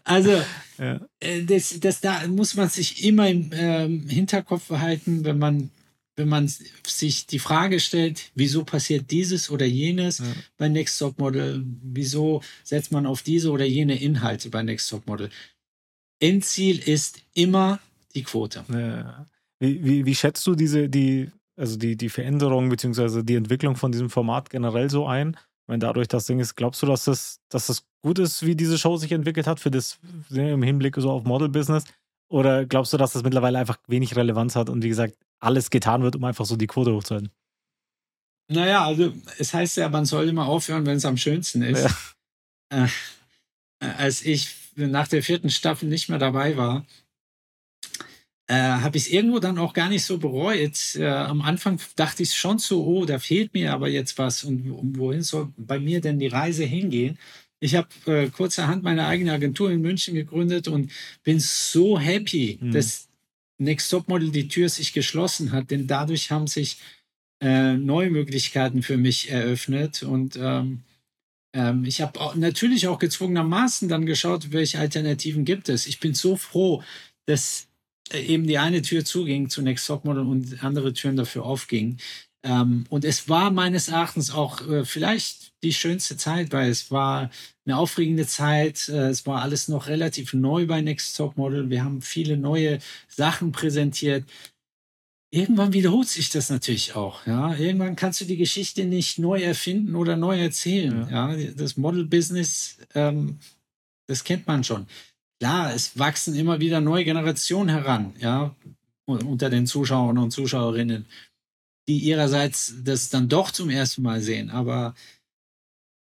Also 0.04 0.30
ja. 0.78 1.00
Äh, 1.20 1.44
das, 1.44 1.78
das 1.80 2.00
da 2.00 2.26
muss 2.26 2.54
man 2.54 2.68
sich 2.68 3.04
immer 3.04 3.28
im 3.28 3.50
ähm, 3.52 4.08
Hinterkopf 4.08 4.68
behalten, 4.68 5.24
wenn 5.24 5.38
man 5.38 5.70
wenn 6.16 6.28
man 6.28 6.50
sich 6.86 7.26
die 7.26 7.38
Frage 7.38 7.80
stellt, 7.80 8.30
wieso 8.34 8.64
passiert 8.64 9.10
dieses 9.10 9.50
oder 9.50 9.64
jenes 9.64 10.18
ja. 10.18 10.26
bei 10.58 10.68
Next 10.68 10.98
Top 10.98 11.18
Model, 11.18 11.64
wieso 11.82 12.42
setzt 12.64 12.92
man 12.92 13.06
auf 13.06 13.22
diese 13.22 13.50
oder 13.50 13.64
jene 13.64 14.00
Inhalte 14.00 14.50
bei 14.50 14.62
Next 14.62 14.90
Top 14.90 15.06
Model. 15.06 15.30
Endziel 16.20 16.78
ist 16.78 17.22
immer 17.34 17.80
die 18.14 18.22
Quote. 18.22 18.64
Ja. 18.68 19.26
Wie, 19.58 19.82
wie, 19.84 20.06
wie, 20.06 20.14
schätzt 20.14 20.46
du 20.46 20.54
diese, 20.54 20.88
die, 20.88 21.30
also 21.56 21.76
die, 21.76 21.96
die 21.96 22.08
Veränderung 22.08 22.68
bzw. 22.68 23.22
die 23.22 23.36
Entwicklung 23.36 23.76
von 23.76 23.92
diesem 23.92 24.10
Format 24.10 24.50
generell 24.50 24.90
so 24.90 25.06
ein? 25.06 25.30
Ich 25.30 25.68
meine, 25.68 25.78
dadurch 25.78 26.08
das 26.08 26.26
Ding 26.26 26.40
ist, 26.40 26.56
glaubst 26.56 26.82
du, 26.82 26.86
dass 26.86 27.04
das, 27.04 27.40
dass 27.48 27.68
das 27.68 27.84
gut 28.02 28.18
ist, 28.18 28.44
wie 28.44 28.56
diese 28.56 28.76
Show 28.76 28.96
sich 28.96 29.12
entwickelt 29.12 29.46
hat 29.46 29.60
für 29.60 29.70
das 29.70 29.98
im 30.30 30.62
Hinblick 30.62 30.96
so 30.96 31.10
auf 31.10 31.24
Model-Business? 31.24 31.84
Oder 32.28 32.66
glaubst 32.66 32.92
du, 32.92 32.96
dass 32.96 33.12
das 33.12 33.22
mittlerweile 33.22 33.58
einfach 33.58 33.78
wenig 33.86 34.16
Relevanz 34.16 34.56
hat 34.56 34.68
und 34.68 34.82
wie 34.82 34.88
gesagt, 34.88 35.14
alles 35.42 35.70
getan 35.70 36.02
wird, 36.02 36.16
um 36.16 36.24
einfach 36.24 36.46
so 36.46 36.56
die 36.56 36.66
Quote 36.66 36.94
hochzuhalten? 36.94 37.30
Naja, 38.48 38.84
also 38.84 39.12
es 39.38 39.54
heißt 39.54 39.76
ja, 39.78 39.88
man 39.88 40.04
soll 40.04 40.28
immer 40.28 40.46
aufhören, 40.46 40.86
wenn 40.86 40.96
es 40.96 41.04
am 41.04 41.16
schönsten 41.16 41.62
ist. 41.62 41.88
Ja. 42.70 42.84
Äh, 42.84 42.88
als 43.80 44.22
ich 44.22 44.54
nach 44.76 45.08
der 45.08 45.22
vierten 45.22 45.50
Staffel 45.50 45.88
nicht 45.88 46.08
mehr 46.08 46.18
dabei 46.18 46.56
war, 46.56 46.86
äh, 48.46 48.54
habe 48.54 48.96
ich 48.96 49.04
es 49.04 49.12
irgendwo 49.12 49.38
dann 49.38 49.58
auch 49.58 49.72
gar 49.72 49.88
nicht 49.88 50.04
so 50.04 50.18
bereut. 50.18 50.94
Äh, 50.94 51.06
am 51.06 51.42
Anfang 51.42 51.80
dachte 51.96 52.22
ich 52.22 52.34
schon 52.34 52.58
so, 52.58 52.84
oh, 52.84 53.04
da 53.04 53.18
fehlt 53.18 53.54
mir 53.54 53.72
aber 53.72 53.88
jetzt 53.88 54.18
was 54.18 54.44
und 54.44 54.98
wohin 54.98 55.22
soll 55.22 55.52
bei 55.56 55.78
mir 55.78 56.00
denn 56.00 56.18
die 56.18 56.28
Reise 56.28 56.64
hingehen? 56.64 57.18
Ich 57.60 57.76
habe 57.76 57.88
äh, 58.06 58.28
kurzerhand 58.28 58.82
meine 58.82 59.06
eigene 59.06 59.32
Agentur 59.32 59.70
in 59.70 59.80
München 59.80 60.14
gegründet 60.14 60.66
und 60.66 60.90
bin 61.22 61.38
so 61.38 61.98
happy, 61.98 62.58
mhm. 62.60 62.72
dass 62.72 63.08
Next 63.62 63.90
Top 63.90 64.08
Model 64.08 64.30
die 64.30 64.48
Tür 64.48 64.68
sich 64.68 64.92
geschlossen 64.92 65.52
hat, 65.52 65.70
denn 65.70 65.86
dadurch 65.86 66.30
haben 66.30 66.46
sich 66.46 66.78
äh, 67.40 67.74
neue 67.74 68.10
Möglichkeiten 68.10 68.82
für 68.82 68.96
mich 68.96 69.30
eröffnet 69.30 70.02
und 70.02 70.36
ähm, 70.36 70.82
ähm, 71.54 71.84
ich 71.84 72.00
habe 72.00 72.38
natürlich 72.38 72.88
auch 72.88 72.98
gezwungenermaßen 72.98 73.88
dann 73.88 74.06
geschaut, 74.06 74.52
welche 74.52 74.78
Alternativen 74.78 75.44
gibt 75.44 75.68
es. 75.68 75.86
Ich 75.86 76.00
bin 76.00 76.14
so 76.14 76.36
froh, 76.36 76.82
dass 77.26 77.68
äh, 78.12 78.22
eben 78.22 78.46
die 78.46 78.58
eine 78.58 78.82
Tür 78.82 79.04
zuging 79.04 79.48
zu 79.48 79.62
Next 79.62 79.86
Top 79.86 80.04
Model 80.04 80.26
und 80.26 80.62
andere 80.64 80.92
Türen 80.92 81.16
dafür 81.16 81.44
aufgingen. 81.44 81.98
Ähm, 82.44 82.84
und 82.90 83.04
es 83.04 83.28
war 83.28 83.50
meines 83.50 83.88
Erachtens 83.88 84.32
auch 84.32 84.66
äh, 84.68 84.84
vielleicht 84.84 85.52
die 85.62 85.72
schönste 85.72 86.16
Zeit, 86.16 86.52
weil 86.52 86.70
es 86.70 86.90
war 86.90 87.30
eine 87.64 87.76
aufregende 87.76 88.26
Zeit. 88.26 88.88
Äh, 88.88 89.08
es 89.08 89.26
war 89.26 89.42
alles 89.42 89.68
noch 89.68 89.86
relativ 89.86 90.34
neu 90.34 90.66
bei 90.66 90.80
Next 90.80 91.16
Top 91.16 91.36
Model. 91.36 91.70
Wir 91.70 91.84
haben 91.84 92.02
viele 92.02 92.36
neue 92.36 92.80
Sachen 93.08 93.52
präsentiert. 93.52 94.24
Irgendwann 95.30 95.72
wiederholt 95.72 96.08
sich 96.08 96.30
das 96.30 96.50
natürlich 96.50 96.94
auch. 96.94 97.26
Ja, 97.26 97.54
irgendwann 97.54 97.96
kannst 97.96 98.20
du 98.20 98.24
die 98.24 98.36
Geschichte 98.36 98.84
nicht 98.84 99.18
neu 99.18 99.40
erfinden 99.40 99.94
oder 99.94 100.16
neu 100.16 100.38
erzählen. 100.38 101.08
Ja, 101.10 101.32
ja 101.32 101.52
das 101.52 101.76
Model-Business, 101.76 102.78
ähm, 102.94 103.38
das 104.06 104.24
kennt 104.24 104.46
man 104.46 104.64
schon. 104.64 104.86
klar, 105.40 105.74
es 105.74 105.98
wachsen 105.98 106.34
immer 106.34 106.60
wieder 106.60 106.80
neue 106.80 107.04
Generationen 107.04 107.70
heran, 107.70 108.14
ja, 108.18 108.54
unter 109.06 109.48
den 109.50 109.66
Zuschauern 109.66 110.18
und 110.18 110.32
Zuschauerinnen, 110.32 111.06
die 111.88 111.98
ihrerseits 111.98 112.74
das 112.84 113.10
dann 113.10 113.28
doch 113.28 113.50
zum 113.50 113.70
ersten 113.70 114.02
Mal 114.02 114.20
sehen. 114.20 114.50
Aber 114.50 114.94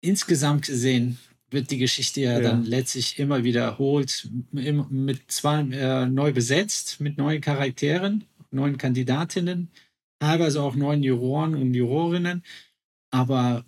insgesamt 0.01 0.67
gesehen 0.67 1.19
wird 1.51 1.71
die 1.71 1.79
Geschichte 1.79 2.21
ja, 2.21 2.33
ja. 2.35 2.41
dann 2.41 2.65
letztlich 2.65 3.19
immer 3.19 3.45
wiederholt, 3.45 4.29
mit 4.51 5.31
zwei 5.31 5.61
äh, 5.61 6.07
neu 6.07 6.33
besetzt, 6.33 7.01
mit 7.01 7.19
neuen 7.19 7.41
Charakteren, 7.41 8.25
neuen 8.51 8.79
Kandidatinnen, 8.79 9.71
teilweise 10.19 10.63
auch 10.63 10.75
neuen 10.75 11.03
Juroren 11.03 11.55
und 11.55 11.75
Jurorinnen. 11.75 12.45
Aber 13.11 13.65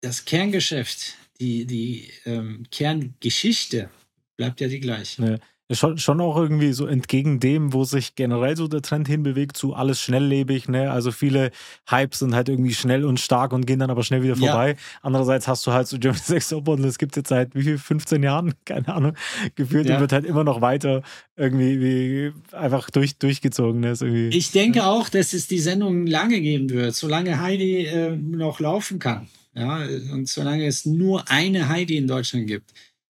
das 0.00 0.24
Kerngeschäft, 0.24 1.16
die, 1.40 1.66
die 1.66 2.10
ähm, 2.24 2.66
Kerngeschichte 2.70 3.90
bleibt 4.36 4.60
ja 4.60 4.68
die 4.68 4.80
gleiche. 4.80 5.22
Ja 5.22 5.38
schon, 5.70 5.98
schon 5.98 6.20
auch 6.20 6.36
irgendwie 6.36 6.72
so 6.72 6.86
entgegen 6.86 7.40
dem, 7.40 7.72
wo 7.72 7.84
sich 7.84 8.14
generell 8.14 8.56
so 8.56 8.68
der 8.68 8.80
Trend 8.80 9.06
hinbewegt, 9.06 9.56
zu 9.56 9.74
alles 9.74 10.00
schnelllebig, 10.00 10.68
ne? 10.68 10.90
Also 10.90 11.12
viele 11.12 11.50
Hypes 11.86 12.20
sind 12.20 12.34
halt 12.34 12.48
irgendwie 12.48 12.72
schnell 12.72 13.04
und 13.04 13.20
stark 13.20 13.52
und 13.52 13.66
gehen 13.66 13.78
dann 13.78 13.90
aber 13.90 14.02
schnell 14.02 14.22
wieder 14.22 14.36
vorbei. 14.36 14.70
Ja. 14.70 14.76
Andererseits 15.02 15.46
hast 15.46 15.66
du 15.66 15.72
halt 15.72 15.86
so 15.86 15.98
German 15.98 16.20
Sex 16.20 16.48
Top 16.48 16.68
und 16.68 16.82
das 16.82 16.98
gibt 16.98 17.12
es 17.12 17.16
jetzt 17.16 17.28
seit 17.28 17.54
wie 17.54 17.62
viel, 17.62 17.78
15 17.78 18.22
Jahren, 18.22 18.54
keine 18.64 18.88
Ahnung, 18.88 19.14
gefühlt 19.56 19.88
ja. 19.88 19.96
und 19.96 20.00
wird 20.00 20.12
halt 20.12 20.24
immer 20.24 20.44
noch 20.44 20.60
weiter 20.60 21.02
irgendwie 21.36 21.80
wie 21.80 22.32
einfach 22.56 22.90
durch, 22.90 23.16
durchgezogen. 23.18 23.80
Ne? 23.80 23.94
Irgendwie, 24.00 24.28
ich 24.28 24.50
denke 24.50 24.78
ja. 24.78 24.90
auch, 24.90 25.08
dass 25.08 25.34
es 25.34 25.48
die 25.48 25.60
Sendung 25.60 26.06
lange 26.06 26.40
geben 26.40 26.70
wird, 26.70 26.94
solange 26.94 27.40
Heidi 27.40 27.84
äh, 27.84 28.16
noch 28.16 28.60
laufen 28.60 28.98
kann. 28.98 29.28
Ja, 29.54 29.84
und 30.12 30.28
solange 30.28 30.66
es 30.66 30.86
nur 30.86 31.28
eine 31.28 31.68
Heidi 31.68 31.96
in 31.96 32.06
Deutschland 32.06 32.46
gibt. 32.46 32.72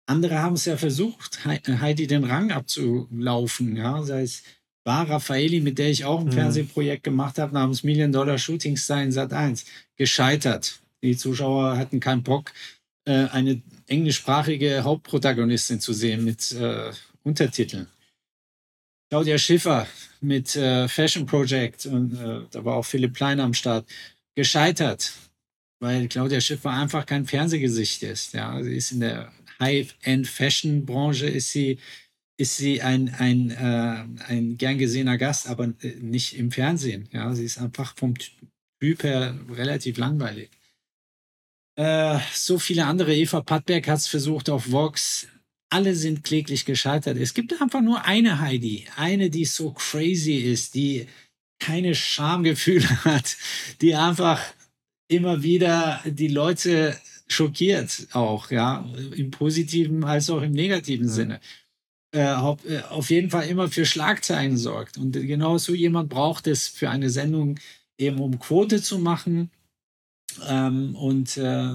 Andere 0.10 0.40
haben 0.40 0.56
es 0.56 0.66
ja 0.66 0.76
versucht, 0.76 1.46
Heidi 1.46 2.08
den 2.08 2.24
Rang 2.24 2.52
abzulaufen. 2.52 3.76
Ja, 3.76 4.02
sei 4.02 4.24
es 4.24 4.42
Bar 4.84 5.08
Raffaeli, 5.08 5.62
mit 5.62 5.78
der 5.78 5.92
ich 5.92 6.04
auch 6.04 6.22
ein 6.22 6.26
mhm. 6.26 6.32
Fernsehprojekt 6.32 7.04
gemacht 7.04 7.38
habe, 7.38 7.54
namens 7.54 7.84
Million 7.84 8.12
Dollar 8.12 8.40
Shooting 8.40 8.76
Star 8.76 9.04
in 9.04 9.12
Sat 9.12 9.34
1. 9.34 9.66
Gescheitert. 9.98 10.80
Die 11.04 11.16
Zuschauer 11.16 11.78
hatten 11.78 12.00
keinen 12.00 12.24
Bock, 12.24 12.52
äh, 13.06 13.28
eine 13.28 13.62
englischsprachige 13.86 14.84
Hauptprotagonistin 14.84 15.80
zu 15.80 15.94
sehen 15.94 16.26
mit 16.26 16.54
äh, 16.54 16.92
Untertiteln. 17.22 17.86
Claudia 19.12 19.38
Schiffer 19.38 19.86
mit 20.22 20.56
äh, 20.56 20.88
Fashion 20.88 21.28
Project 21.28 21.86
und 21.86 22.20
äh, 22.20 22.42
da 22.50 22.66
war 22.66 22.78
auch 22.78 22.86
Philipp 22.86 23.14
Plein 23.14 23.40
am 23.40 23.54
Start. 23.54 23.86
Gescheitert, 24.34 25.12
weil 25.80 26.08
Claudia 26.08 26.42
Schiffer 26.42 26.72
einfach 26.72 27.06
kein 27.06 27.28
Fernsehgesicht 27.28 28.02
ist. 28.02 28.34
Ja, 28.34 28.64
sie 28.64 28.76
ist 28.76 28.92
in 28.92 29.02
der 29.02 29.32
High-End-Fashion-Branche 29.60 31.28
ist 31.28 31.52
sie, 31.52 31.80
ist 32.38 32.58
sie 32.58 32.82
ein, 32.82 33.10
ein, 33.16 33.52
äh, 33.52 34.06
ein 34.28 34.58
gern 34.58 34.78
gesehener 34.78 35.18
Gast, 35.18 35.48
aber 35.48 35.74
äh, 35.82 35.96
nicht 36.00 36.38
im 36.38 36.52
Fernsehen. 36.52 37.10
Ja, 37.12 37.34
sie 37.36 37.46
ist 37.46 37.58
einfach 37.58 37.96
vom 37.96 38.14
Typ 38.80 39.04
her 39.04 39.38
relativ 39.50 39.98
langweilig. 39.98 40.50
Äh, 41.78 42.20
so 42.34 42.60
viele 42.60 42.86
andere. 42.86 43.16
Eva 43.16 43.42
Pattberg 43.42 43.88
hat 43.88 44.00
es 44.00 44.08
versucht 44.08 44.50
auf 44.50 44.72
Vox. 44.72 45.28
Alle 45.70 45.96
sind 45.96 46.24
kläglich 46.24 46.66
gescheitert. 46.66 47.18
Es 47.18 47.34
gibt 47.34 47.60
einfach 47.62 47.82
nur 47.82 48.04
eine 48.06 48.40
Heidi. 48.40 48.86
Eine, 48.96 49.30
die 49.30 49.46
so 49.46 49.72
crazy 49.72 50.38
ist, 50.38 50.76
die 50.76 51.08
keine 51.60 51.94
Schamgefühle 51.94 52.90
hat, 53.06 53.38
die 53.82 53.96
einfach 53.96 54.42
immer 55.08 55.44
wieder 55.44 56.02
die 56.06 56.28
Leute 56.28 57.00
schockiert 57.30 58.08
auch, 58.14 58.52
ja, 58.52 58.86
im 59.16 59.32
positiven 59.32 60.04
als 60.04 60.30
auch 60.30 60.42
im 60.42 60.52
negativen 60.52 61.08
ja. 61.08 61.14
Sinne. 61.14 61.40
Äh, 62.12 62.22
äh, 62.22 62.82
auf 62.90 63.12
jeden 63.12 63.30
Fall 63.30 63.48
immer 63.48 63.68
für 63.68 63.86
Schlagzeilen 63.86 64.58
sorgt. 64.58 64.98
Und 64.98 65.14
genau 65.14 65.58
so 65.58 65.76
jemand 65.76 66.10
braucht 66.10 66.48
es 66.48 66.68
für 66.68 66.90
eine 66.90 67.10
Sendung 67.10 67.60
eben, 68.00 68.20
um 68.20 68.40
Quote 68.40 68.82
zu 68.82 68.98
machen. 68.98 69.52
Ähm, 70.48 70.96
und, 70.96 71.38
äh, 71.38 71.70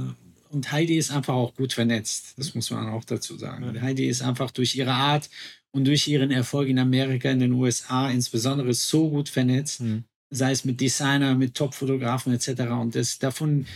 und 0.50 0.72
Heidi 0.72 0.96
ist 0.96 1.12
einfach 1.12 1.34
auch 1.34 1.54
gut 1.54 1.72
vernetzt. 1.72 2.34
Das 2.36 2.54
muss 2.54 2.70
man 2.70 2.88
auch 2.88 3.04
dazu 3.04 3.36
sagen. 3.36 3.74
Ja. 3.74 3.80
Heidi 3.80 4.06
ist 4.06 4.22
einfach 4.22 4.50
durch 4.50 4.74
ihre 4.74 4.92
Art 4.92 5.30
und 5.70 5.86
durch 5.86 6.08
ihren 6.08 6.30
Erfolg 6.32 6.68
in 6.68 6.78
Amerika, 6.78 7.30
in 7.30 7.40
den 7.40 7.52
USA 7.52 8.10
insbesondere 8.10 8.74
so 8.74 9.10
gut 9.10 9.28
vernetzt. 9.28 9.82
Mhm. 9.82 10.04
Sei 10.30 10.50
es 10.50 10.64
mit 10.64 10.80
Designer, 10.80 11.36
mit 11.36 11.54
Top-Fotografen 11.54 12.32
etc. 12.32 12.62
Und 12.72 12.96
das, 12.96 13.20
davon 13.20 13.66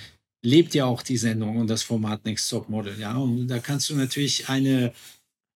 lebt 0.43 0.75
ja 0.75 0.85
auch 0.85 1.03
die 1.03 1.17
Sendung 1.17 1.57
und 1.57 1.69
das 1.69 1.83
Format 1.83 2.25
Next 2.25 2.49
Top 2.51 2.69
Model. 2.69 2.99
Ja, 2.99 3.17
und 3.17 3.49
da 3.49 3.59
kannst 3.59 3.91
du 3.91 3.97
natürlich 3.97 4.49
eine 4.49 4.93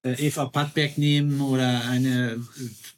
äh, 0.05 0.27
Eva 0.27 0.47
Pattberg 0.47 0.99
nehmen 0.99 1.41
oder 1.41 1.85
eine, 1.89 2.41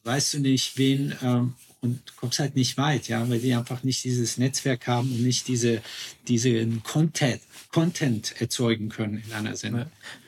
weißt 0.05 0.35
du 0.35 0.39
nicht, 0.41 0.78
wen, 0.78 1.14
ähm, 1.22 1.55
und 1.85 2.01
kommst 2.16 2.39
halt 2.39 2.57
nicht 2.57 2.78
weit, 2.78 3.09
ja, 3.09 3.28
weil 3.28 3.39
die 3.39 3.55
einfach 3.55 3.82
nicht 3.82 4.03
dieses 4.05 4.39
Netzwerk 4.39 4.87
haben 4.87 5.11
und 5.12 5.22
nicht 5.22 5.47
diese, 5.49 5.82
diesen 6.26 6.82
Content, 6.82 7.43
Content 7.70 8.41
erzeugen 8.41 8.89
können 8.89 9.22
in 9.26 9.32
einer 9.35 9.55
Sendung. 9.55 9.85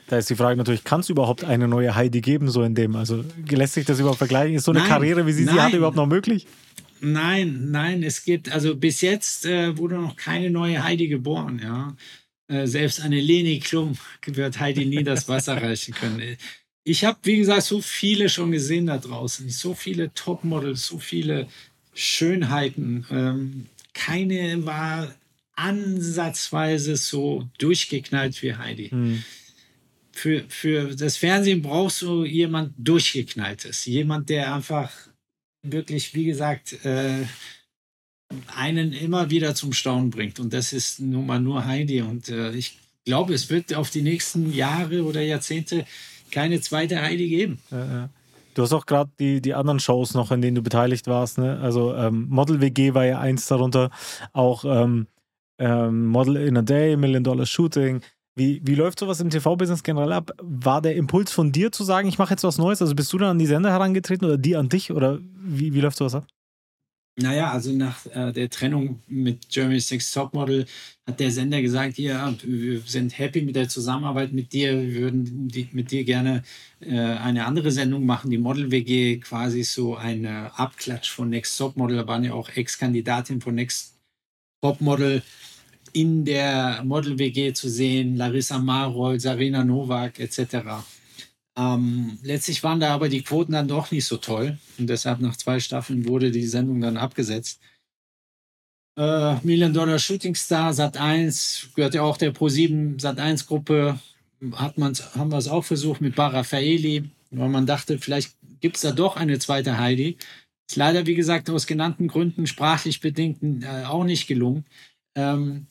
Da 0.07 0.19
ist 0.19 0.29
die 0.29 0.35
Frage 0.35 0.55
natürlich, 0.55 0.83
kann 0.83 0.99
es 0.99 1.09
überhaupt 1.09 1.43
eine 1.43 1.67
neue 1.67 1.95
Heidi 1.95 2.21
geben, 2.21 2.49
so 2.49 2.61
in 2.61 2.75
dem? 2.75 2.95
Also 2.95 3.25
lässt 3.49 3.73
sich 3.73 3.85
das 3.85 3.99
überhaupt 3.99 4.19
vergleichen? 4.19 4.55
Ist 4.55 4.65
so 4.65 4.71
eine 4.71 4.81
nein, 4.81 4.89
Karriere, 4.89 5.25
wie 5.25 5.33
sie 5.33 5.45
nein. 5.45 5.55
sie 5.55 5.61
hatte, 5.61 5.77
überhaupt 5.77 5.97
noch 5.97 6.05
möglich? 6.05 6.45
Nein, 7.01 7.71
nein, 7.71 8.03
es 8.03 8.23
gibt, 8.23 8.51
also 8.51 8.75
bis 8.75 9.01
jetzt 9.01 9.45
äh, 9.45 9.77
wurde 9.77 9.95
noch 9.95 10.15
keine 10.15 10.49
neue 10.49 10.83
Heidi 10.83 11.07
geboren, 11.07 11.59
ja. 11.63 11.95
Äh, 12.47 12.65
selbst 12.65 13.01
eine 13.01 13.19
Leni 13.19 13.59
Klum 13.59 13.97
wird 14.25 14.59
Heidi 14.59 14.85
nie 14.85 15.03
das 15.03 15.27
Wasser 15.27 15.57
reichen 15.61 15.93
können. 15.93 16.37
Ich 16.83 17.03
habe, 17.03 17.19
wie 17.23 17.37
gesagt, 17.37 17.63
so 17.63 17.81
viele 17.81 18.29
schon 18.29 18.51
gesehen 18.51 18.87
da 18.87 18.97
draußen, 18.97 19.49
so 19.49 19.73
viele 19.73 20.13
Topmodels, 20.13 20.87
so 20.87 20.99
viele 20.99 21.47
Schönheiten. 21.93 23.05
Ähm, 23.11 23.65
keine 23.93 24.65
war 24.65 25.13
ansatzweise 25.57 26.95
so 26.95 27.49
durchgeknallt 27.57 28.41
wie 28.41 28.55
Heidi. 28.55 28.89
Hm. 28.89 29.23
Für, 30.13 30.45
für 30.47 30.95
das 30.95 31.17
Fernsehen 31.17 31.61
brauchst 31.61 32.01
du 32.01 32.23
jemand 32.23 32.73
durchgeknalltes, 32.77 33.85
jemand, 33.85 34.29
der 34.29 34.55
einfach 34.55 34.91
wirklich, 35.71 36.13
wie 36.13 36.25
gesagt, 36.25 36.83
äh, 36.85 37.25
einen 38.55 38.93
immer 38.93 39.29
wieder 39.29 39.55
zum 39.55 39.73
Staunen 39.73 40.09
bringt. 40.09 40.39
Und 40.39 40.53
das 40.53 40.73
ist 40.73 40.99
nun 40.99 41.25
mal 41.25 41.39
nur 41.39 41.65
Heidi. 41.65 42.01
Und 42.01 42.29
äh, 42.29 42.51
ich 42.51 42.77
glaube, 43.05 43.33
es 43.33 43.49
wird 43.49 43.73
auf 43.73 43.89
die 43.89 44.01
nächsten 44.01 44.51
Jahre 44.53 45.03
oder 45.03 45.21
Jahrzehnte 45.21 45.85
keine 46.31 46.59
zweite 46.59 47.01
Heidi 47.01 47.29
geben. 47.29 47.59
Du 48.53 48.63
hast 48.63 48.73
auch 48.73 48.85
gerade 48.85 49.11
die, 49.19 49.39
die 49.39 49.53
anderen 49.53 49.79
Shows 49.79 50.13
noch, 50.13 50.31
in 50.31 50.41
denen 50.41 50.55
du 50.55 50.61
beteiligt 50.61 51.07
warst. 51.07 51.37
Ne? 51.37 51.59
Also 51.61 51.93
ähm, 51.95 52.25
Model 52.27 52.59
WG 52.59 52.93
war 52.93 53.05
ja 53.05 53.19
eins 53.19 53.45
darunter. 53.45 53.91
Auch 54.33 54.65
ähm, 54.65 55.07
ähm, 55.59 56.07
Model 56.07 56.37
in 56.37 56.57
a 56.57 56.63
Day, 56.63 56.97
Million 56.97 57.23
Dollar 57.23 57.45
Shooting. 57.45 58.01
Wie, 58.37 58.61
wie 58.63 58.75
läuft 58.75 58.99
sowas 58.99 59.19
im 59.19 59.31
TV-Business 59.31 59.81
generell 59.81 60.13
ab? 60.13 60.31
War 60.39 60.79
der 60.79 60.95
Impuls 60.95 61.31
von 61.31 61.51
dir 61.51 61.71
zu 61.71 61.83
sagen, 61.83 62.07
ich 62.07 62.19
mache 62.19 62.33
jetzt 62.35 62.43
was 62.43 62.59
Neues? 62.59 62.83
Also 62.83 62.93
bist 62.93 63.11
du 63.11 63.17
dann 63.17 63.29
an 63.29 63.39
die 63.39 63.47
Sender 63.47 63.71
herangetreten 63.71 64.27
oder 64.27 64.37
die 64.37 64.55
an 64.55 64.69
dich? 64.69 64.91
Oder 64.91 65.17
wie, 65.39 65.73
wie 65.73 65.81
läuft 65.81 65.97
sowas 65.97 66.13
ab? 66.13 66.27
Naja, 67.19 67.49
also 67.51 67.71
nach 67.71 68.05
äh, 68.05 68.31
der 68.31 68.51
Trennung 68.51 69.01
mit 69.07 69.49
Germany's 69.49 69.89
Next 69.89 70.13
Topmodel 70.13 70.67
hat 71.07 71.19
der 71.19 71.31
Sender 71.31 71.63
gesagt, 71.63 71.97
ja, 71.97 72.31
wir 72.43 72.81
sind 72.81 73.17
happy 73.17 73.41
mit 73.41 73.55
der 73.55 73.69
Zusammenarbeit 73.69 74.33
mit 74.33 74.53
dir, 74.53 74.79
wir 74.79 75.01
würden 75.01 75.47
die, 75.47 75.67
mit 75.71 75.89
dir 75.89 76.03
gerne 76.03 76.43
äh, 76.79 76.95
eine 76.95 77.47
andere 77.47 77.71
Sendung 77.71 78.05
machen, 78.05 78.29
die 78.29 78.37
Model 78.37 78.69
WG, 78.69 79.17
quasi 79.17 79.63
so 79.63 79.95
ein 79.95 80.27
Abklatsch 80.27 81.09
von 81.09 81.31
Next 81.31 81.57
Topmodel, 81.57 81.97
da 81.97 82.07
waren 82.07 82.23
ja 82.23 82.33
auch 82.33 82.49
Ex-Kandidatin 82.49 83.41
von 83.41 83.55
Next 83.55 83.97
Topmodel 84.61 85.23
in 85.93 86.25
der 86.25 86.83
Model-WG 86.83 87.53
zu 87.53 87.69
sehen, 87.69 88.15
Larissa 88.15 88.59
Marold, 88.59 89.21
Sarina 89.21 89.63
Novak 89.63 90.19
etc. 90.19 90.83
Ähm, 91.57 92.19
letztlich 92.21 92.63
waren 92.63 92.79
da 92.79 92.93
aber 92.93 93.09
die 93.09 93.23
Quoten 93.23 93.53
dann 93.53 93.67
doch 93.67 93.91
nicht 93.91 94.05
so 94.05 94.17
toll 94.17 94.57
und 94.77 94.87
deshalb 94.87 95.19
nach 95.19 95.35
zwei 95.35 95.59
Staffeln 95.59 96.07
wurde 96.07 96.29
die 96.31 96.45
Sendung 96.45 96.81
dann 96.81 96.97
abgesetzt. 96.97 97.59
Äh, 98.97 99.35
Million 99.43 99.73
Dollar 99.73 99.99
Shooting 99.99 100.35
Star, 100.35 100.73
Sat 100.73 100.97
1, 100.97 101.69
gehört 101.75 101.93
ja 101.93 102.01
auch 102.01 102.17
der 102.17 102.33
Pro7 102.33 102.99
Sat 102.99 103.19
1 103.19 103.47
Gruppe, 103.47 103.99
hat 104.53 104.77
man's, 104.77 105.15
haben 105.15 105.31
wir 105.31 105.37
es 105.37 105.47
auch 105.47 105.63
versucht 105.63 106.01
mit 106.01 106.15
Barafaeli, 106.15 107.09
weil 107.31 107.49
man 107.49 107.65
dachte, 107.65 107.99
vielleicht 107.99 108.35
gibt 108.59 108.75
es 108.75 108.81
da 108.83 108.91
doch 108.91 109.15
eine 109.15 109.39
zweite 109.39 109.77
Heidi. 109.77 110.17
Ist 110.69 110.75
leider, 110.75 111.05
wie 111.05 111.15
gesagt, 111.15 111.49
aus 111.49 111.67
genannten 111.67 112.07
Gründen 112.07 112.45
sprachlich 112.45 112.99
bedingt 112.99 113.41
äh, 113.63 113.85
auch 113.85 114.03
nicht 114.03 114.27
gelungen. 114.27 114.65
Ähm, 115.15 115.67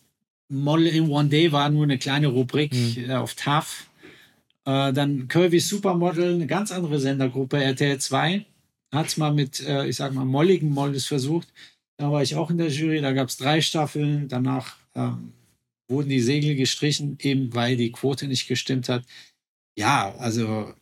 Model 0.48 0.86
in 0.86 1.08
One 1.08 1.28
Day 1.28 1.52
war 1.52 1.68
nur 1.70 1.84
eine 1.84 1.98
kleine 1.98 2.28
Rubrik 2.28 2.72
mhm. 2.72 3.10
auf 3.10 3.34
TAF. 3.34 3.88
Äh, 4.64 4.92
dann 4.92 5.28
Curvy 5.28 5.60
Supermodel, 5.60 6.34
eine 6.34 6.46
ganz 6.46 6.72
andere 6.72 6.98
Sendergruppe, 6.98 7.62
RTL 7.62 7.98
2, 7.98 8.44
hat 8.92 9.06
es 9.06 9.16
mal 9.16 9.32
mit, 9.32 9.60
äh, 9.60 9.86
ich 9.86 9.96
sag 9.96 10.12
mal, 10.12 10.24
molligen 10.24 10.70
Models 10.70 11.06
versucht. 11.06 11.52
Da 11.98 12.10
war 12.12 12.22
ich 12.22 12.34
auch 12.34 12.50
in 12.50 12.58
der 12.58 12.68
Jury, 12.68 13.00
da 13.00 13.12
gab 13.12 13.28
es 13.28 13.36
drei 13.36 13.60
Staffeln. 13.60 14.28
Danach 14.28 14.76
ähm, 14.94 15.32
wurden 15.88 16.08
die 16.08 16.20
Segel 16.20 16.54
gestrichen, 16.56 17.16
eben 17.20 17.54
weil 17.54 17.76
die 17.76 17.92
Quote 17.92 18.28
nicht 18.28 18.48
gestimmt 18.48 18.88
hat. 18.88 19.04
Ja, 19.78 20.14
also 20.18 20.74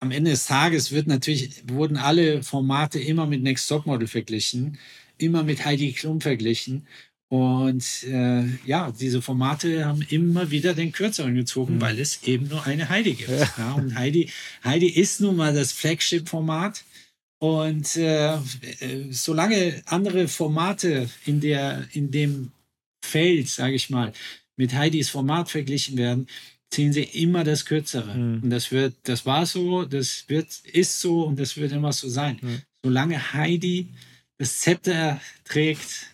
am 0.00 0.10
Ende 0.10 0.32
des 0.32 0.46
Tages 0.46 0.92
wird 0.92 1.06
natürlich, 1.06 1.62
wurden 1.68 1.96
alle 1.96 2.42
Formate 2.42 2.98
immer 2.98 3.26
mit 3.26 3.42
Next 3.42 3.68
Top 3.68 3.86
Model 3.86 4.06
verglichen, 4.06 4.78
immer 5.16 5.42
mit 5.42 5.64
Heidi 5.64 5.92
Klum 5.92 6.20
verglichen. 6.20 6.86
Und 7.34 8.04
äh, 8.04 8.44
ja, 8.64 8.92
diese 8.92 9.20
Formate 9.20 9.84
haben 9.84 10.02
immer 10.08 10.52
wieder 10.52 10.72
den 10.72 10.92
Kürzeren 10.92 11.34
gezogen, 11.34 11.74
mhm. 11.74 11.80
weil 11.80 11.98
es 11.98 12.22
eben 12.22 12.46
nur 12.46 12.64
eine 12.64 12.88
Heidi 12.90 13.14
gibt. 13.14 13.28
Ja. 13.28 13.50
ja 13.58 13.72
und 13.72 13.96
Heidi, 13.96 14.30
Heidi 14.62 14.86
ist 14.86 15.20
nun 15.20 15.34
mal 15.34 15.52
das 15.52 15.72
Flagship-Format. 15.72 16.84
Und 17.40 17.96
äh, 17.96 18.38
solange 19.10 19.82
andere 19.86 20.28
Formate 20.28 21.10
in, 21.26 21.40
der, 21.40 21.88
in 21.90 22.12
dem 22.12 22.52
Feld, 23.04 23.48
sage 23.48 23.74
ich 23.74 23.90
mal, 23.90 24.12
mit 24.56 24.72
Heidis 24.72 25.08
Format 25.08 25.50
verglichen 25.50 25.98
werden, 25.98 26.28
ziehen 26.70 26.92
sie 26.92 27.02
immer 27.02 27.42
das 27.42 27.64
Kürzere. 27.64 28.14
Mhm. 28.14 28.44
Und 28.44 28.50
das 28.50 28.70
wird, 28.70 28.94
das 29.02 29.26
war 29.26 29.44
so, 29.44 29.84
das 29.84 30.26
wird, 30.28 30.56
ist 30.72 31.00
so 31.00 31.24
und 31.24 31.40
das 31.40 31.56
wird 31.56 31.72
immer 31.72 31.92
so 31.92 32.08
sein. 32.08 32.38
Mhm. 32.40 32.62
Solange 32.84 33.32
Heidi 33.32 33.88
das 34.38 34.60
Zepter 34.60 35.20
trägt, 35.44 36.13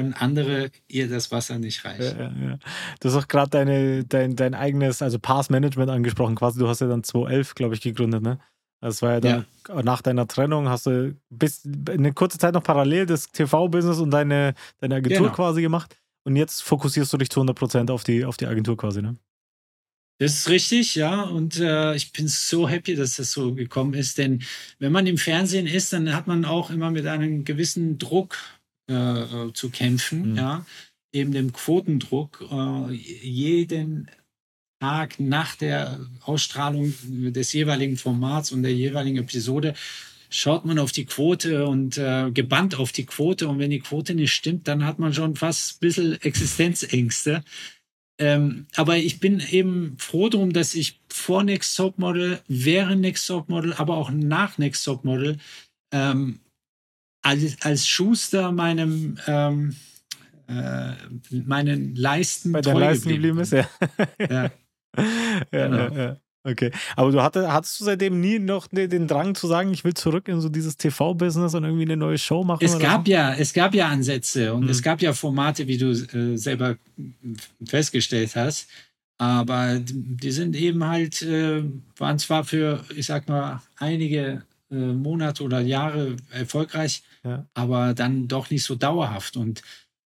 können 0.00 0.14
andere 0.14 0.70
ihr 0.88 1.08
das 1.08 1.30
Wasser 1.30 1.58
nicht 1.58 1.84
reichen. 1.84 2.18
Ja, 2.18 2.30
ja, 2.30 2.50
ja. 2.50 2.58
Du 3.00 3.08
hast 3.08 3.16
auch 3.16 3.28
gerade 3.28 3.50
deine, 3.50 4.04
dein, 4.04 4.34
dein 4.34 4.54
eigenes, 4.54 5.02
also 5.02 5.18
Pass 5.18 5.50
Management 5.50 5.90
angesprochen, 5.90 6.36
quasi. 6.36 6.58
Du 6.58 6.68
hast 6.68 6.80
ja 6.80 6.88
dann 6.88 7.04
2011, 7.04 7.54
glaube 7.54 7.74
ich, 7.74 7.82
gegründet, 7.82 8.22
ne? 8.22 8.38
Das 8.80 9.02
war 9.02 9.12
ja 9.12 9.20
dann 9.20 9.46
nach 9.84 10.00
deiner 10.00 10.26
Trennung, 10.26 10.70
hast 10.70 10.86
du 10.86 11.14
bis 11.28 11.68
eine 11.86 12.14
kurze 12.14 12.38
Zeit 12.38 12.54
noch 12.54 12.62
parallel 12.62 13.04
das 13.04 13.28
TV-Business 13.28 13.98
und 13.98 14.10
deine, 14.10 14.54
deine 14.78 14.94
Agentur 14.94 15.26
genau. 15.26 15.34
quasi 15.34 15.60
gemacht. 15.60 15.94
Und 16.24 16.36
jetzt 16.36 16.62
fokussierst 16.62 17.12
du 17.12 17.18
dich 17.18 17.28
zu 17.28 17.42
100% 17.42 17.90
auf 17.90 18.04
die, 18.04 18.24
auf 18.24 18.38
die 18.38 18.46
Agentur 18.46 18.78
quasi, 18.78 19.02
ne? 19.02 19.16
Das 20.18 20.34
ist 20.34 20.48
richtig, 20.48 20.94
ja. 20.94 21.22
Und 21.22 21.58
äh, 21.60 21.94
ich 21.94 22.12
bin 22.12 22.28
so 22.28 22.68
happy, 22.68 22.94
dass 22.94 23.16
das 23.16 23.32
so 23.32 23.54
gekommen 23.54 23.94
ist. 23.94 24.18
Denn 24.18 24.42
wenn 24.78 24.92
man 24.92 25.06
im 25.06 25.16
Fernsehen 25.16 25.66
ist, 25.66 25.92
dann 25.92 26.14
hat 26.14 26.26
man 26.26 26.44
auch 26.44 26.70
immer 26.70 26.90
mit 26.90 27.06
einem 27.06 27.44
gewissen 27.44 27.98
Druck 27.98 28.36
äh, 28.90 29.22
äh 29.22 29.52
zu 29.52 29.70
kämpfen, 29.70 30.32
mhm. 30.32 30.36
ja. 30.36 30.66
Eben 31.12 31.32
dem 31.32 31.52
Quotendruck. 31.52 32.46
Äh, 32.50 32.92
jeden 32.92 34.10
Tag 34.80 35.20
nach 35.20 35.56
der 35.56 36.00
Ausstrahlung 36.22 36.94
des 37.04 37.52
jeweiligen 37.52 37.96
Formats 37.96 38.52
und 38.52 38.62
der 38.62 38.74
jeweiligen 38.74 39.18
Episode 39.18 39.74
schaut 40.30 40.64
man 40.64 40.78
auf 40.78 40.92
die 40.92 41.04
Quote 41.04 41.66
und 41.66 41.98
äh, 41.98 42.30
gebannt 42.30 42.76
auf 42.76 42.92
die 42.92 43.04
Quote. 43.04 43.48
Und 43.48 43.58
wenn 43.58 43.70
die 43.70 43.80
Quote 43.80 44.14
nicht 44.14 44.32
stimmt, 44.32 44.68
dann 44.68 44.84
hat 44.84 44.98
man 44.98 45.12
schon 45.12 45.36
fast 45.36 45.76
ein 45.76 45.80
bisschen 45.80 46.22
Existenzängste. 46.22 47.44
Ähm, 48.18 48.66
aber 48.76 48.96
ich 48.96 49.18
bin 49.18 49.42
eben 49.50 49.96
froh 49.98 50.28
darum, 50.28 50.52
dass 50.52 50.74
ich 50.74 51.00
vor 51.08 51.42
Next 51.42 51.76
Top 51.76 51.98
Model, 51.98 52.40
während 52.48 53.00
Next 53.00 53.26
Top 53.26 53.48
Model, 53.48 53.72
aber 53.72 53.96
auch 53.96 54.10
nach 54.10 54.56
Next 54.58 54.84
Top 54.84 55.04
Model 55.04 55.38
ähm, 55.92 56.40
als, 57.22 57.56
als 57.62 57.86
Schuster 57.86 58.52
meinem 58.52 59.18
ähm, 59.26 59.76
äh, 60.48 60.92
meinen 61.30 61.94
Leisten 61.94 62.52
bei 62.52 62.60
der 62.60 62.74
Leisten 62.74 63.10
geblieben 63.10 63.38
ist, 63.38 63.52
ja. 63.52 63.68
ja. 64.18 64.50
ja, 65.52 65.68
genau. 65.68 65.96
ja. 65.96 66.16
Okay, 66.42 66.70
aber 66.96 67.12
du 67.12 67.22
hatte, 67.22 67.52
hattest 67.52 67.78
du 67.80 67.84
seitdem 67.84 68.18
nie 68.18 68.38
noch 68.38 68.66
den 68.66 69.06
Drang 69.06 69.34
zu 69.34 69.46
sagen, 69.46 69.72
ich 69.72 69.84
will 69.84 69.92
zurück 69.92 70.26
in 70.26 70.40
so 70.40 70.48
dieses 70.48 70.78
TV-Business 70.78 71.54
und 71.54 71.64
irgendwie 71.64 71.84
eine 71.84 71.98
neue 71.98 72.16
Show 72.16 72.42
machen? 72.42 72.64
Es 72.64 72.78
gab 72.78 73.06
so? 73.06 73.12
ja, 73.12 73.34
es 73.34 73.52
gab 73.52 73.74
ja 73.74 73.88
Ansätze 73.88 74.54
und 74.54 74.64
mhm. 74.64 74.70
es 74.70 74.82
gab 74.82 75.02
ja 75.02 75.12
Formate, 75.12 75.66
wie 75.66 75.76
du 75.76 75.90
äh, 75.90 76.36
selber 76.38 76.76
festgestellt 77.66 78.36
hast. 78.36 78.68
Aber 79.18 79.78
die 79.84 80.30
sind 80.30 80.56
eben 80.56 80.82
halt, 80.82 81.20
äh, 81.20 81.62
waren 81.98 82.18
zwar 82.18 82.44
für, 82.44 82.82
ich 82.96 83.04
sag 83.04 83.28
mal, 83.28 83.60
einige 83.76 84.42
äh, 84.70 84.74
Monate 84.74 85.44
oder 85.44 85.60
Jahre 85.60 86.16
erfolgreich, 86.30 87.02
aber 87.54 87.94
dann 87.94 88.28
doch 88.28 88.50
nicht 88.50 88.64
so 88.64 88.74
dauerhaft. 88.74 89.36
Und 89.36 89.62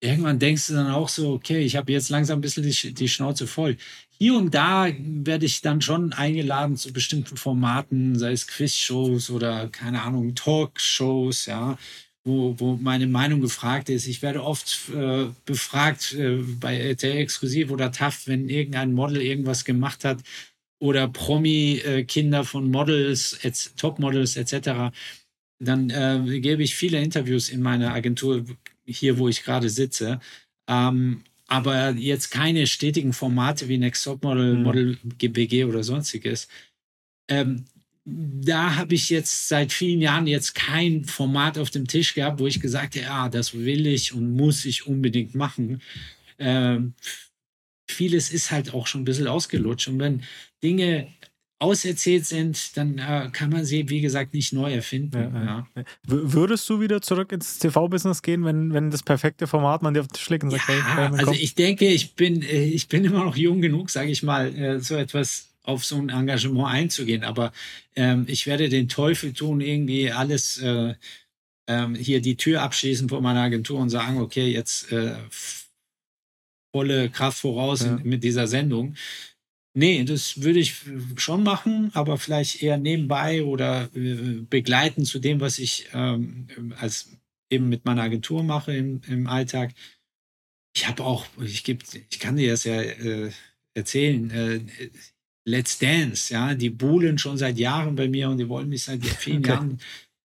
irgendwann 0.00 0.38
denkst 0.38 0.68
du 0.68 0.74
dann 0.74 0.90
auch 0.90 1.08
so, 1.08 1.32
okay, 1.32 1.60
ich 1.60 1.76
habe 1.76 1.92
jetzt 1.92 2.10
langsam 2.10 2.38
ein 2.38 2.42
bisschen 2.42 2.64
die, 2.64 2.94
die 2.94 3.08
Schnauze 3.08 3.46
voll 3.46 3.76
hier 4.18 4.34
und 4.34 4.54
da 4.54 4.88
werde 4.98 5.46
ich 5.46 5.60
dann 5.60 5.82
schon 5.82 6.12
eingeladen 6.12 6.76
zu 6.76 6.92
bestimmten 6.92 7.36
Formaten, 7.36 8.18
sei 8.18 8.32
es 8.32 8.46
Quizshows 8.46 9.30
oder 9.30 9.68
keine 9.68 10.02
Ahnung, 10.02 10.34
Talkshows, 10.34 11.46
ja, 11.46 11.76
wo, 12.24 12.58
wo 12.58 12.76
meine 12.76 13.06
Meinung 13.06 13.40
gefragt 13.40 13.90
ist. 13.90 14.06
Ich 14.06 14.22
werde 14.22 14.42
oft 14.42 14.88
äh, 14.94 15.26
befragt 15.44 16.14
äh, 16.14 16.38
bei 16.60 16.78
RTL 16.78 17.18
Exklusiv 17.18 17.70
oder 17.70 17.92
TAF, 17.92 18.26
wenn 18.26 18.48
irgendein 18.48 18.94
Model 18.94 19.20
irgendwas 19.20 19.64
gemacht 19.64 20.04
hat 20.04 20.22
oder 20.78 21.08
Promi-Kinder 21.08 22.40
äh, 22.40 22.44
von 22.44 22.70
Models, 22.70 23.38
Topmodels 23.76 24.36
etc. 24.36 24.96
Dann 25.58 25.90
äh, 25.90 26.40
gebe 26.40 26.62
ich 26.62 26.74
viele 26.74 27.00
Interviews 27.00 27.48
in 27.48 27.62
meiner 27.62 27.92
Agentur 27.92 28.44
hier, 28.84 29.18
wo 29.18 29.28
ich 29.28 29.44
gerade 29.44 29.70
sitze. 29.70 30.20
Ähm, 30.68 31.22
aber 31.48 31.90
jetzt 31.92 32.30
keine 32.30 32.66
stetigen 32.66 33.12
Formate 33.12 33.68
wie 33.68 33.78
Next 33.78 34.04
Top 34.04 34.22
Model, 34.24 34.56
mhm. 34.56 34.62
Model 34.62 34.98
GBG 35.18 35.64
oder 35.64 35.82
sonstiges. 35.82 36.48
Ähm, 37.28 37.64
da 38.04 38.76
habe 38.76 38.94
ich 38.94 39.10
jetzt 39.10 39.48
seit 39.48 39.72
vielen 39.72 40.00
Jahren 40.00 40.28
jetzt 40.28 40.54
kein 40.54 41.04
Format 41.04 41.58
auf 41.58 41.70
dem 41.70 41.88
Tisch 41.88 42.14
gehabt, 42.14 42.38
wo 42.38 42.46
ich 42.46 42.60
gesagt 42.60 42.94
habe, 42.94 43.04
ja, 43.04 43.28
das 43.28 43.54
will 43.54 43.86
ich 43.86 44.12
und 44.12 44.36
muss 44.36 44.64
ich 44.64 44.86
unbedingt 44.86 45.34
machen. 45.34 45.82
Ähm, 46.38 46.94
vieles 47.88 48.30
ist 48.32 48.50
halt 48.52 48.74
auch 48.74 48.86
schon 48.86 49.02
ein 49.02 49.04
bisschen 49.04 49.26
ausgelutscht. 49.26 49.88
Und 49.88 49.98
wenn 49.98 50.22
Dinge 50.62 51.08
auserzählt 51.58 52.26
sind, 52.26 52.76
dann 52.76 52.98
äh, 52.98 53.30
kann 53.32 53.50
man 53.50 53.64
sie, 53.64 53.88
wie 53.88 54.00
gesagt, 54.00 54.34
nicht 54.34 54.52
neu 54.52 54.74
erfinden. 54.74 55.34
Ja, 55.34 55.66
ja. 55.74 55.84
Würdest 56.04 56.68
du 56.68 56.80
wieder 56.80 57.00
zurück 57.00 57.32
ins 57.32 57.58
TV-Business 57.58 58.20
gehen, 58.22 58.44
wenn, 58.44 58.74
wenn 58.74 58.90
das 58.90 59.02
perfekte 59.02 59.46
Format 59.46 59.82
man 59.82 59.94
dir 59.94 60.00
auf 60.00 60.08
den 60.08 60.14
Tisch 60.14 60.28
legt 60.28 60.44
und 60.44 60.50
sagt, 60.50 60.68
ja, 60.68 61.10
hey, 61.10 61.18
also 61.18 61.32
ich 61.32 61.54
denke, 61.54 61.86
ich 61.86 62.14
bin, 62.14 62.42
äh, 62.42 62.64
ich 62.64 62.88
bin 62.88 63.04
immer 63.04 63.24
noch 63.24 63.36
jung 63.36 63.62
genug, 63.62 63.88
sage 63.88 64.10
ich 64.10 64.22
mal, 64.22 64.54
äh, 64.54 64.80
so 64.80 64.96
etwas 64.96 65.48
auf 65.62 65.84
so 65.84 65.96
ein 65.96 66.10
Engagement 66.10 66.68
einzugehen. 66.68 67.24
Aber 67.24 67.52
ähm, 67.96 68.24
ich 68.28 68.46
werde 68.46 68.68
den 68.68 68.88
Teufel 68.88 69.32
tun, 69.32 69.60
irgendwie 69.60 70.12
alles 70.12 70.58
äh, 70.58 70.94
ähm, 71.66 71.94
hier 71.94 72.20
die 72.20 72.36
Tür 72.36 72.62
abschließen 72.62 73.08
von 73.08 73.22
meiner 73.22 73.40
Agentur 73.40 73.78
und 73.80 73.90
sagen, 73.90 74.20
okay, 74.20 74.48
jetzt 74.48 74.92
äh, 74.92 75.16
volle 76.72 77.08
Kraft 77.08 77.38
voraus 77.38 77.84
ja. 77.84 77.98
mit 78.02 78.22
dieser 78.22 78.46
Sendung. 78.46 78.94
Nee, 79.78 80.04
das 80.04 80.40
würde 80.40 80.58
ich 80.58 80.74
schon 81.16 81.42
machen, 81.42 81.90
aber 81.92 82.16
vielleicht 82.16 82.62
eher 82.62 82.78
nebenbei 82.78 83.44
oder 83.44 83.90
äh, 83.94 84.40
begleiten 84.48 85.04
zu 85.04 85.18
dem, 85.18 85.40
was 85.40 85.58
ich 85.58 85.88
ähm, 85.92 86.46
als 86.78 87.10
eben 87.50 87.68
mit 87.68 87.84
meiner 87.84 88.00
Agentur 88.00 88.42
mache 88.42 88.74
im, 88.74 89.02
im 89.06 89.26
Alltag. 89.26 89.74
Ich 90.74 90.88
habe 90.88 91.04
auch, 91.04 91.26
ich, 91.42 91.62
geb, 91.62 91.84
ich 92.08 92.18
kann 92.18 92.36
dir 92.36 92.52
das 92.52 92.64
ja 92.64 92.80
äh, 92.80 93.30
erzählen, 93.74 94.30
äh, 94.30 94.60
Let's 95.44 95.78
Dance, 95.78 96.32
ja, 96.32 96.54
die 96.54 96.70
buhlen 96.70 97.18
schon 97.18 97.36
seit 97.36 97.58
Jahren 97.58 97.96
bei 97.96 98.08
mir 98.08 98.30
und 98.30 98.38
die 98.38 98.48
wollen 98.48 98.70
mich 98.70 98.84
seit 98.84 99.04
vielen 99.18 99.40
okay. 99.40 99.50
Jahren 99.50 99.78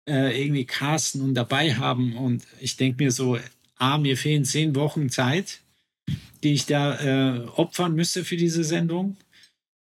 äh, 0.08 0.42
irgendwie 0.42 0.66
casten 0.66 1.20
und 1.20 1.34
dabei 1.34 1.76
haben. 1.76 2.16
Und 2.16 2.48
ich 2.62 2.78
denke 2.78 3.04
mir 3.04 3.12
so, 3.12 3.38
A, 3.76 3.98
mir 3.98 4.16
fehlen 4.16 4.46
zehn 4.46 4.76
Wochen 4.76 5.10
Zeit, 5.10 5.60
die 6.42 6.54
ich 6.54 6.68
da 6.68 7.36
äh, 7.36 7.48
opfern 7.48 7.96
müsste 7.96 8.24
für 8.24 8.38
diese 8.38 8.64
Sendung. 8.64 9.18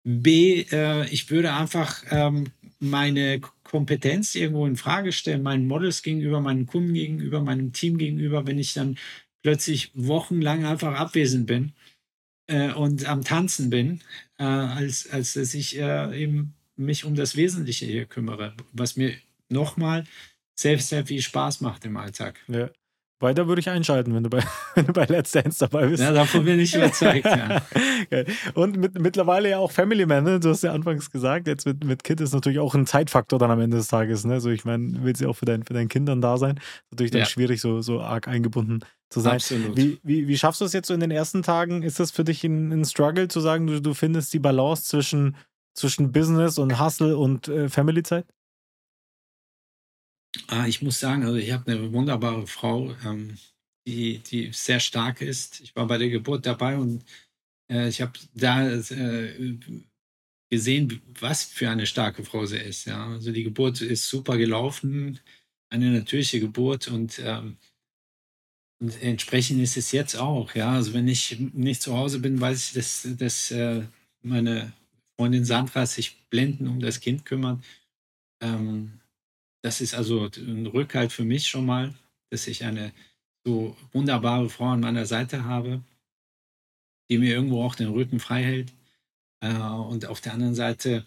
B, 0.09 0.65
äh, 0.71 1.05
ich 1.09 1.29
würde 1.29 1.53
einfach 1.53 2.01
ähm, 2.11 2.45
meine 2.79 3.41
Kompetenz 3.63 4.35
irgendwo 4.35 4.65
in 4.65 4.77
Frage 4.77 5.11
stellen, 5.11 5.43
meinen 5.43 5.67
Models 5.67 6.01
gegenüber, 6.01 6.39
meinen 6.39 6.65
Kunden 6.65 6.93
gegenüber, 6.93 7.41
meinem 7.41 7.73
Team 7.73 7.97
gegenüber, 7.97 8.47
wenn 8.47 8.57
ich 8.57 8.73
dann 8.73 8.97
plötzlich 9.43 9.91
wochenlang 9.95 10.65
einfach 10.65 10.95
abwesend 10.95 11.45
bin 11.45 11.73
äh, 12.47 12.71
und 12.71 13.05
am 13.05 13.25
Tanzen 13.25 13.69
bin, 13.69 13.99
äh, 14.37 14.43
als, 14.43 15.09
als 15.09 15.33
dass 15.33 15.53
ich 15.53 15.77
äh, 15.77 16.23
eben 16.23 16.53
mich 16.77 17.03
um 17.03 17.15
das 17.15 17.35
Wesentliche 17.35 17.85
hier 17.85 18.05
kümmere, 18.05 18.55
was 18.71 18.95
mir 18.95 19.13
nochmal 19.49 20.05
selbst 20.57 20.87
sehr 20.87 21.05
viel 21.05 21.21
Spaß 21.21 21.59
macht 21.59 21.83
im 21.83 21.97
Alltag. 21.97 22.39
Ja. 22.47 22.69
Weiter 23.19 23.47
würde 23.47 23.59
ich 23.59 23.69
einschalten, 23.69 24.13
wenn 24.13 24.23
du 24.23 24.29
bei, 24.29 24.43
wenn 24.75 24.85
du 24.85 24.93
bei 24.93 25.05
Let's 25.05 25.31
Dance 25.31 25.59
dabei 25.59 25.87
bist. 25.87 26.03
Ja, 26.03 26.11
davon 26.11 26.45
bin 26.45 26.59
ich 26.59 26.75
überzeugt, 26.75 27.25
ja. 27.25 27.61
Und 28.53 28.77
mit, 28.77 28.99
mittlerweile 28.99 29.49
ja 29.49 29.57
auch 29.57 29.71
Family 29.71 30.05
Man, 30.05 30.23
ne? 30.23 30.39
du 30.39 30.49
hast 30.49 30.63
ja 30.63 30.71
anfangs 30.71 31.09
gesagt, 31.09 31.47
jetzt 31.47 31.65
mit, 31.65 31.83
mit 31.83 32.03
Kid 32.03 32.21
ist 32.21 32.33
natürlich 32.33 32.59
auch 32.59 32.75
ein 32.75 32.85
Zeitfaktor 32.85 33.39
dann 33.39 33.49
am 33.49 33.59
Ende 33.59 33.77
des 33.77 33.87
Tages. 33.87 34.23
Ne? 34.25 34.33
Also 34.33 34.51
ich 34.51 34.65
meine, 34.65 35.03
willst 35.03 35.21
du 35.21 35.29
auch 35.29 35.35
für, 35.35 35.45
dein, 35.45 35.63
für 35.63 35.73
deine 35.73 35.87
Kindern 35.87 36.21
da 36.21 36.37
sein? 36.37 36.59
Natürlich 36.91 37.11
dann 37.11 37.21
ja. 37.21 37.25
schwierig, 37.25 37.59
so, 37.59 37.81
so 37.81 38.01
arg 38.01 38.27
eingebunden 38.27 38.81
zu 39.09 39.19
sein. 39.19 39.35
Absolut. 39.35 39.75
Wie, 39.75 39.99
wie, 40.03 40.27
wie 40.27 40.37
schaffst 40.37 40.61
du 40.61 40.65
es 40.65 40.73
jetzt 40.73 40.87
so 40.87 40.93
in 40.93 40.99
den 40.99 41.11
ersten 41.11 41.41
Tagen? 41.41 41.81
Ist 41.81 41.99
das 41.99 42.11
für 42.11 42.23
dich 42.23 42.43
ein, 42.43 42.71
ein 42.71 42.85
Struggle 42.85 43.27
zu 43.29 43.39
sagen, 43.39 43.65
du, 43.65 43.81
du 43.81 43.93
findest 43.95 44.31
die 44.33 44.39
Balance 44.39 44.83
zwischen, 44.83 45.35
zwischen 45.73 46.11
Business 46.11 46.59
und 46.59 46.79
Hustle 46.79 47.17
und 47.17 47.47
äh, 47.47 47.67
Family-Zeit? 47.67 48.25
Ah, 50.47 50.67
ich 50.67 50.81
muss 50.81 50.99
sagen, 50.99 51.23
also 51.23 51.37
ich 51.37 51.51
habe 51.51 51.71
eine 51.71 51.91
wunderbare 51.93 52.47
Frau, 52.47 52.95
ähm, 53.05 53.37
die, 53.87 54.19
die 54.19 54.51
sehr 54.53 54.79
stark 54.79 55.21
ist. 55.21 55.61
Ich 55.61 55.75
war 55.75 55.87
bei 55.87 55.97
der 55.97 56.09
Geburt 56.09 56.45
dabei 56.45 56.77
und 56.77 57.03
äh, 57.71 57.87
ich 57.89 58.01
habe 58.01 58.13
da 58.33 58.69
äh, 58.69 59.57
gesehen, 60.49 61.01
was 61.19 61.43
für 61.43 61.69
eine 61.69 61.85
starke 61.85 62.23
Frau 62.23 62.45
sie 62.45 62.57
ist. 62.57 62.85
Ja, 62.85 63.07
also 63.07 63.31
die 63.31 63.43
Geburt 63.43 63.81
ist 63.81 64.07
super 64.07 64.37
gelaufen, 64.37 65.19
eine 65.69 65.91
natürliche 65.91 66.39
Geburt 66.39 66.87
und, 66.87 67.19
ähm, 67.19 67.57
und 68.79 69.01
entsprechend 69.01 69.61
ist 69.61 69.77
es 69.77 69.91
jetzt 69.91 70.15
auch. 70.15 70.53
Ja, 70.55 70.73
also 70.73 70.93
wenn 70.93 71.07
ich 71.07 71.39
nicht 71.39 71.81
zu 71.81 71.97
Hause 71.97 72.19
bin, 72.19 72.39
weiß 72.39 72.67
ich, 72.67 72.73
dass, 72.73 73.07
dass 73.17 73.51
äh, 73.51 73.83
meine 74.21 74.73
Freundin 75.17 75.45
Sandra 75.45 75.85
sich 75.85 76.27
blenden 76.29 76.67
um 76.67 76.79
das 76.79 76.99
Kind 76.99 77.25
kümmert. 77.25 77.63
Ähm, 78.41 78.99
das 79.67 79.81
ist 79.81 79.93
also 79.93 80.29
ein 80.37 80.65
Rückhalt 80.65 81.11
für 81.11 81.25
mich 81.25 81.49
schon 81.49 81.65
mal, 81.65 81.93
dass 82.29 82.47
ich 82.47 82.63
eine 82.63 82.93
so 83.45 83.75
wunderbare 83.91 84.49
Frau 84.49 84.67
an 84.67 84.79
meiner 84.79 85.05
Seite 85.05 85.43
habe, 85.43 85.83
die 87.09 87.17
mir 87.17 87.33
irgendwo 87.33 87.61
auch 87.63 87.75
den 87.75 87.89
Rücken 87.89 88.21
frei 88.21 88.43
hält. 88.43 88.73
Äh, 89.41 89.53
und 89.53 90.05
auf 90.05 90.21
der 90.21 90.33
anderen 90.33 90.55
Seite 90.55 91.05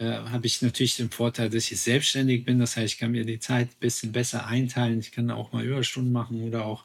äh, 0.00 0.06
habe 0.06 0.48
ich 0.48 0.62
natürlich 0.62 0.96
den 0.96 1.10
Vorteil, 1.10 1.48
dass 1.48 1.70
ich 1.70 1.80
selbstständig 1.80 2.44
bin. 2.44 2.58
Das 2.58 2.76
heißt, 2.76 2.94
ich 2.94 2.98
kann 2.98 3.12
mir 3.12 3.24
die 3.24 3.38
Zeit 3.38 3.68
ein 3.68 3.78
bisschen 3.78 4.10
besser 4.10 4.46
einteilen. 4.46 4.98
Ich 4.98 5.12
kann 5.12 5.30
auch 5.30 5.52
mal 5.52 5.64
Überstunden 5.64 6.12
machen 6.12 6.42
oder 6.42 6.64
auch 6.66 6.84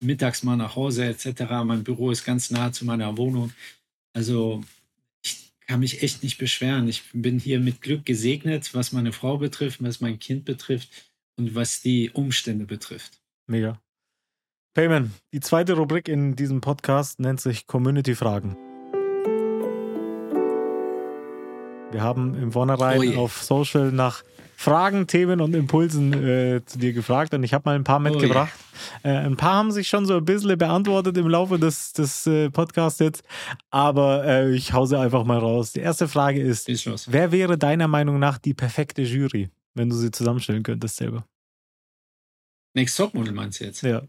mittags 0.00 0.42
mal 0.42 0.56
nach 0.56 0.76
Hause 0.76 1.04
etc. 1.04 1.42
Mein 1.64 1.84
Büro 1.84 2.10
ist 2.10 2.24
ganz 2.24 2.50
nah 2.50 2.72
zu 2.72 2.86
meiner 2.86 3.18
Wohnung. 3.18 3.52
Also 4.14 4.64
kann 5.72 5.80
mich 5.80 6.02
echt 6.02 6.22
nicht 6.22 6.36
beschweren. 6.36 6.86
Ich 6.86 7.02
bin 7.14 7.38
hier 7.38 7.58
mit 7.58 7.80
Glück 7.80 8.04
gesegnet, 8.04 8.74
was 8.74 8.92
meine 8.92 9.10
Frau 9.10 9.38
betrifft, 9.38 9.82
was 9.82 10.02
mein 10.02 10.18
Kind 10.18 10.44
betrifft 10.44 10.90
und 11.38 11.54
was 11.54 11.80
die 11.80 12.10
Umstände 12.10 12.66
betrifft. 12.66 13.22
Mega. 13.46 13.80
Payman, 14.74 15.12
die 15.32 15.40
zweite 15.40 15.72
Rubrik 15.72 16.08
in 16.08 16.36
diesem 16.36 16.60
Podcast 16.60 17.20
nennt 17.20 17.40
sich 17.40 17.66
Community 17.66 18.14
Wir 21.92 22.02
haben 22.02 22.34
im 22.40 22.52
Vornherein 22.52 23.16
oh 23.16 23.22
auf 23.24 23.42
Social 23.42 23.92
nach 23.92 24.22
Fragen, 24.56 25.08
Themen 25.08 25.40
und 25.40 25.54
Impulsen 25.54 26.12
äh, 26.12 26.64
zu 26.64 26.78
dir 26.78 26.92
gefragt 26.92 27.34
und 27.34 27.42
ich 27.42 27.52
habe 27.52 27.68
mal 27.68 27.74
ein 27.74 27.84
paar 27.84 27.98
mitgebracht. 27.98 28.52
Oh 29.04 29.08
äh, 29.08 29.16
ein 29.16 29.36
paar 29.36 29.54
haben 29.54 29.72
sich 29.72 29.88
schon 29.88 30.06
so 30.06 30.16
ein 30.16 30.24
bisschen 30.24 30.56
beantwortet 30.56 31.16
im 31.16 31.28
Laufe 31.28 31.58
des, 31.58 31.92
des 31.92 32.26
äh, 32.28 32.48
Podcasts 32.48 33.00
jetzt, 33.00 33.24
aber 33.70 34.24
äh, 34.24 34.54
ich 34.54 34.72
hause 34.72 35.00
einfach 35.00 35.24
mal 35.24 35.38
raus. 35.38 35.72
Die 35.72 35.80
erste 35.80 36.06
Frage 36.06 36.40
ist: 36.40 36.68
Wer 37.12 37.32
wäre 37.32 37.58
deiner 37.58 37.88
Meinung 37.88 38.20
nach 38.20 38.38
die 38.38 38.54
perfekte 38.54 39.02
Jury, 39.02 39.50
wenn 39.74 39.90
du 39.90 39.96
sie 39.96 40.12
zusammenstellen 40.12 40.62
könntest 40.62 40.96
selber? 40.96 41.26
Next 42.74 42.96
Topmodel 42.96 43.34
meinst 43.34 43.60
du 43.60 43.64
jetzt? 43.64 43.82
Ja. 43.82 44.02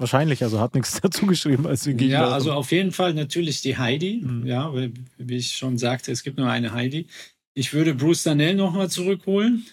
Wahrscheinlich, 0.00 0.42
also 0.42 0.60
hat 0.60 0.74
nichts 0.74 0.98
dazu 1.02 1.26
geschrieben, 1.26 1.66
als 1.66 1.86
wir 1.86 1.94
Ja, 1.94 2.28
also 2.30 2.52
auf 2.52 2.72
jeden 2.72 2.90
Fall 2.90 3.12
natürlich 3.12 3.60
die 3.60 3.76
Heidi. 3.76 4.22
Mhm. 4.24 4.46
Ja, 4.46 4.72
wie 5.18 5.36
ich 5.36 5.56
schon 5.56 5.76
sagte, 5.76 6.10
es 6.10 6.22
gibt 6.22 6.38
nur 6.38 6.48
eine 6.48 6.72
Heidi. 6.72 7.06
Ich 7.52 7.74
würde 7.74 7.94
Bruce 7.94 8.22
Danell 8.22 8.54
nochmal 8.54 8.88
zurückholen. 8.88 9.66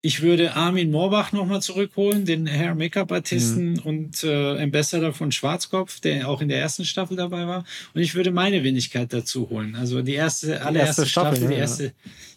Ich 0.00 0.22
würde 0.22 0.54
Armin 0.54 0.90
Moorbach 0.90 1.32
nochmal 1.32 1.60
zurückholen, 1.60 2.24
den 2.24 2.46
Hair 2.46 2.74
Make-up-Artisten 2.74 3.72
mhm. 3.72 3.78
und 3.80 4.24
äh, 4.24 4.62
Ambassador 4.62 5.12
von 5.12 5.30
Schwarzkopf, 5.30 6.00
der 6.00 6.28
auch 6.28 6.40
in 6.40 6.48
der 6.48 6.58
ersten 6.58 6.86
Staffel 6.86 7.16
dabei 7.16 7.46
war. 7.46 7.64
Und 7.92 8.00
ich 8.00 8.14
würde 8.14 8.30
meine 8.30 8.64
Wenigkeit 8.64 9.12
dazu 9.12 9.50
holen. 9.50 9.74
Also 9.74 10.00
die 10.00 10.14
erste, 10.14 10.64
allererste 10.64 11.02
erste 11.02 11.06
Staffel, 11.06 11.36
Staffel, 11.36 11.54
die 11.54 11.60
erste, 11.60 11.92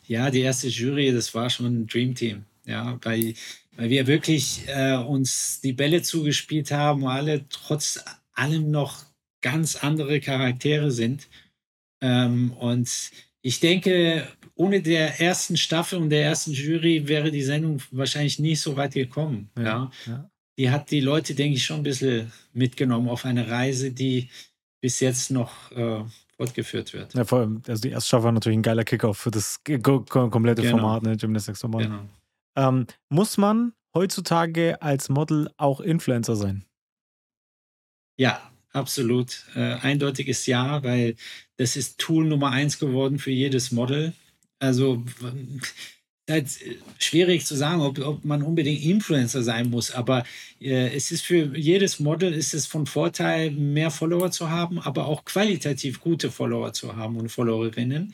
ja, 0.08 0.30
die 0.30 0.42
erste 0.42 0.68
Jury, 0.68 1.14
das 1.14 1.34
war 1.34 1.50
schon 1.50 1.68
ein 1.68 1.88
Dream 1.88 2.16
Team. 2.16 2.44
Ja, 2.70 2.98
bei 3.02 3.34
weil 3.80 3.90
wir 3.90 4.08
wirklich 4.08 4.64
äh, 4.68 4.98
uns 4.98 5.62
die 5.62 5.72
Bälle 5.72 6.02
zugespielt 6.02 6.70
haben, 6.72 7.08
alle 7.08 7.48
trotz 7.48 8.04
allem 8.34 8.72
noch 8.72 9.06
ganz 9.42 9.78
andere 9.78 10.20
Charaktere 10.20 10.92
sind. 10.92 11.30
Ähm, 12.02 12.52
und 12.60 12.90
ich 13.42 13.62
denke, 13.62 14.28
ohne 14.56 14.82
der 14.82 15.22
ersten 15.22 15.56
Staffel 15.56 15.98
und 15.98 16.10
der 16.10 16.26
ersten 16.26 16.52
Jury 16.52 17.08
wäre 17.08 17.32
die 17.32 17.42
Sendung 17.42 17.82
wahrscheinlich 17.92 18.38
nicht 18.38 18.60
so 18.60 18.76
weit 18.76 18.96
gekommen. 18.96 19.50
Ja. 19.58 19.90
ja. 20.06 20.30
Die 20.58 20.70
hat 20.70 20.92
die 20.92 21.00
Leute, 21.00 21.34
denke 21.34 21.56
ich, 21.56 21.64
schon 21.64 21.78
ein 21.78 21.84
bisschen 21.84 22.34
mitgenommen 22.52 23.08
auf 23.08 23.24
eine 23.24 23.50
Reise, 23.50 23.92
die 23.92 24.30
bis 24.82 25.00
jetzt 25.00 25.32
noch 25.32 25.72
äh, 25.72 26.04
fortgeführt 26.36 26.92
wird. 26.92 27.14
Ja, 27.14 27.24
vor 27.24 27.40
allem, 27.40 27.62
also 27.66 27.82
die 27.82 27.92
erste 27.92 28.10
Staffel 28.10 28.26
war 28.26 28.32
natürlich 28.34 28.58
ein 28.58 28.64
geiler 28.64 28.84
Kickoff 28.84 29.20
für 29.20 29.32
das 29.32 29.62
komplette 29.64 30.62
genau. 30.64 30.78
Format, 30.80 31.04
ne, 31.04 31.16
Gymnastics 31.16 31.62
Format. 31.62 31.84
Genau. 31.84 32.02
Ähm, 32.56 32.88
muss 33.10 33.38
man 33.38 33.74
heutzutage 33.94 34.82
als 34.82 35.10
Model 35.10 35.50
auch 35.58 35.82
Influencer 35.82 36.36
sein? 36.36 36.66
Ja, 38.18 38.52
absolut. 38.72 39.46
Äh, 39.56 39.76
eindeutiges 39.76 40.46
Ja, 40.46 40.84
weil 40.84 41.16
das 41.58 41.76
ist 41.76 42.00
Tool 42.00 42.26
Nummer 42.26 42.52
eins 42.52 42.80
geworden 42.80 43.20
für 43.20 43.32
jedes 43.32 43.72
Model. 43.72 44.14
Also 44.60 45.04
halt 46.30 46.48
schwierig 47.00 47.46
zu 47.46 47.56
sagen, 47.56 47.82
ob, 47.82 48.00
ob 48.00 48.24
man 48.26 48.44
unbedingt 48.44 48.84
Influencer 48.84 49.44
sein 49.44 49.70
muss, 49.70 49.92
aber 49.92 50.24
äh, 50.62 50.96
es 50.96 51.12
ist 51.12 51.26
für 51.26 51.58
jedes 51.58 52.00
Model 52.00 52.34
ist 52.34 52.54
es 52.54 52.68
von 52.68 52.86
Vorteil, 52.86 53.52
mehr 53.52 53.92
Follower 53.92 54.32
zu 54.32 54.50
haben, 54.50 54.80
aber 54.80 55.08
auch 55.08 55.26
qualitativ 55.26 56.00
gute 56.00 56.30
Follower 56.32 56.72
zu 56.74 56.96
haben 56.96 57.18
und 57.18 57.30
Followerinnen. 57.30 58.14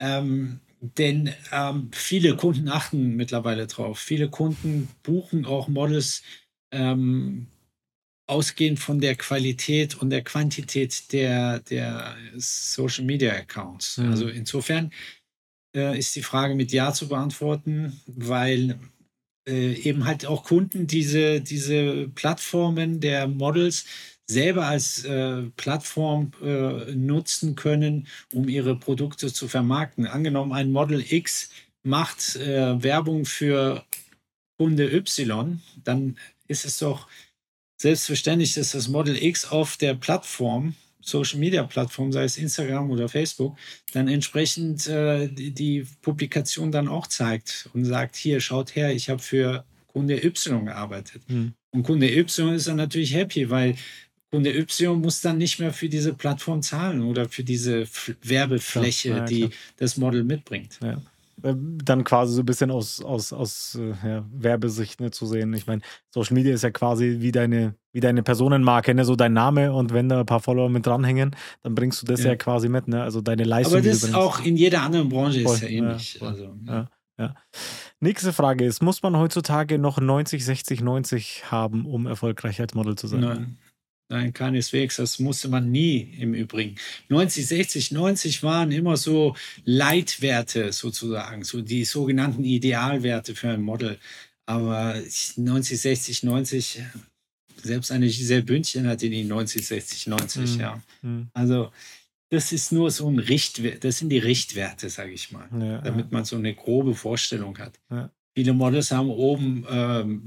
Ähm, 0.00 0.60
denn 0.80 1.32
ähm, 1.52 1.90
viele 1.92 2.36
Kunden 2.36 2.68
achten 2.68 3.16
mittlerweile 3.16 3.66
drauf. 3.66 3.98
Viele 3.98 4.28
Kunden 4.28 4.88
buchen 5.02 5.44
auch 5.44 5.68
Models 5.68 6.22
ähm, 6.72 7.46
ausgehend 8.26 8.78
von 8.78 9.00
der 9.00 9.16
Qualität 9.16 9.96
und 9.96 10.10
der 10.10 10.22
Quantität 10.22 11.12
der, 11.12 11.60
der 11.60 12.16
Social 12.36 13.04
Media 13.04 13.32
Accounts. 13.32 13.98
Mhm. 13.98 14.10
Also 14.10 14.28
insofern 14.28 14.92
äh, 15.74 15.98
ist 15.98 16.16
die 16.16 16.22
Frage 16.22 16.54
mit 16.54 16.72
Ja 16.72 16.92
zu 16.92 17.08
beantworten, 17.08 18.00
weil 18.06 18.78
äh, 19.48 19.72
eben 19.74 20.04
halt 20.04 20.26
auch 20.26 20.44
Kunden 20.44 20.86
diese, 20.86 21.40
diese 21.40 22.08
Plattformen 22.08 23.00
der 23.00 23.26
Models 23.26 23.84
selber 24.30 24.66
als 24.66 25.04
äh, 25.04 25.42
Plattform 25.56 26.32
äh, 26.42 26.92
nutzen 26.94 27.56
können, 27.56 28.06
um 28.32 28.48
ihre 28.48 28.76
Produkte 28.76 29.32
zu 29.32 29.48
vermarkten. 29.48 30.06
Angenommen, 30.06 30.52
ein 30.52 30.72
Model 30.72 31.04
X 31.06 31.50
macht 31.82 32.36
äh, 32.36 32.82
Werbung 32.82 33.24
für 33.24 33.84
Kunde 34.58 34.92
Y, 34.92 35.60
dann 35.84 36.18
ist 36.46 36.64
es 36.64 36.78
doch 36.78 37.08
selbstverständlich, 37.80 38.54
dass 38.54 38.72
das 38.72 38.88
Model 38.88 39.16
X 39.16 39.46
auf 39.46 39.78
der 39.78 39.94
Plattform, 39.94 40.74
Social 41.00 41.38
Media 41.38 41.62
Plattform, 41.62 42.12
sei 42.12 42.24
es 42.24 42.36
Instagram 42.36 42.90
oder 42.90 43.08
Facebook, 43.08 43.56
dann 43.94 44.06
entsprechend 44.06 44.86
äh, 44.86 45.28
die, 45.28 45.86
Publikation 46.02 46.70
dann 46.70 46.88
auch 46.88 47.06
zeigt 47.06 47.70
und 47.72 47.86
sagt, 47.86 48.16
hier, 48.16 48.40
schaut 48.40 48.76
her, 48.76 48.92
ich 48.92 49.08
habe 49.08 49.22
für 49.22 49.64
Kunde 49.86 50.22
Y 50.22 50.66
gearbeitet. 50.66 51.22
Mhm. 51.28 51.54
Und 51.70 51.84
Kunde 51.84 52.14
Y 52.14 52.54
ist 52.54 52.68
dann 52.68 52.76
natürlich 52.76 53.14
happy, 53.14 53.48
weil 53.48 53.76
Kunde 54.30 54.56
Y 54.56 55.00
muss 55.00 55.20
dann 55.20 55.38
nicht 55.38 55.58
mehr 55.58 55.72
für 55.72 55.88
diese 55.88 56.14
Plattform 56.14 56.62
zahlen 56.62 57.02
oder 57.02 57.28
für 57.28 57.42
diese 57.42 57.82
F 57.82 58.14
Werbefläche, 58.22 59.08
ja, 59.10 59.16
ja, 59.18 59.24
die 59.24 59.50
das 59.76 59.96
Model 59.96 60.22
mitbringt. 60.24 60.78
Ja. 60.82 61.00
Äh, 61.42 61.54
dann 61.84 62.04
quasi 62.04 62.34
so 62.34 62.42
ein 62.42 62.46
bisschen 62.46 62.70
aus, 62.70 63.02
aus, 63.02 63.32
aus 63.32 63.74
äh, 63.76 64.22
Werbesicht 64.32 65.00
ne, 65.00 65.10
zu 65.10 65.26
sehen. 65.26 65.52
Ich 65.54 65.66
meine, 65.66 65.82
Social 66.10 66.34
Media 66.34 66.54
ist 66.54 66.62
ja 66.62 66.70
quasi 66.70 67.16
wie 67.20 67.32
deine, 67.32 67.74
wie 67.92 68.00
deine 68.00 68.22
Personenmarke, 68.22 68.94
ne? 68.94 69.04
so 69.04 69.16
dein 69.16 69.32
Name 69.32 69.72
und 69.72 69.92
wenn 69.92 70.08
da 70.08 70.20
ein 70.20 70.26
paar 70.26 70.40
Follower 70.40 70.68
mit 70.68 70.86
dranhängen, 70.86 71.34
dann 71.62 71.74
bringst 71.74 72.02
du 72.02 72.06
das 72.06 72.22
ja, 72.22 72.36
quasi 72.36 72.68
mit, 72.68 72.88
ne? 72.88 73.02
also 73.02 73.20
deine 73.20 73.44
Leistung. 73.44 73.78
Aber 73.78 73.88
das 73.88 74.02
ist 74.02 74.14
auch 74.14 74.44
in 74.44 74.56
jeder 74.56 74.82
anderen 74.82 75.08
Branche 75.08 75.42
voll, 75.42 75.54
ist 75.54 75.62
ja 75.62 75.68
ähnlich. 75.68 76.22
Also, 76.22 76.54
ja. 76.66 76.88
Ja. 77.18 77.34
Nächste 78.00 78.32
Frage 78.32 78.64
ist, 78.64 78.80
muss 78.80 79.02
man 79.02 79.14
heutzutage 79.16 79.78
noch 79.78 80.00
90, 80.00 80.42
60, 80.42 80.80
90 80.80 81.50
haben, 81.50 81.84
um 81.84 82.06
erfolgreich 82.06 82.60
als 82.62 82.72
Model 82.72 82.96
zu 82.96 83.08
sein? 83.08 83.20
Nein. 83.20 83.58
Nein, 84.10 84.32
keineswegs. 84.32 84.96
Das 84.96 85.20
musste 85.20 85.48
man 85.48 85.70
nie 85.70 86.16
im 86.18 86.34
Übrigen. 86.34 86.74
90, 87.08 87.46
60, 87.46 87.90
90 87.92 88.42
waren 88.42 88.72
immer 88.72 88.96
so 88.96 89.36
Leitwerte 89.64 90.72
sozusagen, 90.72 91.44
so 91.44 91.62
die 91.62 91.84
sogenannten 91.84 92.42
Idealwerte 92.42 93.36
für 93.36 93.50
ein 93.50 93.62
Model. 93.62 93.98
Aber 94.46 95.00
90, 95.36 95.80
60, 95.80 96.22
90, 96.24 96.82
selbst 97.62 97.92
eine 97.92 98.06
Giselle 98.06 98.42
Bündchen 98.42 98.88
hatte 98.88 99.08
die 99.08 99.22
90, 99.22 99.64
60, 99.64 100.06
90, 100.08 100.54
mhm. 100.54 100.60
ja. 100.60 100.82
Mhm. 101.02 101.28
Also 101.32 101.70
das 102.30 102.50
ist 102.50 102.72
nur 102.72 102.90
so 102.90 103.08
ein 103.08 103.18
Richtwert, 103.20 103.84
das 103.84 103.98
sind 103.98 104.08
die 104.08 104.18
Richtwerte, 104.18 104.88
sage 104.88 105.12
ich 105.12 105.30
mal, 105.30 105.48
ja, 105.52 105.78
damit 105.82 106.10
man 106.10 106.24
so 106.24 106.36
eine 106.36 106.54
grobe 106.54 106.96
Vorstellung 106.96 107.58
hat. 107.58 107.78
Ja. 107.90 108.10
Viele 108.34 108.54
Models 108.54 108.90
haben 108.90 109.10
oben 109.10 109.66
ähm, 109.68 110.22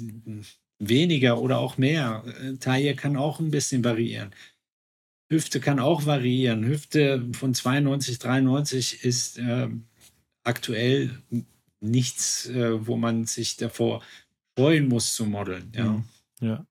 weniger 0.89 1.41
oder 1.41 1.59
auch 1.59 1.77
mehr. 1.77 2.23
Äh, 2.41 2.57
Taille 2.57 2.95
kann 2.95 3.17
auch 3.17 3.39
ein 3.39 3.51
bisschen 3.51 3.83
variieren. 3.83 4.33
Hüfte 5.29 5.59
kann 5.59 5.79
auch 5.79 6.05
variieren. 6.05 6.65
Hüfte 6.65 7.27
von 7.33 7.53
92, 7.53 8.19
93 8.19 9.03
ist 9.03 9.39
äh, 9.39 9.69
aktuell 10.43 11.11
nichts, 11.79 12.47
äh, 12.49 12.85
wo 12.85 12.97
man 12.97 13.25
sich 13.25 13.57
davor 13.57 14.01
freuen 14.57 14.87
muss 14.87 15.13
zu 15.15 15.25
modeln. 15.25 15.71
Ja. 15.75 15.85
Mhm. 15.85 16.03
ja. 16.41 16.65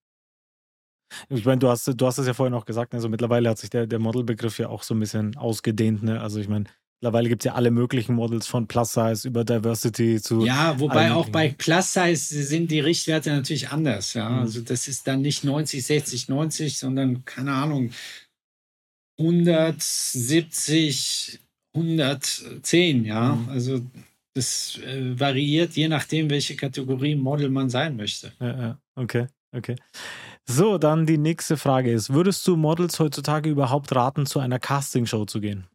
Ich 1.28 1.44
meine, 1.44 1.58
du 1.58 1.68
hast, 1.68 1.86
du 1.88 2.06
hast 2.06 2.18
es 2.18 2.26
ja 2.26 2.32
vorhin 2.32 2.54
auch 2.54 2.64
gesagt, 2.64 2.94
also 2.94 3.08
mittlerweile 3.08 3.50
hat 3.50 3.58
sich 3.58 3.68
der, 3.68 3.86
der 3.86 3.98
Modelbegriff 3.98 4.58
ja 4.58 4.68
auch 4.68 4.82
so 4.82 4.94
ein 4.94 5.00
bisschen 5.00 5.36
ausgedehnt. 5.36 6.02
Ne? 6.02 6.20
Also 6.20 6.40
ich 6.40 6.48
meine, 6.48 6.64
Mittlerweile 7.02 7.28
gibt 7.28 7.42
es 7.42 7.46
ja 7.46 7.54
alle 7.54 7.72
möglichen 7.72 8.14
Models 8.14 8.46
von 8.46 8.68
Plus 8.68 8.92
Size 8.92 9.26
über 9.26 9.42
Diversity 9.42 10.22
zu. 10.22 10.46
Ja, 10.46 10.78
wobei 10.78 11.12
auch 11.12 11.28
bei 11.30 11.48
Plus 11.48 11.94
Size 11.94 12.44
sind 12.44 12.70
die 12.70 12.78
Richtwerte 12.78 13.30
natürlich 13.30 13.70
anders. 13.70 14.14
Ja, 14.14 14.28
mhm. 14.28 14.38
also 14.38 14.60
das 14.60 14.86
ist 14.86 15.08
dann 15.08 15.20
nicht 15.20 15.42
90, 15.42 15.84
60, 15.84 16.28
90, 16.28 16.78
sondern 16.78 17.24
keine 17.24 17.54
Ahnung 17.54 17.90
170, 19.18 21.40
110. 21.74 23.04
Ja, 23.04 23.34
mhm. 23.34 23.48
also 23.48 23.80
das 24.34 24.78
äh, 24.86 25.18
variiert 25.18 25.72
je 25.72 25.88
nachdem, 25.88 26.30
welche 26.30 26.54
Kategorie 26.54 27.16
Model 27.16 27.50
man 27.50 27.68
sein 27.68 27.96
möchte. 27.96 28.30
Ja, 28.38 28.60
ja. 28.60 28.78
okay, 28.94 29.26
okay. 29.50 29.74
So, 30.44 30.78
dann 30.78 31.06
die 31.06 31.18
nächste 31.18 31.56
Frage 31.56 31.90
ist: 31.90 32.14
Würdest 32.14 32.46
du 32.46 32.54
Models 32.54 33.00
heutzutage 33.00 33.50
überhaupt 33.50 33.92
raten, 33.92 34.24
zu 34.24 34.38
einer 34.38 34.60
Castingshow 34.60 35.24
zu 35.24 35.40
gehen? 35.40 35.66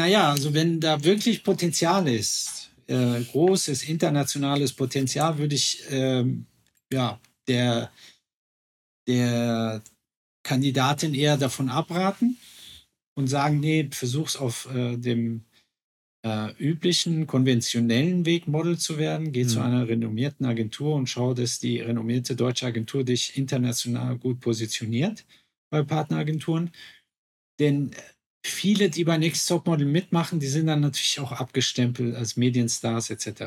Naja, 0.00 0.30
also 0.30 0.54
wenn 0.54 0.80
da 0.80 1.04
wirklich 1.04 1.44
Potenzial 1.44 2.08
ist, 2.08 2.70
äh, 2.86 3.20
großes 3.20 3.86
internationales 3.86 4.72
Potenzial, 4.72 5.36
würde 5.36 5.54
ich 5.54 5.86
äh, 5.90 6.24
ja, 6.90 7.20
der, 7.46 7.92
der 9.06 9.82
Kandidatin 10.42 11.12
eher 11.12 11.36
davon 11.36 11.68
abraten 11.68 12.38
und 13.14 13.26
sagen, 13.26 13.60
nee, 13.60 13.90
versuch's 13.90 14.36
auf 14.36 14.74
äh, 14.74 14.96
dem 14.96 15.44
äh, 16.24 16.54
üblichen, 16.54 17.26
konventionellen 17.26 18.24
Weg 18.24 18.48
Model 18.48 18.78
zu 18.78 18.96
werden. 18.96 19.32
Geh 19.32 19.44
mhm. 19.44 19.48
zu 19.48 19.60
einer 19.60 19.86
renommierten 19.86 20.46
Agentur 20.46 20.94
und 20.94 21.08
schau, 21.08 21.34
dass 21.34 21.58
die 21.58 21.80
renommierte 21.80 22.36
deutsche 22.36 22.64
Agentur 22.64 23.04
dich 23.04 23.36
international 23.36 24.16
gut 24.16 24.40
positioniert 24.40 25.26
bei 25.70 25.82
Partneragenturen. 25.82 26.70
Denn 27.58 27.90
viele, 28.42 28.90
die 28.90 29.04
bei 29.04 29.18
Next 29.18 29.48
Topmodel 29.48 29.86
mitmachen, 29.86 30.40
die 30.40 30.46
sind 30.46 30.66
dann 30.66 30.80
natürlich 30.80 31.20
auch 31.20 31.32
abgestempelt 31.32 32.14
als 32.14 32.36
Medienstars 32.36 33.10
etc. 33.10 33.40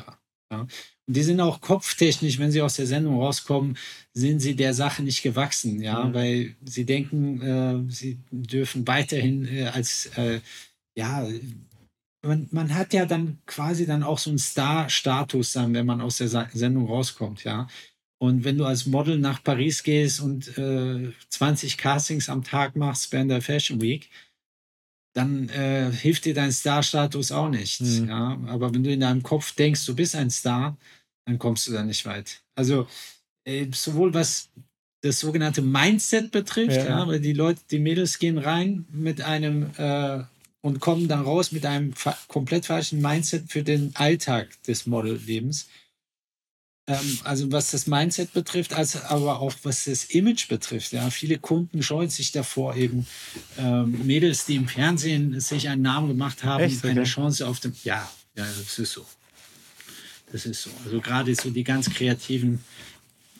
Ja. 0.51 0.67
Und 1.05 1.17
die 1.17 1.23
sind 1.23 1.41
auch 1.41 1.59
kopftechnisch, 1.59 2.39
wenn 2.39 2.51
sie 2.51 2.61
aus 2.61 2.75
der 2.75 2.87
Sendung 2.87 3.19
rauskommen, 3.19 3.77
sind 4.13 4.39
sie 4.39 4.55
der 4.55 4.73
Sache 4.73 5.03
nicht 5.03 5.21
gewachsen, 5.21 5.81
ja, 5.81 6.05
mhm. 6.05 6.13
weil 6.13 6.55
sie 6.63 6.85
denken, 6.85 7.41
äh, 7.41 7.91
sie 7.91 8.19
dürfen 8.31 8.87
weiterhin 8.87 9.45
äh, 9.45 9.65
als, 9.65 10.05
äh, 10.15 10.39
ja, 10.95 11.27
man, 12.21 12.47
man, 12.51 12.73
hat 12.73 12.93
ja 12.93 13.05
dann 13.05 13.39
quasi 13.45 13.85
dann 13.85 14.03
auch 14.03 14.17
so 14.17 14.29
einen 14.29 14.39
Star-Status 14.39 15.53
dann, 15.53 15.73
wenn 15.73 15.85
man 15.85 15.99
aus 15.99 16.17
der 16.17 16.29
Sendung 16.53 16.87
rauskommt, 16.87 17.43
ja. 17.43 17.67
Und 18.17 18.45
wenn 18.45 18.57
du 18.57 18.63
als 18.63 18.85
Model 18.85 19.17
nach 19.17 19.43
Paris 19.43 19.83
gehst 19.83 20.21
und 20.21 20.57
äh, 20.57 21.11
20 21.27 21.77
Castings 21.77 22.29
am 22.29 22.45
Tag 22.45 22.77
machst 22.77 23.11
während 23.11 23.31
der 23.31 23.41
Fashion 23.41 23.81
Week, 23.81 24.09
dann 25.13 25.49
äh, 25.49 25.91
hilft 25.91 26.25
dir 26.25 26.33
dein 26.33 26.51
Star-Status 26.51 27.31
auch 27.31 27.49
nicht. 27.49 27.81
Mhm. 27.81 28.09
Ja? 28.09 28.39
Aber 28.47 28.73
wenn 28.73 28.83
du 28.83 28.91
in 28.91 28.99
deinem 28.99 29.23
Kopf 29.23 29.53
denkst, 29.53 29.85
du 29.85 29.95
bist 29.95 30.15
ein 30.15 30.29
Star, 30.29 30.77
dann 31.25 31.39
kommst 31.39 31.67
du 31.67 31.71
da 31.71 31.83
nicht 31.83 32.05
weit. 32.05 32.41
Also 32.55 32.87
äh, 33.45 33.67
sowohl 33.73 34.13
was 34.13 34.49
das 35.01 35.19
sogenannte 35.19 35.61
Mindset 35.61 36.31
betrifft, 36.31 36.77
ja. 36.77 36.85
ja. 36.85 37.07
weil 37.07 37.19
die 37.19 37.33
Leute, 37.33 37.61
die 37.69 37.79
Mädels 37.79 38.19
gehen 38.19 38.37
rein 38.37 38.85
mit 38.91 39.21
einem 39.21 39.69
äh, 39.77 40.23
und 40.61 40.79
kommen 40.79 41.09
dann 41.09 41.23
raus 41.23 41.51
mit 41.51 41.65
einem 41.65 41.93
komplett 42.29 42.65
falschen 42.65 43.01
Mindset 43.01 43.51
für 43.51 43.63
den 43.63 43.93
Alltag 43.95 44.47
des 44.63 44.87
Modellebens. 44.87 45.67
Ähm, 46.85 47.19
also 47.23 47.49
was 47.51 47.71
das 47.71 47.87
Mindset 47.87 48.33
betrifft, 48.33 48.73
als 48.73 49.01
aber 49.03 49.39
auch 49.39 49.53
was 49.63 49.85
das 49.85 50.05
Image 50.05 50.49
betrifft. 50.49 50.91
Ja, 50.91 51.09
viele 51.09 51.37
Kunden 51.37 51.81
scheuen 51.81 52.09
sich 52.09 52.33
davor, 52.33 52.75
eben 52.75 53.07
ähm, 53.57 54.05
Mädels, 54.05 54.45
die 54.45 54.55
im 54.55 54.67
Fernsehen 54.67 55.39
sich 55.39 55.69
einen 55.69 55.81
Namen 55.81 56.09
gemacht 56.09 56.43
haben, 56.43 56.63
Echt? 56.63 56.83
eine 56.83 57.05
Chance 57.05 57.47
auf 57.47 57.61
dem. 57.61 57.73
Ja, 57.85 58.11
ja, 58.35 58.45
das 58.45 58.77
ist 58.79 58.91
so. 58.91 59.05
Das 60.31 60.45
ist 60.45 60.63
so. 60.63 60.71
Also 60.83 60.99
gerade 60.99 61.33
so 61.35 61.51
die 61.51 61.63
ganz 61.63 61.89
kreativen, 61.89 62.61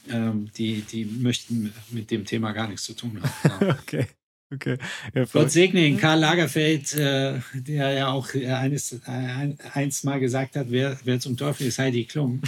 ähm, 0.10 0.50
die, 0.56 0.82
die 0.82 1.04
möchten 1.04 1.74
mit 1.90 2.12
dem 2.12 2.24
Thema 2.24 2.54
gar 2.54 2.70
nichts 2.70 2.86
zu 2.86 2.94
tun 2.94 3.22
haben. 3.22 3.66
Ja. 3.66 3.78
okay. 3.82 4.08
Okay. 4.54 4.78
Ja, 5.16 5.26
Gott 5.26 5.52
segne 5.52 5.86
ihn, 5.86 5.98
Karl 5.98 6.20
Lagerfeld, 6.20 6.94
äh, 6.94 7.40
der 7.54 7.94
ja 7.94 8.12
auch 8.12 8.34
eines, 8.36 9.02
ein, 9.06 9.58
eins 9.74 10.04
mal 10.04 10.20
gesagt 10.20 10.56
hat, 10.56 10.68
wer, 10.70 10.98
wer 11.04 11.20
zum 11.20 11.36
Teufel 11.36 11.66
ist 11.68 11.80
Heidi 11.80 12.06
Klum. 12.06 12.40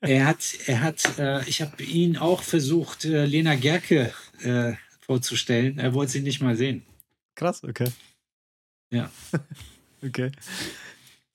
Er 0.00 0.26
hat, 0.26 0.58
er 0.66 0.80
hat, 0.80 1.18
äh, 1.18 1.48
ich 1.48 1.62
habe 1.62 1.82
ihn 1.82 2.16
auch 2.16 2.42
versucht, 2.42 3.04
äh, 3.04 3.26
Lena 3.26 3.54
Gerke 3.56 4.12
äh, 4.42 4.74
vorzustellen. 5.00 5.78
Er 5.78 5.94
wollte 5.94 6.12
sie 6.12 6.20
nicht 6.20 6.40
mal 6.40 6.56
sehen. 6.56 6.84
Krass, 7.34 7.64
okay. 7.64 7.90
Ja. 8.90 9.10
okay. 10.04 10.30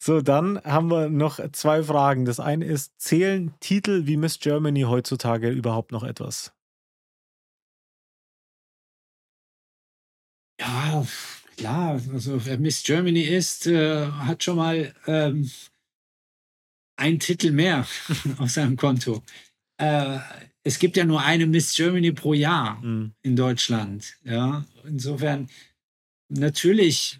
So, 0.02 0.22
dann 0.22 0.62
haben 0.64 0.90
wir 0.90 1.10
noch 1.10 1.40
zwei 1.52 1.84
Fragen. 1.84 2.24
Das 2.24 2.40
eine 2.40 2.66
ist, 2.66 3.00
zählen 3.02 3.54
Titel 3.60 4.06
wie 4.06 4.16
Miss 4.16 4.40
Germany 4.40 4.84
heutzutage 4.84 5.50
überhaupt 5.50 5.92
noch 5.92 6.04
etwas? 6.04 6.54
Ja, 10.60 11.06
klar. 11.58 12.02
Also 12.14 12.46
wer 12.46 12.58
Miss 12.58 12.84
Germany 12.84 13.22
ist, 13.24 13.68
äh, 13.68 14.08
hat 14.08 14.44
schon 14.44 14.56
mal 14.56 14.94
ähm, 15.06 15.50
einen 17.00 17.20
Titel 17.20 17.52
mehr 17.52 17.88
auf 18.38 18.50
seinem 18.50 18.76
Konto. 18.76 19.24
Äh, 19.78 20.20
es 20.64 20.80
gibt 20.80 20.97
ja 20.97 21.06
nur 21.06 21.22
eine 21.22 21.47
Miss 21.47 21.76
Germany 21.76 22.12
pro 22.12 22.34
Jahr 22.34 22.82
mhm. 22.82 23.14
in 23.22 23.36
Deutschland. 23.36 24.16
Ja, 24.24 24.66
insofern 24.86 25.47
natürlich. 26.30 27.20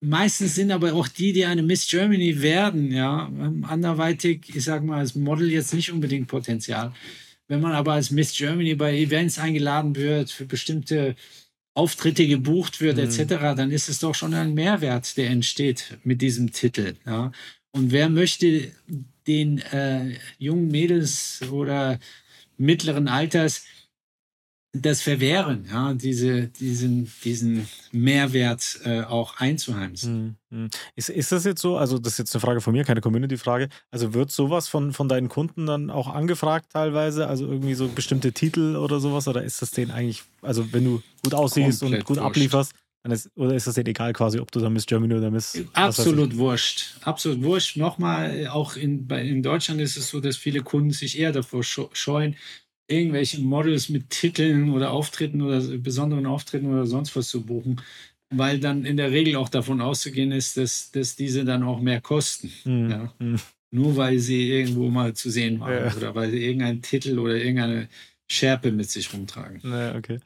Meistens 0.00 0.54
sind 0.54 0.70
aber 0.70 0.92
auch 0.92 1.08
die, 1.08 1.32
die 1.32 1.46
eine 1.46 1.62
Miss 1.62 1.88
Germany 1.88 2.42
werden, 2.42 2.92
ja, 2.92 3.30
anderweitig, 3.62 4.54
ich 4.54 4.62
sag 4.62 4.84
mal, 4.84 4.98
als 4.98 5.14
Model 5.14 5.50
jetzt 5.50 5.72
nicht 5.72 5.90
unbedingt 5.90 6.28
Potenzial. 6.28 6.92
Wenn 7.48 7.60
man 7.60 7.72
aber 7.72 7.94
als 7.94 8.10
Miss 8.10 8.36
Germany 8.36 8.74
bei 8.74 8.98
Events 8.98 9.38
eingeladen 9.38 9.96
wird, 9.96 10.30
für 10.30 10.44
bestimmte 10.44 11.16
Auftritte 11.74 12.26
gebucht 12.26 12.80
wird, 12.80 12.96
mhm. 12.96 13.04
etc., 13.04 13.56
dann 13.56 13.70
ist 13.70 13.88
es 13.88 14.00
doch 14.00 14.14
schon 14.14 14.34
ein 14.34 14.54
Mehrwert, 14.54 15.16
der 15.16 15.30
entsteht 15.30 15.98
mit 16.04 16.20
diesem 16.22 16.52
Titel. 16.52 16.94
Ja. 17.06 17.32
Und 17.76 17.92
wer 17.92 18.08
möchte 18.08 18.72
den 19.26 19.58
äh, 19.58 20.14
jungen 20.38 20.68
Mädels 20.68 21.42
oder 21.50 21.98
mittleren 22.56 23.06
Alters 23.06 23.64
das 24.82 25.02
verwehren, 25.02 25.66
ja, 25.70 25.94
diese, 25.94 26.48
diesen, 26.48 27.10
diesen 27.24 27.66
Mehrwert 27.92 28.80
äh, 28.84 29.02
auch 29.02 29.38
einzuheimsen. 29.38 30.36
Mhm. 30.50 30.68
Ist, 30.94 31.08
ist 31.08 31.32
das 31.32 31.44
jetzt 31.44 31.62
so, 31.62 31.76
also 31.76 31.98
das 31.98 32.14
ist 32.14 32.18
jetzt 32.18 32.34
eine 32.34 32.40
Frage 32.40 32.60
von 32.60 32.72
mir, 32.72 32.84
keine 32.84 33.00
Community-Frage, 33.00 33.68
also 33.90 34.12
wird 34.12 34.30
sowas 34.30 34.68
von, 34.68 34.92
von 34.92 35.08
deinen 35.08 35.28
Kunden 35.28 35.66
dann 35.66 35.90
auch 35.90 36.08
angefragt 36.08 36.72
teilweise, 36.72 37.26
also 37.26 37.46
irgendwie 37.46 37.74
so 37.74 37.88
bestimmte 37.88 38.32
Titel 38.32 38.76
oder 38.76 39.00
sowas, 39.00 39.28
oder 39.28 39.44
ist 39.44 39.62
das 39.62 39.70
denen 39.70 39.90
eigentlich, 39.90 40.24
also 40.42 40.72
wenn 40.72 40.84
du 40.84 41.02
gut 41.24 41.34
aussiehst 41.34 41.80
Komplett 41.80 42.00
und 42.00 42.06
gut 42.06 42.16
wurscht. 42.18 42.26
ablieferst, 42.26 42.72
ist, 43.12 43.30
oder 43.36 43.54
ist 43.54 43.66
das 43.66 43.74
denen 43.74 43.88
egal 43.88 44.12
quasi, 44.12 44.38
ob 44.38 44.50
du 44.50 44.60
da 44.60 44.70
Miss 44.70 44.86
Germany 44.86 45.14
oder 45.14 45.30
Miss... 45.30 45.62
Absolut 45.72 46.36
wurscht, 46.36 46.96
absolut 47.02 47.42
wurscht. 47.42 47.76
Nochmal, 47.76 48.48
auch 48.48 48.76
in, 48.76 49.06
bei, 49.06 49.22
in 49.22 49.42
Deutschland 49.42 49.80
ist 49.80 49.96
es 49.96 50.08
so, 50.08 50.20
dass 50.20 50.36
viele 50.36 50.62
Kunden 50.62 50.90
sich 50.90 51.18
eher 51.18 51.32
davor 51.32 51.62
scheuen, 51.62 52.36
irgendwelche 52.88 53.40
Models 53.40 53.88
mit 53.88 54.10
Titeln 54.10 54.70
oder 54.70 54.90
Auftritten 54.90 55.42
oder 55.42 55.60
besonderen 55.78 56.26
Auftritten 56.26 56.66
oder 56.72 56.86
sonst 56.86 57.14
was 57.16 57.28
zu 57.28 57.44
buchen, 57.44 57.80
weil 58.30 58.58
dann 58.60 58.84
in 58.84 58.96
der 58.96 59.10
Regel 59.10 59.36
auch 59.36 59.48
davon 59.48 59.80
auszugehen 59.80 60.32
ist, 60.32 60.56
dass, 60.56 60.90
dass 60.90 61.16
diese 61.16 61.44
dann 61.44 61.62
auch 61.62 61.80
mehr 61.80 62.00
kosten. 62.00 62.52
Mhm. 62.64 62.90
Ja? 62.90 63.14
Mhm. 63.18 63.40
Nur 63.72 63.96
weil 63.96 64.18
sie 64.18 64.50
irgendwo 64.50 64.88
mal 64.88 65.14
zu 65.14 65.30
sehen 65.30 65.60
waren 65.60 65.86
ja. 65.86 65.96
oder 65.96 66.14
weil 66.14 66.30
sie 66.30 66.44
irgendeinen 66.44 66.82
Titel 66.82 67.18
oder 67.18 67.34
irgendeine 67.34 67.88
Schärpe 68.28 68.72
mit 68.72 68.90
sich 68.90 69.12
rumtragen. 69.12 69.60
Ja, 69.64 69.94
okay. 69.96 70.20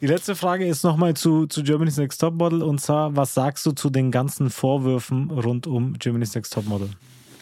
Die 0.00 0.06
letzte 0.06 0.36
Frage 0.36 0.64
ist 0.64 0.84
nochmal 0.84 1.14
zu, 1.14 1.46
zu 1.46 1.64
Germany's 1.64 1.96
Next 1.96 2.20
Top 2.20 2.34
Model 2.34 2.62
und 2.62 2.80
zwar, 2.80 3.16
was 3.16 3.34
sagst 3.34 3.66
du 3.66 3.72
zu 3.72 3.90
den 3.90 4.12
ganzen 4.12 4.48
Vorwürfen 4.48 5.30
rund 5.30 5.66
um 5.66 5.94
Germany's 5.98 6.34
Next 6.36 6.52
Top 6.52 6.66
Model? 6.66 6.90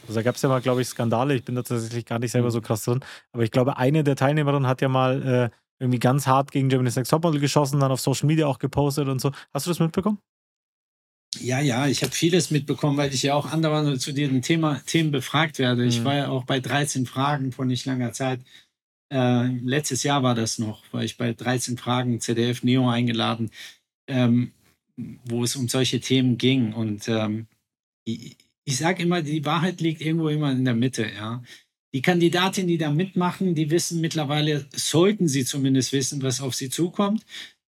Also 0.02 0.14
da 0.14 0.22
gab 0.22 0.36
es 0.36 0.42
ja 0.42 0.48
mal, 0.48 0.62
glaube 0.62 0.80
ich, 0.80 0.88
Skandale. 0.88 1.34
Ich 1.34 1.44
bin 1.44 1.54
da 1.54 1.62
tatsächlich 1.62 2.06
gar 2.06 2.18
nicht 2.18 2.30
selber 2.30 2.50
so 2.50 2.62
krass 2.62 2.84
drin. 2.84 3.00
Aber 3.32 3.42
ich 3.42 3.50
glaube, 3.50 3.76
eine 3.76 4.04
der 4.04 4.16
Teilnehmerinnen 4.16 4.66
hat 4.66 4.80
ja 4.80 4.88
mal 4.88 5.50
äh, 5.52 5.56
irgendwie 5.78 5.98
ganz 5.98 6.26
hart 6.26 6.50
gegen 6.50 6.70
Germany's 6.70 6.96
Next 6.96 7.10
Topmodel 7.10 7.40
geschossen, 7.40 7.80
dann 7.80 7.92
auf 7.92 8.00
Social 8.00 8.26
Media 8.26 8.46
auch 8.46 8.58
gepostet 8.58 9.08
und 9.08 9.20
so. 9.20 9.32
Hast 9.52 9.66
du 9.66 9.70
das 9.70 9.78
mitbekommen? 9.78 10.18
Ja, 11.38 11.60
ja, 11.60 11.86
ich 11.86 12.02
habe 12.02 12.12
vieles 12.12 12.50
mitbekommen, 12.50 12.96
weil 12.96 13.12
ich 13.12 13.22
ja 13.22 13.34
auch 13.34 13.52
andauernd 13.52 14.00
zu 14.00 14.12
diesen 14.12 14.40
Thema, 14.40 14.80
Themen 14.86 15.10
befragt 15.10 15.58
werde. 15.58 15.82
Mhm. 15.82 15.88
Ich 15.88 16.04
war 16.04 16.14
ja 16.14 16.28
auch 16.28 16.44
bei 16.44 16.60
13 16.60 17.04
Fragen 17.04 17.52
vor 17.52 17.66
nicht 17.66 17.84
langer 17.84 18.12
Zeit. 18.12 18.40
Äh, 19.12 19.46
letztes 19.62 20.02
Jahr 20.02 20.22
war 20.22 20.34
das 20.34 20.58
noch, 20.58 20.82
war 20.92 21.04
ich 21.04 21.16
bei 21.16 21.32
13 21.32 21.76
Fragen 21.78 22.20
ZDF 22.20 22.62
Neo 22.62 22.88
eingeladen, 22.88 23.50
ähm, 24.08 24.52
wo 25.24 25.44
es 25.44 25.56
um 25.56 25.68
solche 25.68 26.00
Themen 26.00 26.38
ging. 26.38 26.72
Und 26.72 27.08
ähm, 27.08 27.46
ich 28.04 28.76
sage 28.76 29.02
immer, 29.02 29.22
die 29.22 29.44
Wahrheit 29.44 29.80
liegt 29.80 30.00
irgendwo 30.00 30.28
immer 30.28 30.52
in 30.52 30.64
der 30.64 30.74
Mitte, 30.74 31.06
ja. 31.14 31.42
Die 31.94 32.02
Kandidatinnen, 32.02 32.68
die 32.68 32.78
da 32.78 32.90
mitmachen, 32.90 33.54
die 33.54 33.70
wissen 33.70 34.00
mittlerweile, 34.00 34.66
sollten 34.74 35.28
sie 35.28 35.44
zumindest 35.44 35.92
wissen, 35.92 36.20
was 36.20 36.40
auf 36.40 36.54
sie 36.54 36.68
zukommt. 36.68 37.24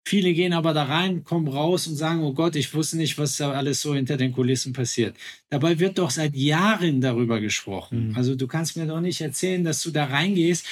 Viele 0.06 0.34
gehen 0.34 0.54
aber 0.54 0.74
da 0.74 0.84
rein, 0.84 1.24
kommen 1.24 1.48
raus 1.48 1.86
und 1.86 1.96
sagen, 1.96 2.24
oh 2.24 2.34
Gott, 2.34 2.56
ich 2.56 2.74
wusste 2.74 2.98
nicht, 2.98 3.18
was 3.18 3.38
da 3.38 3.52
alles 3.52 3.82
so 3.82 3.94
hinter 3.94 4.18
den 4.18 4.32
Kulissen 4.32 4.74
passiert. 4.74 5.16
Dabei 5.50 5.80
wird 5.80 5.98
doch 5.98 6.10
seit 6.10 6.36
Jahren 6.36 7.00
darüber 7.02 7.40
gesprochen. 7.40 8.10
Mhm. 8.10 8.16
Also 8.16 8.36
du 8.36 8.48
kannst 8.48 8.78
mir 8.78 8.86
doch 8.86 9.02
nicht 9.02 9.22
erzählen, 9.22 9.64
dass 9.64 9.84
du 9.84 9.92
da 9.92 10.06
reingehst 10.06 10.66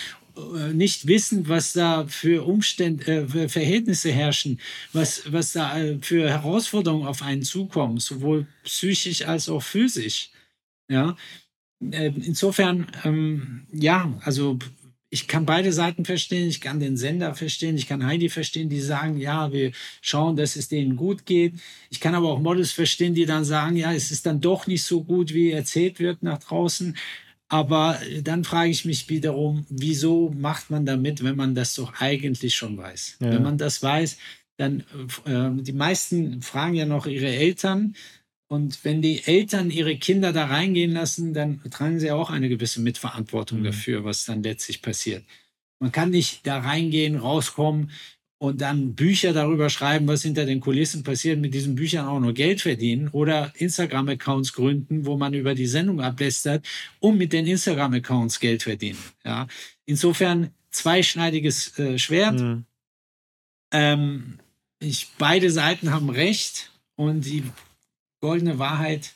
nicht 0.73 1.07
wissen, 1.07 1.47
was 1.47 1.73
da 1.73 2.05
für 2.07 2.45
Umstände, 2.45 3.27
äh, 3.33 3.49
Verhältnisse 3.49 4.11
herrschen, 4.11 4.59
was, 4.93 5.31
was 5.31 5.53
da 5.53 5.79
äh, 5.79 5.97
für 6.01 6.29
Herausforderungen 6.29 7.07
auf 7.07 7.21
einen 7.21 7.43
zukommen, 7.43 7.99
sowohl 7.99 8.47
psychisch 8.63 9.25
als 9.25 9.49
auch 9.49 9.63
physisch. 9.63 10.29
Ja, 10.89 11.15
insofern, 11.79 12.87
ähm, 13.03 13.65
ja, 13.71 14.13
also 14.21 14.59
ich 15.09 15.27
kann 15.27 15.45
beide 15.45 15.71
Seiten 15.71 16.03
verstehen. 16.03 16.49
Ich 16.49 16.59
kann 16.59 16.79
den 16.79 16.97
Sender 16.97 17.35
verstehen. 17.35 17.77
Ich 17.77 17.87
kann 17.87 18.05
Heidi 18.05 18.27
verstehen, 18.27 18.67
die 18.67 18.81
sagen, 18.81 19.17
ja, 19.17 19.51
wir 19.53 19.71
schauen, 20.01 20.35
dass 20.35 20.57
es 20.57 20.67
denen 20.67 20.97
gut 20.97 21.25
geht. 21.25 21.53
Ich 21.89 22.01
kann 22.01 22.15
aber 22.15 22.29
auch 22.29 22.39
Models 22.39 22.71
verstehen, 22.71 23.13
die 23.13 23.25
dann 23.25 23.45
sagen, 23.45 23.77
ja, 23.77 23.93
es 23.93 24.11
ist 24.11 24.25
dann 24.25 24.41
doch 24.41 24.67
nicht 24.67 24.83
so 24.83 25.03
gut, 25.03 25.33
wie 25.33 25.51
erzählt 25.51 25.99
wird 25.99 26.21
nach 26.21 26.39
draußen. 26.39 26.97
Aber 27.47 27.99
dann 28.21 28.43
frage 28.43 28.71
ich 28.71 28.85
mich 28.85 29.07
wiederum, 29.09 29.65
wieso 29.69 30.31
macht 30.35 30.71
man 30.71 30.85
damit, 30.85 31.23
wenn 31.23 31.35
man 31.35 31.53
das 31.53 31.75
doch 31.75 31.93
eigentlich 32.01 32.55
schon 32.55 32.77
weiß? 32.77 33.17
Ja. 33.19 33.31
Wenn 33.31 33.43
man 33.43 33.57
das 33.57 33.83
weiß, 33.83 34.17
dann 34.57 34.81
äh, 35.25 35.61
die 35.61 35.73
meisten 35.73 36.41
fragen 36.41 36.75
ja 36.75 36.85
noch 36.85 37.05
ihre 37.05 37.27
Eltern, 37.27 37.95
und 38.47 38.85
wenn 38.85 39.01
die 39.01 39.25
Eltern 39.25 39.71
ihre 39.71 39.97
Kinder 39.97 40.31
da 40.31 40.45
reingehen 40.45 40.91
lassen, 40.91 41.33
dann 41.33 41.61
tragen 41.71 41.99
sie 41.99 42.11
auch 42.11 42.29
eine 42.29 42.47
gewisse 42.47 42.79
Mitverantwortung 42.79 43.59
mhm. 43.59 43.65
dafür, 43.65 44.03
was 44.03 44.25
dann 44.25 44.43
letztlich 44.43 44.81
passiert. 44.81 45.23
Man 45.79 45.91
kann 45.91 46.11
nicht 46.11 46.45
da 46.45 46.59
reingehen, 46.59 47.17
rauskommen 47.17 47.91
und 48.45 48.61
dann 48.61 48.93
Bücher 48.93 49.33
darüber 49.33 49.69
schreiben, 49.69 50.07
was 50.07 50.21
hinter 50.21 50.45
den 50.45 50.59
Kulissen 50.59 51.03
passiert, 51.03 51.39
mit 51.39 51.53
diesen 51.53 51.75
Büchern 51.75 52.05
auch 52.05 52.19
nur 52.19 52.33
Geld 52.33 52.61
verdienen 52.61 53.09
oder 53.09 53.51
Instagram-Accounts 53.55 54.53
gründen, 54.53 55.05
wo 55.05 55.17
man 55.17 55.33
über 55.33 55.55
die 55.55 55.65
Sendung 55.65 56.01
ablästert, 56.01 56.65
um 56.99 57.17
mit 57.17 57.33
den 57.33 57.47
Instagram-Accounts 57.47 58.39
Geld 58.39 58.63
verdienen. 58.63 58.99
Ja. 59.23 59.47
Insofern 59.85 60.51
zweischneidiges 60.69 61.77
äh, 61.79 61.97
Schwert. 61.97 62.39
Mhm. 62.39 62.65
Ähm, 63.71 64.39
ich, 64.79 65.07
beide 65.17 65.49
Seiten 65.49 65.91
haben 65.91 66.09
recht 66.09 66.71
und 66.95 67.25
die 67.25 67.43
goldene 68.21 68.59
Wahrheit 68.59 69.13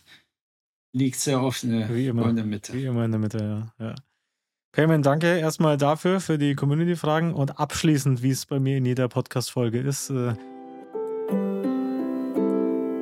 liegt 0.92 1.20
sehr 1.20 1.42
oft 1.42 1.64
in 1.64 1.72
der, 1.72 1.96
wie 1.96 2.08
immer, 2.08 2.30
in 2.30 2.36
der 2.36 2.46
Mitte. 2.46 2.74
Wie 2.74 2.86
immer 2.86 3.06
in 3.06 3.12
der 3.12 3.20
Mitte, 3.20 3.38
ja. 3.80 3.86
ja. 3.86 3.96
Payman, 4.72 5.02
danke 5.02 5.40
erstmal 5.40 5.78
dafür, 5.78 6.20
für 6.20 6.38
die 6.38 6.54
Community-Fragen 6.54 7.34
und 7.34 7.60
abschließend, 7.60 8.22
wie 8.22 8.30
es 8.30 8.46
bei 8.46 8.60
mir 8.60 8.78
in 8.78 8.86
jeder 8.86 9.08
Podcast-Folge 9.08 9.80
ist, 9.80 10.12
äh, 10.12 10.36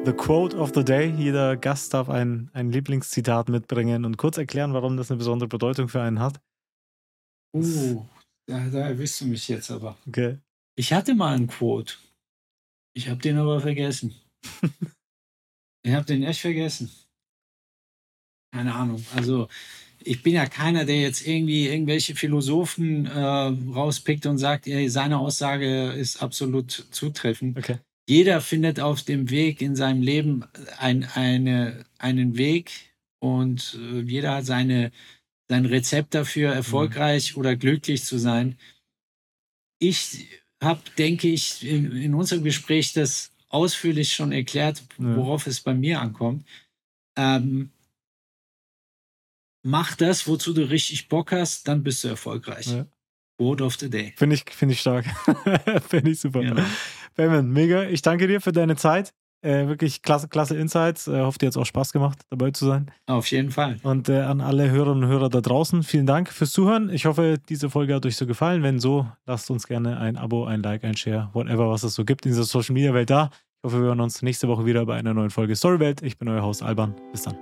The 0.05 0.13
Quote 0.13 0.55
of 0.55 0.72
the 0.74 0.86
Day. 0.86 1.13
Jeder 1.18 1.57
Gast 1.57 1.93
darf 1.93 2.07
ein, 2.07 2.49
ein 2.53 2.72
Lieblingszitat 2.72 3.49
mitbringen 3.49 4.05
und 4.05 4.15
kurz 4.15 4.38
erklären, 4.38 4.74
warum 4.74 4.95
das 4.95 5.11
eine 5.11 5.18
besondere 5.18 5.49
Bedeutung 5.49 5.89
für 5.89 6.01
einen 6.01 6.22
hat. 6.22 6.39
Uh, 7.53 8.05
da, 8.45 8.70
da 8.70 8.88
erwischst 8.88 9.20
du 9.20 9.26
mich 9.26 9.49
jetzt 9.49 9.70
aber. 9.70 9.97
Okay. 10.07 10.38
Ich 10.78 10.93
hatte 10.93 11.15
mal 11.15 11.36
einen 11.36 11.47
Quote. 11.47 11.95
Ich 12.95 13.09
habe 13.09 13.20
den 13.20 13.38
aber 13.38 13.59
vergessen. 13.59 14.15
Ich 15.86 15.93
habe 15.93 16.05
den 16.05 16.24
echt 16.24 16.41
vergessen. 16.41 16.91
Keine 18.53 18.76
Ahnung. 18.76 19.05
Also 19.15 19.47
ich 20.08 20.24
bin 20.24 20.34
ja 20.34 20.45
keiner, 20.45 20.86
der 20.86 21.01
jetzt 21.01 21.28
irgendwie 21.28 21.68
irgendwelche 21.68 22.16
Philosophen 22.16 23.05
äh, 23.05 23.20
rauspickt 23.20 24.26
und 24.26 24.38
sagt, 24.38 24.68
ey, 24.68 24.89
seine 24.89 25.20
Aussage 25.20 25.91
ist 25.91 26.24
absolut 26.24 26.72
zutreffend. 26.91 27.58
Okay. 27.58 27.78
Jeder 28.10 28.39
findet 28.39 28.80
auf 28.80 29.03
dem 29.03 29.30
Weg 29.30 29.62
in 29.62 29.76
seinem 29.76 30.01
Leben 30.01 30.45
ein, 30.78 31.03
eine, 31.14 31.86
einen 31.97 32.38
Weg 32.38 32.72
und 33.20 33.78
äh, 33.82 33.99
jeder 33.99 34.36
hat 34.36 34.45
seine, 34.45 34.91
sein 35.49 35.66
Rezept 35.66 36.16
dafür, 36.16 36.53
erfolgreich 36.53 37.36
mhm. 37.36 37.41
oder 37.41 37.55
glücklich 37.58 38.05
zu 38.05 38.18
sein. 38.18 38.58
Ich 39.80 40.28
habe, 40.64 40.82
denke 40.97 41.28
ich, 41.28 41.68
in, 41.68 41.91
in 41.91 42.14
unserem 42.14 42.43
Gespräch 42.43 42.93
das 42.93 43.34
ausführlich 43.49 44.14
schon 44.14 44.32
erklärt, 44.32 44.84
worauf 44.97 45.45
ja. 45.45 45.51
es 45.51 45.62
bei 45.62 45.74
mir 45.74 45.99
ankommt. 45.99 46.45
Ähm, 47.18 47.72
mach 49.68 49.95
das, 49.95 50.28
wozu 50.28 50.53
du 50.53 50.70
richtig 50.70 51.09
Bock 51.09 51.32
hast, 51.32 51.68
dann 51.68 51.84
bist 51.84 52.03
du 52.03 52.07
erfolgreich. 52.07 52.68
Ja. 52.68 52.86
Word 53.39 53.61
of 53.61 53.76
the 53.76 53.89
Day. 53.89 54.13
Finde 54.15 54.36
ich, 54.36 54.45
find 54.49 54.72
ich 54.72 54.80
stark. 54.80 55.05
Finde 55.88 56.11
ich 56.11 56.20
super. 56.20 56.39
Genau. 56.39 56.63
Benjamin, 57.15 57.51
mega. 57.51 57.84
Ich 57.84 58.01
danke 58.01 58.28
dir 58.28 58.41
für 58.41 58.51
deine 58.51 58.76
Zeit. 58.76 59.13
Äh, 59.43 59.68
wirklich 59.68 60.01
klasse, 60.01 60.28
klasse 60.28 60.55
Insights. 60.57 61.07
Äh, 61.07 61.22
hoffe, 61.22 61.38
dir 61.38 61.47
hat 61.47 61.51
es 61.51 61.57
auch 61.57 61.65
Spaß 61.65 61.91
gemacht, 61.91 62.20
dabei 62.32 62.49
zu 62.49 62.65
sein. 62.65 62.91
Auf 63.05 63.30
jeden 63.30 63.51
Fall. 63.51 63.78
Und 63.84 64.09
äh, 64.09 64.22
an 64.22 64.41
alle 64.41 64.72
Hörerinnen 64.72 65.03
und 65.03 65.09
Hörer 65.09 65.30
da 65.30 65.41
draußen, 65.41 65.84
vielen 65.84 66.07
Dank 66.07 66.30
fürs 66.30 66.53
Zuhören. 66.53 66.89
Ich 66.89 67.05
hoffe, 67.05 67.38
diese 67.47 67.70
Folge 67.70 67.93
hat 67.93 68.05
euch 68.07 68.15
so 68.15 68.26
gefallen. 68.26 68.63
Wenn 68.63 68.80
so, 68.80 69.05
lasst 69.28 69.51
uns 69.51 69.68
gerne 69.68 69.99
ein 69.99 70.18
Abo, 70.18 70.45
ein 70.45 70.63
Like, 70.63 70.84
ein 70.84 70.97
Share, 70.97 71.30
whatever, 71.34 71.70
was 71.70 71.84
es 71.84 71.93
so 71.93 72.03
gibt 72.03 72.26
in 72.26 72.32
dieser 72.32 72.45
Social 72.45 72.74
Media 72.74 72.93
Welt 72.95 73.11
da. 73.11 73.30
Ich 73.32 73.63
hoffe, 73.63 73.82
wir 73.82 73.88
hören 73.88 74.01
uns 74.01 74.24
nächste 74.24 74.47
Woche 74.47 74.65
wieder 74.65 74.86
bei 74.88 74.95
einer 74.95 75.13
neuen 75.13 75.30
Folge 75.30 75.55
Storywelt. 75.55 76.01
Ich 76.01 76.18
bin 76.18 76.28
euer 76.30 76.41
Haus 76.41 76.63
Alban. 76.63 76.95
Bis 77.11 77.24
dann. 77.24 77.36